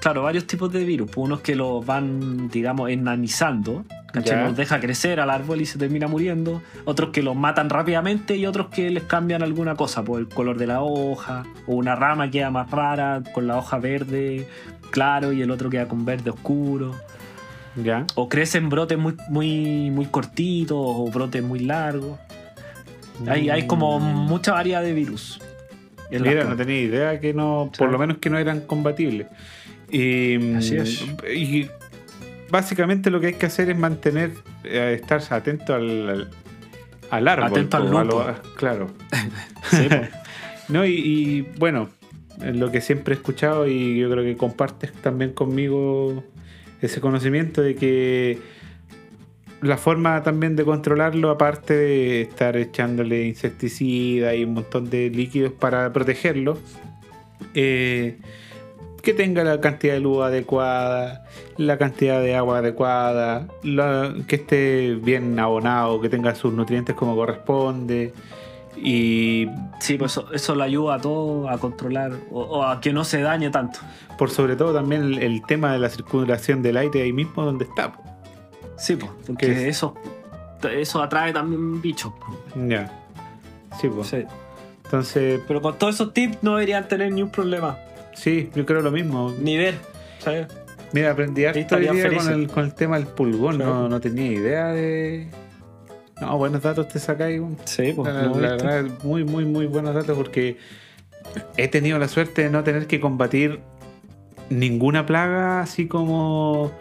Claro, 0.00 0.24
varios 0.24 0.46
tipos 0.46 0.70
de 0.70 0.84
virus. 0.84 1.10
Pues 1.10 1.24
Unos 1.24 1.40
que 1.40 1.56
los 1.56 1.84
van, 1.86 2.50
digamos, 2.50 2.90
enanizando. 2.90 3.86
¿Cachai? 4.12 4.44
Los 4.44 4.56
deja 4.56 4.80
crecer 4.80 5.20
al 5.20 5.30
árbol 5.30 5.60
y 5.60 5.66
se 5.66 5.78
termina 5.78 6.08
muriendo. 6.08 6.62
Otros 6.84 7.10
que 7.10 7.22
los 7.22 7.36
matan 7.36 7.70
rápidamente 7.70 8.36
y 8.36 8.46
otros 8.46 8.68
que 8.68 8.90
les 8.90 9.04
cambian 9.04 9.42
alguna 9.42 9.74
cosa, 9.74 10.02
por 10.02 10.20
el 10.20 10.28
color 10.28 10.58
de 10.58 10.66
la 10.66 10.82
hoja. 10.82 11.44
O 11.66 11.74
una 11.74 11.94
rama 11.94 12.30
queda 12.30 12.50
más 12.50 12.70
rara 12.70 13.22
con 13.32 13.46
la 13.46 13.56
hoja 13.58 13.78
verde 13.78 14.46
claro 14.90 15.32
y 15.32 15.42
el 15.42 15.50
otro 15.50 15.70
queda 15.70 15.88
con 15.88 16.04
verde 16.04 16.30
oscuro. 16.30 16.94
Ya. 17.76 18.04
O 18.16 18.28
crecen 18.28 18.68
brotes 18.68 18.98
muy, 18.98 19.16
muy, 19.28 19.90
muy 19.90 20.06
cortitos 20.06 20.76
o 20.78 21.10
brotes 21.10 21.42
muy 21.42 21.60
largos. 21.60 22.18
Hay, 23.26 23.50
hay 23.50 23.66
como 23.66 24.00
mucha 24.00 24.52
variedad 24.52 24.82
de 24.82 24.92
virus. 24.92 25.40
Mira, 26.10 26.44
no 26.44 26.56
tenía 26.56 26.80
idea 26.80 27.20
que 27.20 27.32
no, 27.32 27.70
por 27.76 27.90
lo 27.90 27.98
menos 27.98 28.18
que 28.18 28.30
no 28.30 28.38
eran 28.38 28.62
compatibles. 28.62 29.28
Y, 29.90 30.54
Así 30.54 30.76
es. 30.76 31.04
y 31.32 31.68
básicamente 32.50 33.10
lo 33.10 33.20
que 33.20 33.28
hay 33.28 33.34
que 33.34 33.46
hacer 33.46 33.70
es 33.70 33.78
mantener, 33.78 34.32
eh, 34.64 34.98
estar 35.00 35.22
atento 35.30 35.74
al, 35.74 36.08
al, 36.08 36.30
al 37.10 37.28
árbol. 37.28 37.46
Atento 37.50 37.76
al 37.76 37.86
a 37.96 38.04
lupo. 38.04 38.24
lo- 38.24 38.54
claro. 38.54 38.86
Sí. 39.70 39.88
No, 40.68 40.86
y, 40.86 40.90
y, 40.94 41.40
bueno, 41.58 41.88
lo 42.40 42.70
que 42.70 42.80
siempre 42.80 43.14
he 43.14 43.16
escuchado 43.16 43.66
y 43.66 43.98
yo 43.98 44.08
creo 44.08 44.22
que 44.22 44.36
compartes 44.36 44.92
también 44.92 45.32
conmigo 45.32 46.22
ese 46.80 47.00
conocimiento 47.00 47.60
de 47.60 47.74
que 47.74 48.38
la 49.62 49.76
forma 49.76 50.22
también 50.22 50.54
de 50.54 50.64
controlarlo, 50.64 51.30
aparte 51.30 51.74
de 51.74 52.20
estar 52.22 52.56
echándole 52.56 53.26
insecticida 53.26 54.32
y 54.36 54.44
un 54.44 54.54
montón 54.54 54.88
de 54.88 55.10
líquidos 55.10 55.52
para 55.52 55.92
protegerlo, 55.92 56.56
eh, 57.54 58.16
que 59.00 59.14
tenga 59.14 59.42
la 59.44 59.60
cantidad 59.60 59.94
de 59.94 60.00
luz 60.00 60.22
adecuada, 60.22 61.24
la 61.56 61.78
cantidad 61.78 62.20
de 62.20 62.34
agua 62.36 62.58
adecuada, 62.58 63.46
la- 63.62 64.14
que 64.26 64.36
esté 64.36 64.94
bien 64.94 65.38
abonado, 65.38 66.00
que 66.00 66.08
tenga 66.08 66.34
sus 66.34 66.52
nutrientes 66.52 66.94
como 66.94 67.14
corresponde. 67.16 68.12
Y 68.76 69.48
Sí, 69.80 69.96
pues 69.98 70.12
eso, 70.12 70.26
eso 70.32 70.54
le 70.54 70.64
ayuda 70.64 70.94
a 70.94 70.98
todo 71.00 71.48
a 71.48 71.58
controlar 71.58 72.12
o, 72.30 72.40
o 72.42 72.62
a 72.64 72.80
que 72.80 72.92
no 72.92 73.04
se 73.04 73.20
dañe 73.20 73.50
tanto. 73.50 73.80
por 74.16 74.30
sobre 74.30 74.56
todo 74.56 74.72
también 74.74 75.02
el, 75.02 75.18
el 75.18 75.42
tema 75.46 75.72
de 75.72 75.78
la 75.78 75.88
circulación 75.88 76.62
del 76.62 76.76
aire 76.76 77.02
ahí 77.02 77.12
mismo 77.12 77.42
donde 77.44 77.64
está. 77.64 77.92
po. 77.92 78.02
Sí, 78.76 78.96
pues, 78.96 79.10
¿Qué 79.26 79.26
porque 79.26 79.52
es? 79.68 79.76
eso, 79.76 79.94
eso 80.72 81.02
atrae 81.02 81.32
también 81.32 81.80
bichos. 81.82 82.12
Ya. 82.68 82.90
Sí, 83.80 83.88
pues. 83.88 84.06
Sí. 84.08 84.24
Entonces, 84.84 85.40
Pero 85.46 85.60
con 85.62 85.78
todos 85.78 85.94
esos 85.96 86.12
tips 86.14 86.38
no 86.42 86.52
deberían 86.56 86.88
tener 86.88 87.12
ni 87.12 87.22
un 87.22 87.30
problema. 87.30 87.76
Sí, 88.14 88.50
yo 88.54 88.66
creo 88.66 88.80
lo 88.80 88.90
mismo. 88.90 89.34
Ni 89.38 89.56
ver. 89.56 89.74
¿sabes? 90.20 90.46
Mira, 90.92 91.12
aprendí 91.12 91.44
harto 91.44 91.58
hoy 91.58 91.62
estarían 91.62 91.94
día 91.94 92.16
con 92.16 92.32
el, 92.32 92.48
con 92.48 92.64
el 92.64 92.74
tema 92.74 92.96
del 92.98 93.06
pulgón. 93.06 93.58
No, 93.58 93.88
no 93.88 94.00
tenía 94.00 94.26
idea 94.32 94.68
de. 94.68 95.28
No, 96.20 96.36
buenos 96.36 96.62
datos 96.62 96.88
te 96.88 96.98
sacáis. 96.98 97.40
Sí, 97.64 97.92
pues. 97.94 98.12
La, 98.12 98.22
¿no 98.24 98.40
la 98.40 98.50
verdad, 98.50 98.84
muy, 99.02 99.24
muy, 99.24 99.44
muy 99.44 99.66
buenos 99.66 99.94
datos 99.94 100.16
porque 100.16 100.58
he 101.56 101.68
tenido 101.68 101.98
la 101.98 102.08
suerte 102.08 102.42
de 102.42 102.50
no 102.50 102.64
tener 102.64 102.86
que 102.86 103.00
combatir 103.00 103.60
ninguna 104.48 105.06
plaga 105.06 105.60
así 105.60 105.86
como. 105.86 106.72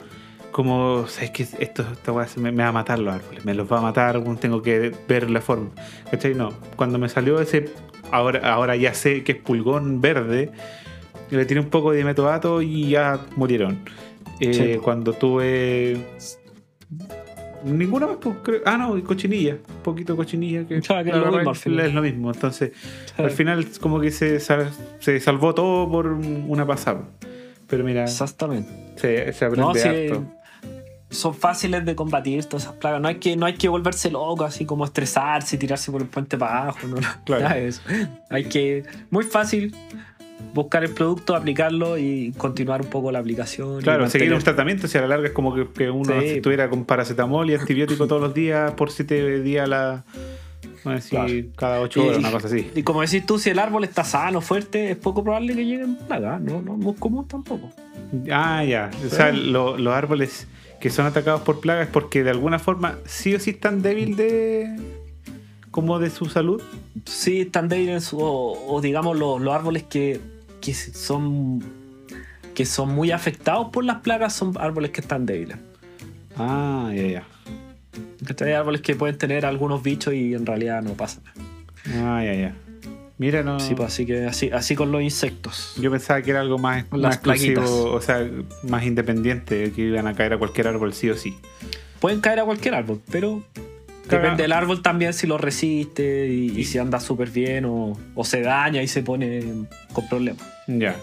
Como, 0.52 1.06
sabes 1.08 1.30
que 1.30 1.44
esto, 1.44 1.86
esta 1.92 2.12
weá 2.12 2.28
me, 2.38 2.52
me 2.52 2.63
va 2.63 2.70
a 2.70 2.72
matar 2.72 2.98
los 2.98 3.13
árboles, 3.13 3.46
me 3.46 3.54
los 3.54 3.72
va 3.72 3.78
a 3.78 3.82
matar, 3.82 4.22
tengo 4.42 4.63
que 4.63 4.92
ver 5.08 5.30
la 5.30 5.42
forma. 5.42 5.70
¿Cachai? 6.10 6.34
No, 6.34 6.52
cuando 6.76 6.98
me 6.98 7.08
salió 7.08 7.39
ese, 7.39 7.70
ahora, 8.12 8.52
ahora 8.52 8.76
ya 8.76 8.96
sé 8.96 9.24
que 9.24 9.34
es 9.34 9.38
pulgón 9.38 10.02
verde, 10.02 10.52
le 11.38 11.46
tiré 11.46 11.60
un 11.60 11.70
poco 11.70 11.92
de 11.92 12.04
metodato 12.04 12.62
y 12.62 12.89
ya 12.89 13.20
murieron. 13.36 13.80
Eh, 14.39 14.54
Sí. 14.54 14.80
Cuando 14.82 15.13
tuve. 15.13 15.98
Ninguna 17.63 18.08
más, 18.08 18.18
pues, 18.22 18.38
creo- 18.42 18.62
Ah, 18.65 18.78
no, 18.78 18.98
y 18.98 19.02
cochinilla. 19.02 19.56
Un 19.68 19.84
poquito 19.84 20.13
de 20.13 20.18
cochinilla. 20.18 20.65
Que, 20.65 20.82
sea, 20.82 21.04
que 21.04 21.12
lo 21.12 21.32
mismo 21.32 21.52
es 21.52 21.94
lo 21.94 22.02
mismo. 22.02 22.32
Entonces, 22.32 22.72
Sí. 23.15 23.22
al 23.22 23.32
final, 23.32 23.68
como 23.82 24.00
que 24.00 24.12
se, 24.12 24.39
sal- 24.39 24.72
se 25.00 25.20
salvó 25.20 25.54
todo 25.54 25.89
por 25.92 26.08
un- 26.08 26.46
una 26.48 26.65
pasada. 26.65 27.02
Pero 27.68 27.84
mira, 27.84 28.04
Exactamente. 28.04 28.70
se, 28.96 29.34
se 29.34 29.46
aprende 29.46 29.68
No, 29.68 29.76
sí, 29.76 29.88
harto. 29.88 30.24
son 31.12 31.34
fáciles 31.36 31.84
de 31.86 31.96
combatir 31.96 32.46
todas 32.46 32.63
esas 32.63 32.76
plagas. 32.76 33.02
No 33.02 33.10
hay 33.10 33.15
que, 33.15 33.36
no 33.36 33.46
hay 33.46 33.56
que 33.56 33.68
volverse 33.68 34.10
loco, 34.10 34.46
así 34.46 34.65
como 34.65 34.86
estresarse 34.86 35.58
y 35.58 35.60
tirarse 35.60 35.92
por 35.92 36.02
el 36.02 36.08
puente 36.08 36.38
para 36.38 36.62
abajo. 36.63 36.88
No, 36.88 36.96
no, 37.02 37.08
Claro. 37.26 37.44
nada 37.44 37.56
de 37.56 37.68
eso. 37.68 37.82
Hay 38.30 38.46
que, 38.46 38.84
muy 39.12 39.26
fácil, 39.26 39.76
buscar 40.54 40.84
el 40.84 40.91
producto, 40.91 41.36
aplicarlo 41.36 41.97
y 41.97 42.34
continuar 42.38 42.82
un 42.82 42.88
poco 42.88 43.12
la 43.12 43.19
aplicación. 43.19 43.82
Claro, 43.82 44.10
seguir 44.10 44.34
un 44.34 44.41
tratamiento, 44.41 44.88
si 44.88 44.97
a 44.97 45.02
la 45.02 45.08
larga 45.08 45.28
es 45.28 45.34
como 45.34 45.54
que, 45.54 45.67
que 45.67 45.89
uno 45.89 46.19
Sí. 46.21 46.28
si 46.30 46.36
estuviera 46.38 46.69
con 46.69 46.86
paracetamol 46.86 47.49
y 47.49 47.56
antibiótico 47.56 48.08
todos 48.08 48.21
los 48.21 48.34
días 48.34 48.71
por 48.73 48.92
siete 48.92 49.42
días 49.42 49.65
a 49.65 49.67
la. 49.67 50.04
Vamos 50.83 50.85
a 51.12 51.15
decir, 51.19 51.50
Claro. 51.50 51.56
cada 51.58 51.81
ocho 51.81 52.04
horas, 52.06 52.17
Y- 52.17 52.19
una 52.19 52.31
cosa 52.31 52.48
así. 52.48 52.71
Y 52.75 52.83
como 52.83 53.02
decís 53.02 53.25
tú, 53.25 53.37
si 53.37 53.50
el 53.50 53.60
árbol 53.60 53.83
está 53.83 54.04
sano, 54.04 54.40
fuerte, 54.42 54.92
es 54.92 54.98
poco 54.98 55.23
probable 55.23 55.54
que 55.56 55.65
lleguen 55.65 55.98
plagas. 56.08 56.40
No, 56.42 56.62
no, 56.62 56.77
no 56.77 56.92
es 56.92 56.98
común 57.00 57.27
tampoco. 57.27 57.69
Ah, 58.31 58.63
ya. 58.63 58.90
O 59.06 59.10
sea, 59.10 59.31
lo- 59.31 59.77
los 59.77 59.94
árboles 59.94 60.48
que 60.79 60.90
son 60.90 61.06
atacados 61.06 61.42
por 61.42 61.60
plagas 61.60 61.90
porque 61.92 62.23
de 62.23 62.29
alguna 62.29 62.60
forma 62.60 62.98
sí 63.06 63.35
o 63.35 63.40
sí 63.40 63.50
están 63.52 63.81
débil 63.81 64.15
de. 64.15 64.69
Como 65.80 65.98
de 66.00 66.10
su 66.10 66.25
salud. 66.25 66.62
Sí, 67.06 67.42
están 67.42 67.69
débiles 67.69 68.13
o, 68.13 68.19
o 68.19 68.82
digamos 68.82 69.17
los, 69.17 69.40
los 69.40 69.54
árboles 69.54 69.84
que, 69.84 70.19
que 70.60 70.73
son 70.73 71.63
que 72.54 72.65
son 72.65 72.94
muy 72.94 73.12
afectados 73.12 73.69
por 73.69 73.86
las 73.86 74.02
plagas 74.02 74.34
son 74.34 74.54
árboles 74.60 74.92
que 74.92 75.00
están 75.00 75.25
débiles. 75.25 75.58
Ah, 76.36 76.92
ya, 76.94 77.08
ya. 77.08 77.23
¿Cachai? 78.25 78.50
Hay 78.50 78.54
árboles 78.56 78.82
que 78.82 78.96
pueden 78.96 79.17
tener 79.17 79.46
algunos 79.46 79.82
bichos 79.82 80.13
y 80.13 80.34
en 80.34 80.46
realidad 80.46 80.82
no 80.82 80.94
pasa 80.96 81.21
nada. 81.23 82.17
Ah, 82.17 82.23
ya, 82.25 82.34
ya. 82.34 82.56
Mira, 83.17 83.44
no. 83.44 83.62
Sí, 83.62 83.75
pues 83.75 83.88
así 83.88 84.06
que 84.06 84.25
así, 84.25 84.50
así 84.52 84.75
con 84.75 84.92
los 84.92 85.02
insectos. 85.02 85.75
Yo 85.80 85.90
pensaba 85.90 86.21
que 86.21 86.32
era 86.32 86.42
algo 86.42 86.58
más, 86.58 86.86
más 86.92 87.15
exclusivo, 87.15 87.92
o 87.92 88.02
sea, 88.02 88.30
más 88.63 88.84
independiente, 88.84 89.71
que 89.71 89.82
iban 89.84 90.08
a 90.08 90.13
caer 90.13 90.34
a 90.34 90.38
cualquier 90.38 90.67
árbol 90.67 90.94
sí 90.94 91.10
o 91.10 91.15
sí. 91.15 91.38
Pueden 92.02 92.19
caer 92.19 92.42
a 92.42 92.46
cualquier 92.46 92.75
árbol, 92.75 93.02
pero 93.10 93.42
Caga- 94.10 94.22
Depende 94.24 94.44
del 94.44 94.52
árbol 94.54 94.82
también 94.82 95.14
si 95.14 95.28
lo 95.28 95.38
resiste 95.38 96.28
y, 96.28 96.60
y 96.60 96.64
si 96.66 96.78
anda 96.80 97.00
súper 97.00 97.30
bien 97.30 97.66
o, 97.66 97.98
o 98.16 98.24
se 98.26 98.42
daña 98.42 98.82
y 98.82 98.88
se 98.88 99.04
pone 99.04 99.44
con 99.94 100.08
problemas. 100.10 100.44
Ya. 100.68 100.96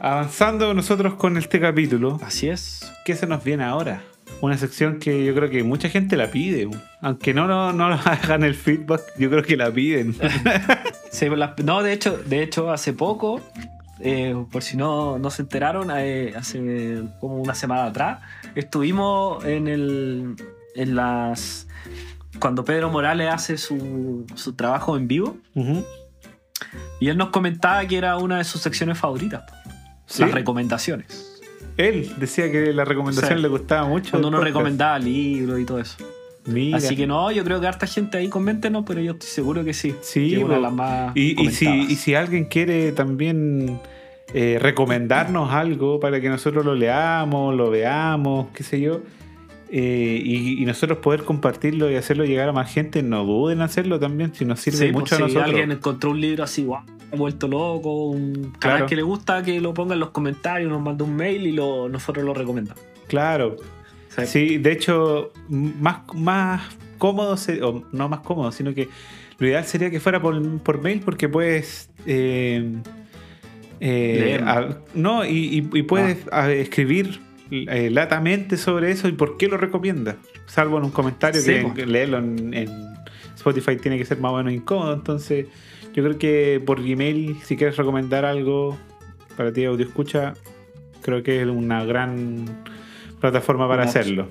Avanzando 0.00 0.72
nosotros 0.74 1.14
con 1.14 1.36
este 1.36 1.60
capítulo, 1.60 2.18
Así 2.24 2.48
es. 2.48 2.90
¿qué 3.04 3.14
se 3.14 3.26
nos 3.26 3.44
viene 3.44 3.64
ahora? 3.64 4.02
Una 4.40 4.56
sección 4.58 4.98
que 4.98 5.24
yo 5.24 5.34
creo 5.34 5.50
que 5.50 5.62
mucha 5.62 5.88
gente 5.88 6.16
la 6.16 6.28
pide. 6.30 6.68
Aunque 7.00 7.32
no, 7.34 7.46
no, 7.46 7.72
no 7.72 7.84
hagan 8.04 8.42
el 8.42 8.54
feedback, 8.54 9.02
yo 9.18 9.30
creo 9.30 9.42
que 9.42 9.56
la 9.56 9.70
piden. 9.70 10.16
Sí, 11.12 11.28
la- 11.28 11.54
no, 11.62 11.82
de 11.82 11.92
hecho, 11.92 12.16
de 12.16 12.42
hecho, 12.42 12.70
hace 12.72 12.94
poco, 12.94 13.38
eh, 14.00 14.34
por 14.50 14.62
si 14.62 14.78
no, 14.78 15.18
no 15.18 15.28
se 15.30 15.42
enteraron, 15.42 15.90
eh, 15.94 16.32
hace 16.34 17.02
como 17.20 17.36
una 17.36 17.54
semana 17.54 17.84
atrás, 17.84 18.20
estuvimos 18.54 19.44
en 19.44 19.68
el. 19.68 20.34
en 20.74 20.96
las. 20.96 21.68
Cuando 22.42 22.64
Pedro 22.64 22.90
Morales 22.90 23.32
hace 23.32 23.56
su, 23.56 24.26
su 24.34 24.52
trabajo 24.54 24.96
en 24.96 25.06
vivo, 25.08 25.36
y 27.00 27.08
él 27.08 27.16
nos 27.16 27.30
comentaba 27.30 27.86
que 27.86 27.96
era 27.96 28.16
una 28.18 28.38
de 28.38 28.44
sus 28.44 28.60
secciones 28.60 28.98
favoritas, 28.98 29.42
las 30.18 30.30
recomendaciones. 30.32 31.40
Él 31.76 32.12
decía 32.18 32.50
que 32.52 32.72
la 32.72 32.84
recomendación 32.84 33.38
Sí. 33.38 33.42
le 33.42 33.48
gustaba 33.48 33.86
mucho. 33.88 34.10
Cuando 34.10 34.28
uno 34.28 34.38
podcast. 34.38 34.54
recomendaba 34.56 34.98
libros 34.98 35.58
y 35.60 35.64
todo 35.64 35.78
eso. 35.78 35.96
Mira. 36.44 36.76
Así 36.78 36.96
que 36.96 37.06
no, 37.06 37.30
yo 37.30 37.44
creo 37.44 37.60
que 37.60 37.66
harta 37.68 37.86
gente 37.86 38.18
ahí 38.18 38.28
coméntenos, 38.28 38.84
pero 38.86 39.00
yo 39.00 39.12
estoy 39.12 39.28
seguro 39.28 39.64
que 39.64 39.72
sí. 39.72 39.94
Sí, 40.02 40.30
que 40.30 40.38
una 40.44 40.54
de 40.54 40.60
po. 40.60 40.62
las 40.62 40.72
más 40.72 41.12
Y, 41.16 41.40
y 41.40 41.50
si, 41.52 41.66
y 41.68 41.94
si 41.96 42.14
alguien 42.16 42.44
quiere 42.46 42.90
también 42.92 43.80
eh, 44.34 44.58
recomendarnos 44.60 45.52
algo 45.52 46.00
para 46.00 46.20
que 46.20 46.28
nosotros 46.28 46.64
lo 46.64 46.74
leamos, 46.74 47.54
lo 47.54 47.70
veamos, 47.70 48.48
qué 48.52 48.64
sé 48.64 48.80
yo, 48.80 49.00
eh, 49.74 50.20
y, 50.22 50.62
y 50.62 50.66
nosotros 50.66 50.98
poder 50.98 51.24
compartirlo 51.24 51.90
y 51.90 51.94
hacerlo 51.96 52.24
llegar 52.26 52.48
a 52.50 52.52
más 52.52 52.70
gente, 52.72 53.02
no 53.02 53.24
duden 53.24 53.58
en 53.58 53.62
hacerlo 53.62 53.98
también, 53.98 54.34
si 54.34 54.44
nos 54.44 54.60
sirve 54.60 54.76
Sí, 54.76 54.92
mucho 54.92 55.00
pues, 55.00 55.12
a 55.12 55.16
si 55.16 55.22
nosotros. 55.22 55.44
alguien 55.46 55.72
encontró 55.72 56.10
un 56.10 56.20
libro 56.20 56.44
así, 56.44 56.62
guau, 56.64 56.82
vuelto 57.16 57.48
loco, 57.48 58.06
un 58.10 58.52
canal 58.58 58.76
Claro. 58.78 58.86
que 58.86 58.96
le 58.96 59.02
gusta, 59.02 59.42
que 59.42 59.60
lo 59.62 59.72
ponga 59.72 59.94
en 59.94 60.00
los 60.00 60.10
comentarios, 60.10 60.70
nos 60.70 60.82
manda 60.82 61.04
un 61.04 61.16
mail 61.16 61.46
y 61.46 61.52
lo, 61.52 61.88
nosotros 61.88 62.22
lo 62.24 62.34
recomendamos. 62.34 62.82
Claro. 63.08 63.56
Sí. 64.10 64.26
Sí, 64.26 64.58
de 64.58 64.72
hecho, 64.72 65.32
más, 65.48 66.00
más 66.14 66.62
cómodo, 66.98 67.36
o 67.62 67.82
no 67.92 68.08
más 68.10 68.20
cómodo, 68.20 68.52
sino 68.52 68.74
que 68.74 68.90
lo 69.38 69.46
ideal 69.48 69.64
sería 69.64 69.90
que 69.90 70.00
fuera 70.00 70.20
por, 70.20 70.58
por 70.60 70.82
mail 70.82 71.00
porque 71.02 71.30
puedes... 71.30 71.88
eh, 72.06 72.74
eh, 73.80 74.40
a- 74.44 74.76
no, 74.94 75.24
y, 75.24 75.30
y- 75.72 75.78
y 75.78 75.82
puedes 75.82 76.18
a- 76.30 76.50
escribir 76.52 77.20
eh, 77.68 77.90
latamente 77.90 78.56
sobre 78.56 78.90
eso 78.90 79.08
y 79.08 79.12
por 79.12 79.36
qué 79.36 79.46
lo 79.48 79.56
recomiendas. 79.58 80.16
Salvo 80.46 80.78
en 80.78 80.84
un 80.84 80.90
comentario 80.90 81.40
Sí, 81.40 81.52
que 81.52 81.72
que 81.74 81.86
leerlo 81.86 82.18
en, 82.18 82.54
en 82.54 82.68
Spotify 83.36 83.76
tiene 83.76 83.98
que 83.98 84.04
ser 84.04 84.18
más 84.18 84.32
o 84.32 84.36
menos 84.38 84.52
incómodo. 84.52 84.94
Entonces, 84.94 85.46
yo 85.92 86.02
creo 86.02 86.18
que 86.18 86.62
por 86.64 86.82
Gmail, 86.82 87.36
si 87.44 87.56
quieres 87.56 87.76
recomendar 87.76 88.24
algo 88.24 88.76
para 89.36 89.52
ti, 89.52 89.64
audio 89.64 89.84
escucha, 89.86 90.34
creo 91.02 91.22
que 91.22 91.42
es 91.42 91.46
una 91.48 91.84
gran 91.84 92.44
plataforma 93.20 93.68
para 93.68 93.84
hacerlo. 93.84 94.28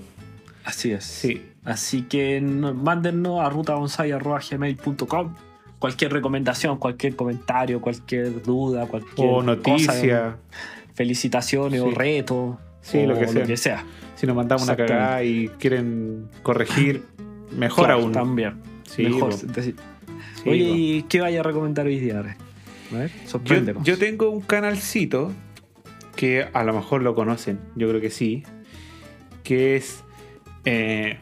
Así 0.63 0.91
es. 0.91 1.03
Sí. 1.03 1.41
Así 1.63 2.03
que 2.03 2.41
no- 2.41 2.73
mándennos 2.73 3.39
a 3.39 3.49
rutabonsai.gmail.com 3.49 5.35
cualquier 5.79 6.13
recomendación, 6.13 6.77
cualquier 6.77 7.15
comentario, 7.15 7.81
cualquier 7.81 8.41
duda, 8.43 8.85
cualquier 8.85 9.27
O 9.27 9.35
cosa, 9.37 9.45
noticia. 9.45 10.37
felicitaciones 10.93 11.81
o 11.81 11.89
Sí. 11.89 11.95
Sí, 12.81 12.99
o 12.99 13.07
lo 13.07 13.19
que 13.19 13.27
sea. 13.27 13.57
sea. 13.57 13.85
Si 14.15 14.27
nos 14.27 14.35
mandamos 14.35 14.63
una 14.63 14.75
cagada 14.75 15.23
y 15.23 15.49
quieren 15.59 16.27
corregir, 16.43 17.03
mejor 17.57 17.85
Claro, 17.85 18.01
aún. 18.01 18.11
También. 18.11 18.55
Sí, 18.83 19.03
Mejor. 19.03 19.33
Sí, 19.33 19.49
Oye, 20.45 20.67
po. 20.67 20.75
¿y 20.75 21.05
qué 21.07 21.21
vaya 21.21 21.39
a 21.39 21.43
recomendar 21.43 21.85
hoy 21.85 21.99
día? 21.99 22.19
A 22.19 22.21
ver, 22.21 23.11
Yo, 23.45 23.83
yo 23.83 23.97
tengo 23.97 24.29
un 24.29 24.41
canalcito 24.41 25.31
que 26.15 26.47
a 26.51 26.63
lo 26.63 26.73
mejor 26.73 27.03
lo 27.03 27.15
conocen, 27.15 27.59
yo 27.75 27.87
creo 27.87 28.01
que 28.01 28.09
sí, 28.09 28.43
que 29.43 29.75
es, 29.77 30.03
eh, 30.65 31.17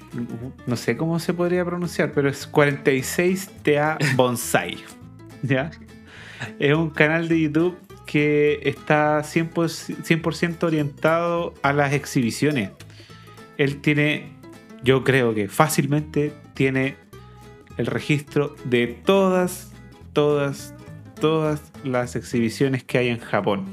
no 0.66 0.76
sé 0.76 0.98
cómo 0.98 1.20
se 1.20 1.34
podría 1.34 1.64
pronunciar, 1.64 2.12
pero 2.12 2.28
es 2.30 2.52
46TA 2.52 4.16
Bonsai. 4.16 4.78
¿Ya? 5.44 5.72
Es 6.58 6.74
un 6.76 6.90
canal 6.90 7.28
de 7.28 7.42
YouTube 7.42 7.78
que 8.10 8.60
está 8.64 9.20
100%, 9.20 9.54
100% 9.54 10.64
orientado 10.64 11.54
a 11.62 11.74
las 11.74 11.94
exhibiciones. 11.94 12.72
Él 13.60 13.82
tiene, 13.82 14.32
yo 14.84 15.04
creo 15.04 15.36
que 15.36 15.48
fácilmente 15.48 16.34
tiene 16.56 16.96
el 17.78 17.86
registro 17.86 18.56
de 18.66 18.88
todas, 18.88 19.72
todas, 20.14 20.74
todas 21.22 21.62
las 21.84 22.16
exhibiciones 22.16 22.84
que 22.84 22.98
hay 22.98 23.10
en 23.10 23.20
Japón. 23.20 23.66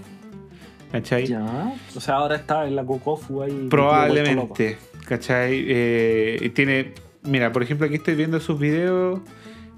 ¿Cachai? 0.93 1.28
Ya. 1.28 1.72
O 1.95 2.01
sea, 2.03 2.16
ahora 2.16 2.37
está 2.37 2.66
en 2.66 2.76
la 2.76 2.84
Kokofu 2.84 3.41
ahí. 3.41 3.68
Probablemente, 3.70 4.76
¿cachai? 5.09 5.64
Eh, 5.66 6.37
y 6.43 6.51
tiene, 6.51 6.93
mira, 7.22 7.53
por 7.53 7.62
ejemplo, 7.62 7.87
aquí 7.87 7.95
estoy 7.95 8.16
viendo 8.16 8.39
sus 8.39 8.61
videos. 8.61 9.20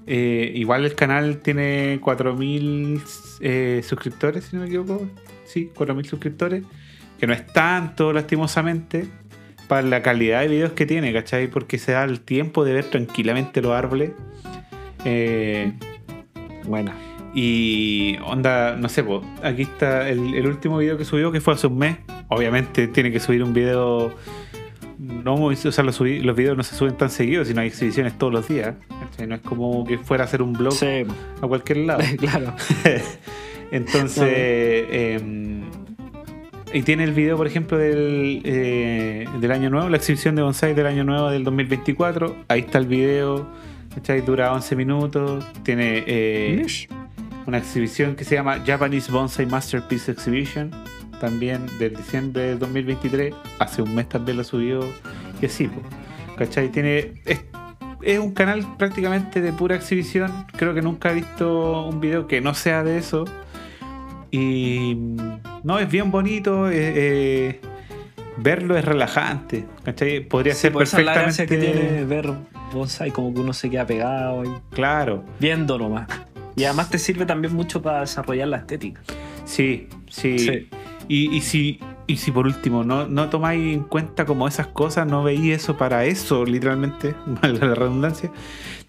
Eh, 0.07 0.51
igual 0.55 0.85
el 0.85 0.95
canal 0.95 1.37
tiene 1.37 1.99
4.000 2.01 3.01
eh, 3.41 3.81
suscriptores, 3.83 4.45
si 4.45 4.55
no 4.55 4.63
me 4.63 4.67
equivoco. 4.67 5.07
Sí, 5.45 5.71
4.000 5.75 6.05
suscriptores. 6.05 6.63
Que 7.19 7.27
no 7.27 7.33
es 7.33 7.45
tanto, 7.47 8.13
lastimosamente, 8.13 9.07
para 9.67 9.81
la 9.83 10.01
calidad 10.01 10.41
de 10.41 10.47
videos 10.47 10.71
que 10.71 10.85
tiene, 10.85 11.13
¿cachai? 11.13 11.47
Porque 11.47 11.77
se 11.77 11.91
da 11.91 12.03
el 12.03 12.21
tiempo 12.21 12.63
de 12.63 12.73
ver 12.73 12.85
tranquilamente 12.85 13.61
los 13.61 13.73
árboles. 13.73 14.11
Eh. 15.05 15.73
Buena. 16.65 16.93
y 17.33 18.17
onda, 18.25 18.75
no 18.75 18.89
sé, 18.89 19.03
po, 19.03 19.23
aquí 19.43 19.63
está 19.63 20.09
el, 20.09 20.35
el 20.35 20.45
último 20.47 20.77
video 20.77 20.97
que 20.97 21.05
subió, 21.05 21.31
que 21.31 21.41
fue 21.41 21.53
hace 21.53 21.67
un 21.67 21.77
mes. 21.77 21.97
Obviamente 22.29 22.87
tiene 22.87 23.11
que 23.11 23.19
subir 23.19 23.43
un 23.43 23.53
video. 23.53 24.13
No, 24.99 25.45
o 25.45 25.55
sea, 25.55 25.83
los, 25.83 26.01
los 26.01 26.35
videos 26.35 26.57
no 26.57 26.63
se 26.63 26.75
suben 26.75 26.97
tan 26.97 27.09
seguidos, 27.09 27.47
sino 27.47 27.61
hay 27.61 27.67
exhibiciones 27.67 28.17
todos 28.17 28.33
los 28.33 28.49
días. 28.49 28.75
¿cachai? 28.89 29.27
No 29.27 29.35
es 29.35 29.41
como 29.41 29.85
que 29.85 29.97
fuera 29.97 30.25
a 30.25 30.27
hacer 30.27 30.41
un 30.41 30.51
blog 30.51 30.73
Sí, 30.73 31.05
a 31.41 31.47
cualquier 31.47 31.77
lado. 31.77 32.03
claro. 32.17 32.53
Entonces, 33.71 34.85
em, 34.91 35.61
y 36.73 36.81
tiene 36.81 37.05
el 37.05 37.13
video, 37.13 37.37
por 37.37 37.47
ejemplo, 37.47 37.77
del, 37.77 38.41
eh, 38.43 39.25
del 39.39 39.51
año 39.51 39.69
nuevo, 39.69 39.87
la 39.87 39.97
exhibición 39.97 40.35
de 40.35 40.41
bonsai 40.41 40.73
del 40.73 40.87
año 40.87 41.05
nuevo 41.05 41.29
del 41.29 41.45
2024. 41.45 42.35
Ahí 42.49 42.61
está 42.61 42.77
el 42.79 42.87
video, 42.87 43.47
¿cachai? 43.95 44.19
Dura 44.21 44.51
11 44.53 44.75
minutos. 44.75 45.45
Tiene 45.63 46.03
eh, 46.07 46.65
una 47.45 47.57
exhibición 47.57 48.15
que 48.15 48.25
se 48.25 48.35
llama 48.35 48.61
Japanese 48.65 49.11
Bonsai 49.11 49.45
Masterpiece 49.45 50.11
Exhibition, 50.11 50.71
también 51.19 51.65
del 51.79 51.95
diciembre 51.95 52.43
del 52.43 52.59
2023. 52.59 53.33
Hace 53.59 53.81
un 53.81 53.93
mes 53.95 54.07
también 54.09 54.37
lo 54.37 54.43
subió. 54.43 54.79
Y 55.41 55.45
así, 55.45 55.67
po, 55.67 55.81
¿cachai? 56.37 56.69
Tiene. 56.69 57.13
Es, 57.25 57.41
es 58.01 58.19
un 58.19 58.33
canal 58.33 58.65
prácticamente 58.77 59.41
de 59.41 59.51
pura 59.53 59.75
exhibición. 59.75 60.31
Creo 60.57 60.73
que 60.73 60.81
nunca 60.81 61.11
he 61.11 61.15
visto 61.15 61.87
un 61.87 61.99
video 61.99 62.27
que 62.27 62.41
no 62.41 62.53
sea 62.53 62.83
de 62.83 62.97
eso. 62.97 63.25
Y 64.31 64.95
no, 65.63 65.79
es 65.79 65.89
bien 65.89 66.11
bonito. 66.11 66.69
eh, 66.69 66.73
eh, 66.95 67.61
verlo 68.37 68.77
es 68.77 68.85
relajante. 68.85 69.65
¿cachai? 69.83 70.21
Podría 70.21 70.53
Sí, 70.53 70.61
ser 70.61 70.71
pues 70.73 70.91
perfectamente. 70.91 71.45
que 71.45 71.57
tiene 71.57 72.05
ver 72.05 72.31
bonsai, 72.73 73.11
como 73.11 73.33
que 73.33 73.39
uno 73.41 73.51
se 73.53 73.69
queda 73.69 73.85
pegado 73.85 74.41
ahí, 74.41 74.49
Claro. 74.71 75.25
viendo 75.39 75.77
nomás. 75.77 76.07
Y 76.55 76.63
además 76.65 76.89
te 76.89 76.97
sirve 76.99 77.25
también 77.25 77.53
mucho 77.53 77.81
para 77.81 78.01
desarrollar 78.01 78.47
la 78.49 78.57
estética. 78.57 79.01
Sí, 79.45 79.87
sí. 80.09 80.37
Sí. 80.39 80.69
Y, 81.09 81.35
y 81.35 81.41
si, 81.41 81.79
y 82.07 82.17
si 82.17 82.31
por 82.31 82.45
último 82.45 82.83
no, 82.83 83.07
no 83.07 83.29
tomáis 83.29 83.73
en 83.75 83.83
cuenta 83.83 84.25
como 84.25 84.47
esas 84.47 84.67
cosas, 84.67 85.07
no 85.07 85.23
veis 85.23 85.41
eso 85.55 85.75
para 85.75 86.05
eso, 86.05 86.45
literalmente, 86.45 87.15
valga 87.41 87.65
la 87.67 87.73
redundancia, 87.75 88.31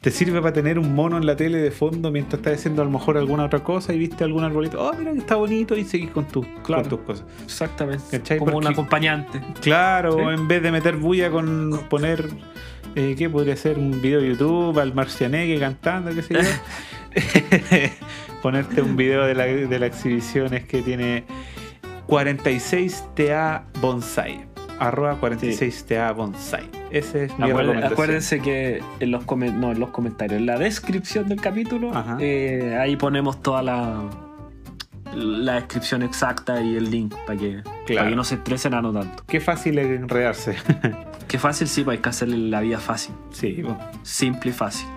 te 0.03 0.11
sirve 0.11 0.39
para 0.41 0.53
tener 0.53 0.79
un 0.79 0.95
mono 0.95 1.16
en 1.16 1.25
la 1.27 1.35
tele 1.35 1.59
de 1.59 1.71
fondo 1.71 2.11
mientras 2.12 2.41
estás 2.41 2.59
haciendo 2.59 2.83
a 2.83 2.85
lo 2.85 2.91
mejor 2.91 3.16
alguna 3.16 3.45
otra 3.47 3.64
cosa 3.64 3.93
y 3.95 3.99
viste 3.99 4.23
algún 4.23 4.45
arbolito, 4.45 4.81
oh, 4.83 4.93
mira 4.99 5.12
que 5.12 5.18
está 5.18 5.35
bonito 5.37 5.75
y 5.77 5.85
seguís 5.85 6.11
con, 6.11 6.27
tu, 6.27 6.43
Claro. 6.62 6.83
con 6.83 6.91
tus 6.91 7.01
cosas. 7.01 7.25
Exactamente. 7.43 8.05
¿Cachai? 8.18 8.39
Como 8.39 8.53
Porque- 8.53 8.66
un 8.68 8.73
acompañante. 8.75 9.41
Claro, 9.62 10.12
Sí. 10.18 10.21
en 10.41 10.47
vez 10.47 10.62
de 10.62 10.73
meter 10.73 10.97
bulla 10.97 11.31
con 11.31 11.81
poner, 11.89 12.29
eh, 12.97 13.14
¿qué 13.16 13.31
podría 13.31 13.57
ser? 13.57 13.79
Un 13.79 14.01
video 14.03 14.21
de 14.21 14.29
YouTube 14.29 14.79
al 14.79 14.93
Marcianeque 14.95 15.59
cantando, 15.59 16.14
qué 16.14 16.23
sé 16.23 16.35
yo. 16.35 16.41
Ponerte 18.43 18.83
un 18.83 18.97
video 18.97 19.25
de, 19.25 19.35
la, 19.35 19.45
de 19.45 19.79
las 19.79 19.89
exhibiciones 19.91 20.64
que 20.64 20.83
tiene 20.83 21.25
46TA 22.11 23.62
Bonsai. 23.80 24.44
Arroba 24.78 25.20
46TA 25.20 26.14
Bonsai. 26.14 26.64
Ese 26.90 27.24
es 27.24 27.38
mi 27.38 27.44
Acuérden- 27.44 27.56
recomendación. 27.58 27.92
acuérdense 27.92 28.40
que 28.40 28.82
en 28.98 29.11
los, 29.11 29.24
no, 29.26 29.72
en 29.72 29.78
los 29.80 29.90
comentarios, 29.90 30.40
en 30.40 30.46
la 30.46 30.58
descripción 30.58 31.28
del 31.28 31.40
capítulo, 31.40 31.92
eh, 32.18 32.76
ahí 32.80 32.96
ponemos 32.96 33.42
toda 33.42 33.62
la, 33.62 34.02
la 35.14 35.54
descripción 35.54 36.02
exacta 36.02 36.61
y 36.62 36.76
el 36.76 36.90
link 36.90 37.14
para 37.26 37.38
que, 37.38 37.62
para 37.94 38.08
que 38.08 38.16
no 38.16 38.24
se 38.24 38.36
estresen 38.36 38.74
anotando. 38.74 39.22
Qué 39.26 39.40
fácil 39.40 39.78
es 39.78 39.86
enredarse. 40.00 40.56
Qué 41.28 41.38
fácil, 41.38 41.68
sí, 41.68 41.84
pues 41.84 41.98
hay 41.98 42.02
que 42.02 42.08
hacerle 42.08 42.38
la 42.38 42.61
vida 42.61 42.78
fácil. 42.78 43.14
Sí, 43.30 43.62
po. 43.64 43.76
Simple 44.02 44.50
y 44.50 44.54
fácil. 44.54 44.88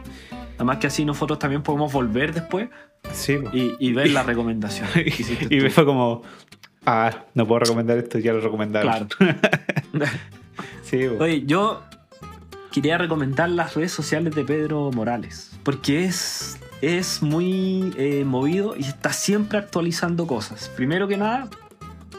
Además 0.55 0.78
que 0.78 0.88
así 0.88 1.05
nosotros 1.05 1.38
también 1.38 1.61
podemos 1.61 1.91
volver 1.93 2.34
después 2.34 2.70
Sí, 3.11 3.36
po. 3.38 3.49
y, 3.53 3.76
y 3.80 3.91
ver 3.93 4.09
la 4.11 4.24
recomendación. 4.32 4.88
y 5.49 5.59
fue 5.70 5.86
como, 5.86 6.24
ah, 6.86 7.26
no 7.34 7.48
puedo 7.48 7.60
recomendar 7.60 7.98
esto, 7.98 8.20
ya 8.20 8.34
lo 8.34 8.42
recomendaron. 8.42 9.08
Claro. 9.08 9.38
Sí. 10.84 11.06
Oye, 11.08 11.44
yo 11.48 11.82
quería 12.72 13.00
recomendar 13.00 13.50
las 13.50 13.74
redes 13.74 13.92
sociales 13.92 14.36
de 14.36 14.44
Pedro 14.44 14.92
Morales, 14.92 15.58
porque 15.64 16.06
es, 16.06 16.60
es 16.82 17.24
muy 17.24 17.94
eh, 17.98 18.24
movido 18.26 18.76
y 18.78 18.82
está 18.82 19.12
siempre 19.14 19.58
actualizando 19.58 20.28
cosas. 20.28 20.70
Primero 20.76 21.08
que 21.08 21.18
nada, 21.18 21.50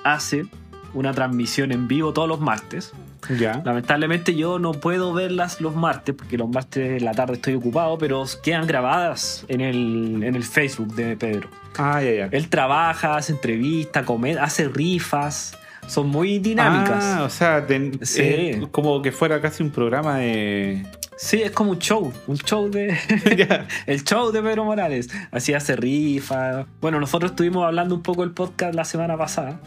hace 0.03 0.47
una 0.95 1.13
transmisión 1.13 1.73
en 1.73 1.87
vivo 1.87 2.13
todos 2.13 2.29
los 2.29 2.41
martes. 2.41 2.93
Ya. 3.39 3.63
Lamentablemente 3.65 4.35
yo 4.35 4.59
no 4.59 4.73
puedo 4.73 5.13
verlas 5.13 5.61
los 5.61 5.75
martes, 5.75 6.15
porque 6.15 6.37
los 6.39 6.49
martes 6.49 6.99
en 7.01 7.05
la 7.05 7.13
tarde 7.13 7.35
estoy 7.35 7.55
ocupado, 7.55 7.97
pero 7.99 8.25
quedan 8.43 8.67
grabadas 8.67 9.45
en 9.49 9.61
el, 9.61 10.23
en 10.25 10.35
el 10.37 10.43
Facebook 10.45 10.95
de 10.95 11.17
Pedro. 11.17 11.49
Ah, 11.77 12.03
ya, 12.03 12.13
ya. 12.13 12.29
Él 12.31 12.49
trabaja, 12.49 13.17
hace 13.17 13.33
entrevistas, 13.33 14.05
come- 14.05 14.39
hace 14.39 14.69
rifas, 14.69 15.57
son 15.87 16.09
muy 16.09 16.39
dinámicas. 16.39 17.05
Ah, 17.05 17.23
o 17.25 17.29
sea, 17.31 17.67
ten- 17.67 17.99
Sí. 18.07 18.23
es 18.23 18.67
como 18.71 19.03
que 19.03 19.13
fuera 19.13 19.41
casi 19.41 19.63
un 19.63 19.71
programa 19.71 20.19
de. 20.19 20.87
Sí, 21.17 21.43
es 21.43 21.53
como 21.53 21.71
un 21.71 21.79
show, 21.79 22.13
un 22.27 22.37
show 22.37 22.69
de... 22.71 22.97
El 23.87 24.03
show 24.05 24.33
de 24.33 24.43
Pedro 24.43 24.65
Morales. 24.65 25.09
Así 25.31 25.55
hace 25.55 25.77
rifa. 25.77 26.67
Bueno, 26.81 26.99
nosotros 27.01 27.33
estuvimos 27.33 27.65
hablando 27.65 27.95
un 27.95 28.03
poco 28.03 28.23
del 28.23 28.33
podcast 28.33 28.75
la 28.75 28.85
semana 28.85 29.17
pasada, 29.17 29.61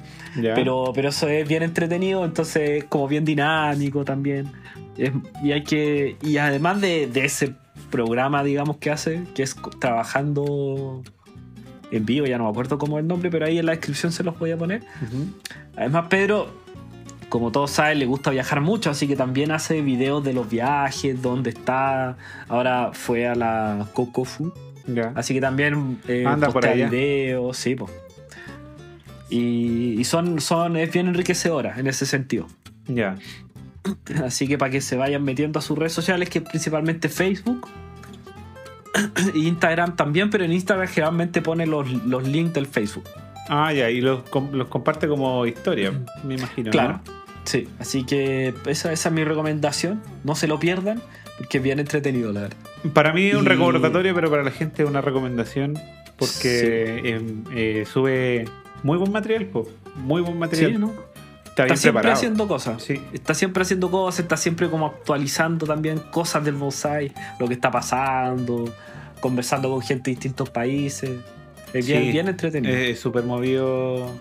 pero, 0.56 0.92
pero 0.94 1.10
eso 1.10 1.28
es 1.30 1.48
bien 1.48 1.64
entretenido, 1.64 2.26
entonces 2.26 2.84
como 2.86 3.08
bien 3.08 3.24
dinámico 3.26 4.04
también. 4.04 4.52
Es- 4.98 5.12
y 5.44 5.52
hay 5.54 5.64
que... 5.64 6.18
Y 6.22 6.38
además 6.38 6.82
de, 6.82 7.08
de 7.08 7.26
ese 7.26 7.56
programa, 7.92 8.44
digamos, 8.44 8.78
que 8.78 8.92
hace, 8.92 9.24
que 9.34 9.44
es 9.44 9.56
trabajando 9.80 11.02
en 11.92 12.06
vivo, 12.06 12.26
ya 12.28 12.38
no 12.38 12.44
me 12.44 12.50
acuerdo 12.50 12.78
cómo 12.78 12.98
es 12.98 13.04
el 13.04 13.08
nombre, 13.08 13.30
pero 13.32 13.46
ahí 13.46 13.58
en 13.60 13.66
la 13.66 13.72
descripción 13.72 14.12
se 14.12 14.24
los 14.24 14.38
voy 14.38 14.52
a 14.52 14.58
poner. 14.58 14.82
Además, 15.78 16.08
Pedro, 16.10 16.50
como 17.30 17.52
todos 17.52 17.72
saben, 17.72 18.00
le 18.00 18.06
gusta 18.06 18.32
viajar 18.32 18.62
mucho, 18.62 18.90
así 18.90 19.08
que 19.08 19.16
también 19.16 19.52
hace 19.52 19.82
videos 19.82 20.24
de 20.24 20.34
los 20.34 20.50
viajes, 20.50 21.22
dónde 21.22 21.50
está. 21.50 22.18
Ahora 22.48 22.92
fue 22.94 23.28
a 23.28 23.36
la 23.36 23.86
Cocofu, 23.94 24.54
Ya. 24.88 25.12
así 25.16 25.34
que 25.34 25.42
también 25.42 26.00
eh, 26.08 26.24
Anda 26.26 26.48
por 26.48 26.54
postea 26.56 26.72
allá. 26.72 26.90
videos, 26.90 27.58
sí, 27.58 27.76
po. 27.76 27.90
Y, 29.30 30.00
y 30.00 30.04
son, 30.06 30.40
son, 30.40 30.78
es 30.78 30.92
bien 30.92 31.08
enriquecedora 31.08 31.78
en 31.80 31.88
ese 31.88 32.06
sentido. 32.06 32.48
Ya. 32.88 33.18
Así 34.24 34.48
que 34.48 34.58
para 34.58 34.72
que 34.72 34.80
se 34.82 34.96
vayan 34.96 35.24
metiendo 35.24 35.60
a 35.60 35.62
sus 35.62 35.78
redes 35.78 35.94
sociales, 35.94 36.30
que 36.30 36.40
es 36.40 36.46
principalmente 36.46 37.10
Facebook. 37.10 37.68
e 39.34 39.38
Instagram 39.38 39.96
también, 39.98 40.30
pero 40.30 40.46
en 40.46 40.54
Instagram 40.54 40.88
generalmente 40.88 41.42
pone 41.42 41.68
los, 41.68 41.90
los 42.06 42.26
links 42.28 42.54
del 42.54 42.68
Facebook. 42.68 43.04
Ah, 43.50 43.72
ya. 43.74 43.90
Y 43.90 44.02
los, 44.02 44.22
los 44.54 44.68
comparte 44.70 45.08
como 45.08 45.46
historia, 45.46 45.92
me 46.24 46.36
imagino. 46.36 46.72
Claro. 46.72 47.00
¿no? 47.06 47.17
Sí, 47.48 47.68
así 47.80 48.04
que 48.04 48.54
esa, 48.68 48.92
esa 48.92 49.10
es 49.10 49.14
mi 49.16 49.24
recomendación. 49.24 50.02
No 50.24 50.36
se 50.36 50.48
lo 50.48 50.60
pierdan, 50.60 51.02
porque 51.38 51.58
es 51.58 51.64
bien 51.64 51.80
entretenido, 51.80 52.32
la 52.34 52.42
verdad. 52.42 52.58
Para 52.94 53.14
mí 53.14 53.28
es 53.28 53.36
un 53.36 53.46
Y- 53.46 53.48
recordatorio, 53.48 54.14
pero 54.14 54.30
para 54.30 54.44
la 54.44 54.52
gente 54.52 54.84
es 54.84 54.90
una 54.90 55.02
recomendación 55.02 55.80
porque 56.18 57.02
em, 57.06 57.44
eh, 57.56 57.86
sube 57.92 58.46
muy 58.84 58.98
buen 58.98 59.12
material, 59.12 59.46
po. 59.46 59.68
muy 59.96 60.22
buen 60.22 60.38
material. 60.38 60.72
Sí, 60.74 60.78
¿no? 60.78 60.92
Está 61.46 61.64
bien 61.64 61.74
Está 61.74 61.82
siempre 61.82 61.92
preparado. 62.02 62.14
haciendo 62.14 62.48
cosas. 62.48 62.84
Sí. 62.84 63.02
Está 63.14 63.34
siempre 63.34 63.64
haciendo 63.64 63.90
cosas, 63.90 64.20
está 64.20 64.38
siempre 64.38 64.70
como 64.70 64.86
actualizando 64.86 65.66
también 65.66 65.98
cosas 66.12 66.44
del 66.46 66.54
bonsai, 66.56 67.12
lo 67.40 67.48
que 67.48 67.54
está 67.56 67.72
pasando, 67.72 68.66
conversando 69.22 69.70
con 69.72 69.82
gente 69.82 70.12
de 70.12 70.16
distintos 70.16 70.50
países. 70.52 71.12
Es 71.74 71.88
bien, 71.88 72.12
bien 72.12 72.28
entretenido. 72.28 72.76
Es 72.76 73.00
súper 73.00 73.24
movido, 73.24 74.12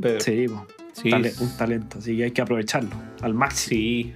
Pedro. 0.00 0.20
sí, 0.20 0.46
po. 0.48 0.66
Sí, 1.02 1.10
un 1.12 1.56
talento, 1.56 1.98
así 1.98 2.16
que 2.16 2.24
hay 2.24 2.30
que 2.32 2.42
aprovecharlo 2.42 2.90
al 3.22 3.34
máximo. 3.34 3.68
sí. 3.80 4.14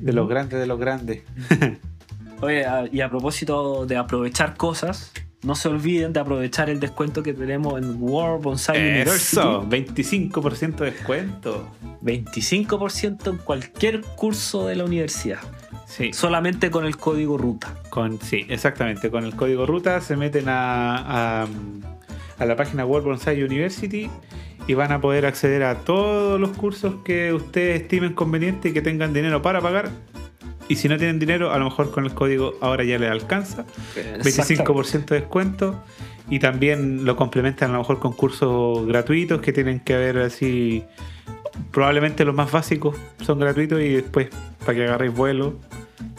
De 0.00 0.12
los 0.12 0.28
grandes, 0.28 0.58
de 0.58 0.66
los 0.66 0.80
grandes. 0.80 1.22
Oye, 2.40 2.66
a- 2.66 2.86
y 2.90 3.00
a 3.02 3.08
propósito 3.08 3.86
de 3.86 3.96
aprovechar 3.96 4.56
cosas, 4.56 5.12
no 5.44 5.54
se 5.54 5.68
olviden 5.68 6.12
de 6.12 6.18
aprovechar 6.20 6.70
el 6.70 6.80
descuento 6.80 7.22
que 7.22 7.32
tenemos 7.34 7.80
en 7.80 8.02
World 8.02 8.42
Bonsai 8.42 8.80
University. 8.80 9.36
Eso, 9.40 9.62
25% 9.68 10.76
de 10.76 10.90
descuento. 10.90 11.68
25% 12.02 13.30
en 13.30 13.36
cualquier 13.38 14.00
curso 14.00 14.66
de 14.66 14.74
la 14.76 14.84
universidad. 14.84 15.38
Sí, 15.86 16.12
Solamente 16.12 16.70
con 16.70 16.84
el 16.86 16.96
código 16.96 17.36
ruta. 17.38 17.74
con, 17.90 18.20
sí, 18.20 18.46
exactamente. 18.48 19.10
Con 19.10 19.24
el 19.24 19.36
código 19.36 19.66
ruta 19.66 20.00
se 20.00 20.16
meten 20.16 20.48
a, 20.48 21.42
a, 21.42 21.46
a 22.42 22.46
la 22.46 22.56
página 22.56 22.84
World 22.84 23.06
Bonsai 23.06 23.42
University 23.42 24.10
y 24.66 24.74
van 24.74 24.92
a 24.92 25.00
poder 25.00 25.26
acceder 25.26 25.62
a 25.62 25.80
todos 25.80 26.40
los 26.40 26.50
cursos 26.50 26.96
que 27.04 27.32
ustedes 27.32 27.82
estimen 27.82 28.14
conveniente 28.14 28.68
y 28.68 28.72
que 28.72 28.82
tengan 28.82 29.12
dinero 29.12 29.42
para 29.42 29.60
pagar. 29.60 29.90
Y 30.68 30.76
si 30.76 30.88
no 30.88 30.96
tienen 30.96 31.18
dinero, 31.18 31.52
a 31.52 31.58
lo 31.58 31.64
mejor 31.64 31.90
con 31.90 32.04
el 32.04 32.14
código 32.14 32.54
ahora 32.60 32.84
ya 32.84 32.98
les 32.98 33.10
alcanza. 33.10 33.64
25% 33.94 35.06
de 35.06 35.20
descuento. 35.20 35.82
Y 36.30 36.38
también 36.38 37.04
lo 37.04 37.16
complementan 37.16 37.70
a 37.70 37.72
lo 37.74 37.78
mejor 37.80 37.98
con 37.98 38.12
cursos 38.12 38.86
gratuitos 38.86 39.40
que 39.40 39.52
tienen 39.52 39.80
que 39.80 39.96
ver 39.96 40.18
así. 40.18 40.84
Probablemente 41.72 42.24
los 42.24 42.34
más 42.34 42.50
básicos 42.50 42.96
son 43.20 43.40
gratuitos 43.40 43.80
y 43.80 43.88
después 43.88 44.28
para 44.60 44.74
que 44.74 44.84
agarréis 44.84 45.12
vuelo. 45.12 45.58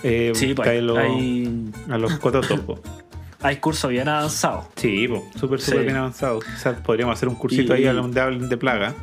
Eh, 0.04 0.34
Sí, 0.36 0.54
pues, 0.54 0.68
a 0.70 1.98
los 1.98 2.20
cototos. 2.20 2.62
hay 3.44 3.58
cursos 3.58 3.92
bien 3.92 4.08
avanzados. 4.08 4.66
Sí, 4.76 5.08
súper, 5.36 5.60
súper 5.60 5.80
Sí. 5.80 5.86
bien 5.86 5.96
avanzado. 5.98 6.40
Quizás 6.40 6.76
podríamos 6.82 7.14
hacer 7.18 7.30
un 7.30 7.36
cursito 7.36 7.76
Y- 7.76 7.86
ahí 7.86 7.86
hablen 7.88 8.50
de 8.50 8.58
plaga. 8.58 8.94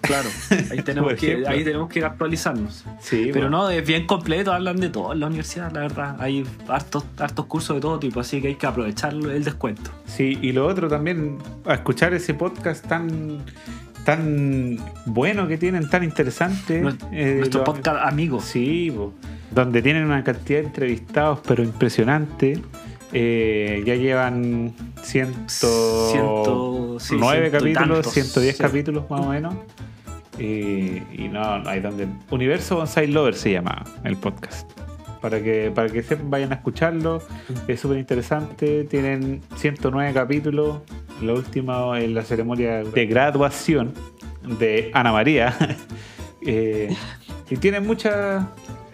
Claro, 0.00 0.28
ahí 0.70 0.82
tenemos, 0.84 1.14
que, 1.14 1.44
ahí 1.46 1.62
tenemos 1.62 1.88
que 1.88 2.00
ir 2.00 2.04
actualizarnos. 2.04 2.84
Sí, 3.00 3.30
Pero 3.32 3.48
no, 3.50 3.70
es 3.70 3.86
bien 3.86 4.06
completo, 4.06 4.52
hablan 4.52 4.76
de 4.78 4.88
todo 4.88 5.12
en 5.12 5.20
la 5.20 5.26
universidad, 5.26 5.70
la 5.72 5.80
verdad. 5.80 6.16
Hay 6.20 6.44
hartos, 6.68 7.04
hartos 7.18 7.46
cursos 7.46 7.76
de 7.76 7.80
todo 7.80 7.98
tipo, 8.00 8.18
así 8.20 8.40
que 8.42 8.48
hay 8.48 8.54
que 8.56 8.66
aprovechar 8.66 9.12
el 9.12 9.44
descuento. 9.44 9.90
Sí, 10.06 10.38
y 10.42 10.52
lo 10.52 10.66
otro 10.66 10.88
también, 10.88 11.38
a 11.66 11.74
escuchar 11.74 12.14
ese 12.14 12.34
podcast 12.34 12.86
tan 12.86 13.38
tan 14.04 14.78
bueno 15.06 15.46
que 15.46 15.56
tienen, 15.56 15.88
tan 15.88 16.02
interesante. 16.02 16.80
Nuestro, 16.80 17.08
eh, 17.12 17.36
nuestro 17.38 17.62
podcast 17.62 18.04
amigos. 18.04 18.44
Sí, 18.46 18.90
po. 18.94 19.12
donde 19.52 19.82
tienen 19.82 20.04
una 20.04 20.24
cantidad 20.24 20.60
de 20.60 20.66
entrevistados, 20.66 21.40
pero 21.46 21.62
impresionante. 21.62 22.60
Eh, 23.12 23.82
ya 23.84 23.94
llevan 23.94 24.72
ciento, 25.02 26.08
Ciento- 26.10 26.96
sí, 26.98 27.14
nueve 27.18 27.50
ciento 27.50 27.68
y 27.68 27.72
capítulos, 27.74 27.96
tantos, 28.02 28.12
110 28.14 28.56
sí. 28.56 28.62
capítulos 28.62 29.10
más 29.10 29.20
o 29.20 29.28
menos. 29.28 29.54
Eh, 30.38 31.02
y 31.12 31.28
no, 31.28 31.58
no 31.58 31.68
hay 31.68 31.80
donde. 31.80 32.06
Universo 32.30 32.76
Bonsai 32.76 33.06
Lover 33.08 33.34
se 33.34 33.52
llama 33.52 33.84
el 34.04 34.16
podcast. 34.16 34.70
Para 35.20 35.40
que, 35.42 35.70
para 35.72 35.88
que 35.88 36.02
sepan, 36.02 36.30
vayan 36.30 36.52
a 36.52 36.56
escucharlo. 36.56 37.22
Es 37.68 37.80
súper 37.80 37.98
interesante. 37.98 38.84
Tienen 38.84 39.40
109 39.56 40.12
capítulos. 40.14 40.78
Lo 41.20 41.34
último 41.34 41.94
en 41.94 42.14
la 42.14 42.22
ceremonia 42.22 42.82
de 42.82 43.06
graduación 43.06 43.92
de 44.58 44.90
Ana 44.94 45.12
María. 45.12 45.54
Eh, 46.44 46.92
y 47.50 47.56
tienen 47.56 47.86
muchas 47.86 48.44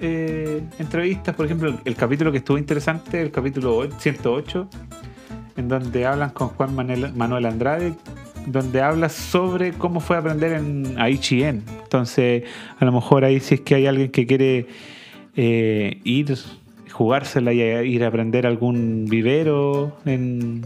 eh, 0.00 0.62
entrevistas. 0.78 1.34
Por 1.34 1.46
ejemplo, 1.46 1.68
el, 1.70 1.76
el 1.84 1.94
capítulo 1.96 2.30
que 2.32 2.38
estuvo 2.38 2.58
interesante, 2.58 3.20
el 3.20 3.30
capítulo 3.30 3.76
o- 3.78 3.90
108, 3.90 4.68
en 5.56 5.68
donde 5.68 6.06
hablan 6.06 6.30
con 6.30 6.48
Juan 6.48 6.74
Manuel, 6.74 7.12
Manuel 7.14 7.46
Andrade, 7.46 7.94
donde 8.46 8.80
habla 8.80 9.08
sobre 9.08 9.72
cómo 9.72 10.00
fue 10.00 10.16
aprender 10.16 10.52
en 10.52 10.94
Aichi-En. 10.98 11.62
Entonces, 11.82 12.44
a 12.78 12.84
lo 12.84 12.92
mejor 12.92 13.24
ahí 13.24 13.40
si 13.40 13.56
es 13.56 13.60
que 13.62 13.74
hay 13.74 13.86
alguien 13.86 14.10
que 14.10 14.26
quiere 14.26 14.66
eh, 15.36 16.00
ir, 16.04 16.34
jugársela 16.92 17.52
y 17.52 17.60
a- 17.62 17.82
ir 17.82 18.04
a 18.04 18.08
aprender 18.08 18.46
algún 18.46 19.04
vivero 19.08 19.96
en, 20.06 20.62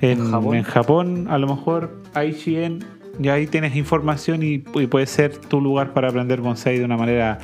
en, 0.00 0.18
En 0.20 0.30
Japón. 0.30 0.56
en 0.56 0.62
Japón, 0.64 1.26
a 1.30 1.38
lo 1.38 1.46
mejor 1.46 1.96
Aichi-En, 2.14 2.84
y 3.22 3.28
ahí 3.28 3.46
tienes 3.46 3.76
información 3.76 4.42
y, 4.42 4.64
y 4.74 4.86
puede 4.86 5.06
ser 5.06 5.36
tu 5.36 5.60
lugar 5.60 5.92
para 5.92 6.08
aprender 6.08 6.40
bonsai 6.40 6.78
de 6.78 6.84
una 6.84 6.96
manera 6.96 7.38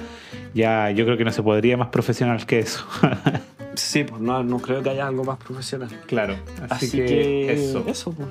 ya, 0.54 0.90
yo 0.90 1.04
creo 1.04 1.16
que 1.16 1.24
no 1.24 1.32
se 1.32 1.42
podría 1.42 1.76
más 1.76 1.88
profesional 1.88 2.44
que 2.46 2.60
eso. 2.60 2.84
Sí, 3.74 4.02
pues 4.02 4.20
no, 4.20 4.42
no 4.42 4.58
creo 4.58 4.82
que 4.82 4.90
haya 4.90 5.06
algo 5.06 5.22
más 5.22 5.38
profesional. 5.38 5.88
claro, 6.06 6.34
así, 6.68 6.86
Así, 6.86 6.96
que, 6.98 7.06
que, 7.06 7.52
eso. 7.52 7.84
eso. 7.86 8.10
pues. 8.12 8.28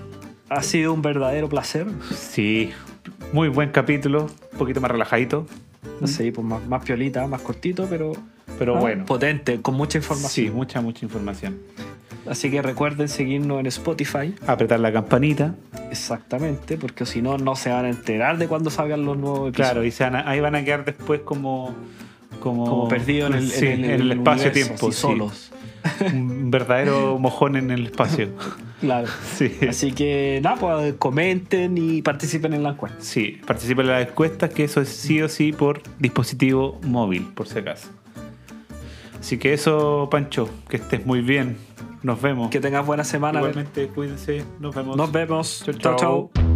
Ha 0.49 0.61
sido 0.61 0.91
un 0.91 1.01
verdadero 1.01 1.47
placer. 1.47 1.87
Sí, 2.13 2.71
muy 3.31 3.47
buen 3.47 3.69
capítulo, 3.69 4.27
un 4.51 4.57
poquito 4.59 4.81
más 4.81 4.91
relajadito, 4.91 5.45
Sí, 6.03 6.31
pues 6.31 6.45
más, 6.45 6.67
más 6.67 6.83
piolita, 6.83 7.25
más 7.27 7.39
cortito, 7.41 7.87
pero, 7.89 8.11
pero 8.59 8.75
ah, 8.75 8.79
bueno. 8.81 9.05
potente, 9.05 9.61
con 9.61 9.75
mucha 9.75 9.97
información. 9.99 10.29
Sí, 10.47 10.51
mucha, 10.51 10.81
mucha 10.81 11.05
información. 11.05 11.59
Así 12.29 12.51
que 12.51 12.61
recuerden 12.61 13.07
seguirnos 13.07 13.61
en 13.61 13.67
Spotify, 13.67 14.35
Apretar 14.47 14.81
la 14.81 14.91
campanita, 14.91 15.55
exactamente, 15.89 16.77
porque 16.77 17.05
si 17.05 17.21
no, 17.21 17.37
no 17.37 17.55
se 17.55 17.69
van 17.69 17.85
a 17.85 17.89
enterar 17.89 18.37
de 18.37 18.49
cuando 18.49 18.69
salgan 18.69 19.05
los 19.05 19.17
nuevos 19.17 19.47
episodios. 19.49 19.71
claro, 19.71 19.85
y 19.85 19.91
se 19.91 20.03
van 20.03 20.17
a- 20.17 20.29
ahí 20.29 20.41
van 20.41 20.55
a 20.55 20.63
quedar 20.65 20.83
después 20.83 21.21
como, 21.21 21.73
como, 22.39 22.65
Como 22.65 22.87
perdido 22.87 23.27
en 23.27 23.33
el, 23.33 23.49
sí, 23.51 23.65
en 23.65 23.85
el, 23.85 23.91
en 23.91 24.01
el 24.01 24.11
espacio-tiempo. 24.13 24.91
sí. 24.91 24.97
solos. 24.97 25.51
Un 26.13 26.51
verdadero 26.51 27.17
mojón 27.19 27.55
en 27.55 27.71
el 27.71 27.87
espacio. 27.87 28.29
Claro. 28.79 29.07
Sí. 29.33 29.51
Así 29.67 29.91
que 29.91 30.39
nada, 30.43 30.57
pues 30.57 30.93
comenten 30.99 31.75
y 31.79 32.03
participen 32.03 32.53
en 32.53 32.61
la 32.61 32.69
encuesta. 32.69 32.99
Sí, 33.01 33.41
participa 33.43 33.81
en 33.81 33.87
las 33.87 34.07
encuestas, 34.07 34.51
que 34.51 34.65
eso 34.65 34.81
es 34.81 34.89
sí 34.89 35.19
o 35.19 35.29
sí 35.29 35.51
por 35.51 35.81
dispositivo 35.97 36.79
móvil, 36.83 37.23
por 37.23 37.47
si 37.47 37.57
acaso. 37.57 37.89
Así 39.19 39.39
que 39.39 39.53
eso, 39.53 40.09
Pancho, 40.11 40.47
que 40.69 40.77
estés 40.77 41.03
muy 41.07 41.21
bien. 41.21 41.57
Nos 42.03 42.21
vemos. 42.21 42.51
Que 42.51 42.59
tengas 42.59 42.85
buena 42.85 43.03
semana. 43.03 43.39
Igualmente, 43.39 43.87
cuídense. 43.87 44.45
Nos 44.59 44.75
vemos. 44.75 44.95
Nos 44.95 45.11
vemos. 45.11 45.63
Chau, 45.65 45.73
chao. 45.73 45.95
chau. 45.95 46.31
chao. 46.35 46.46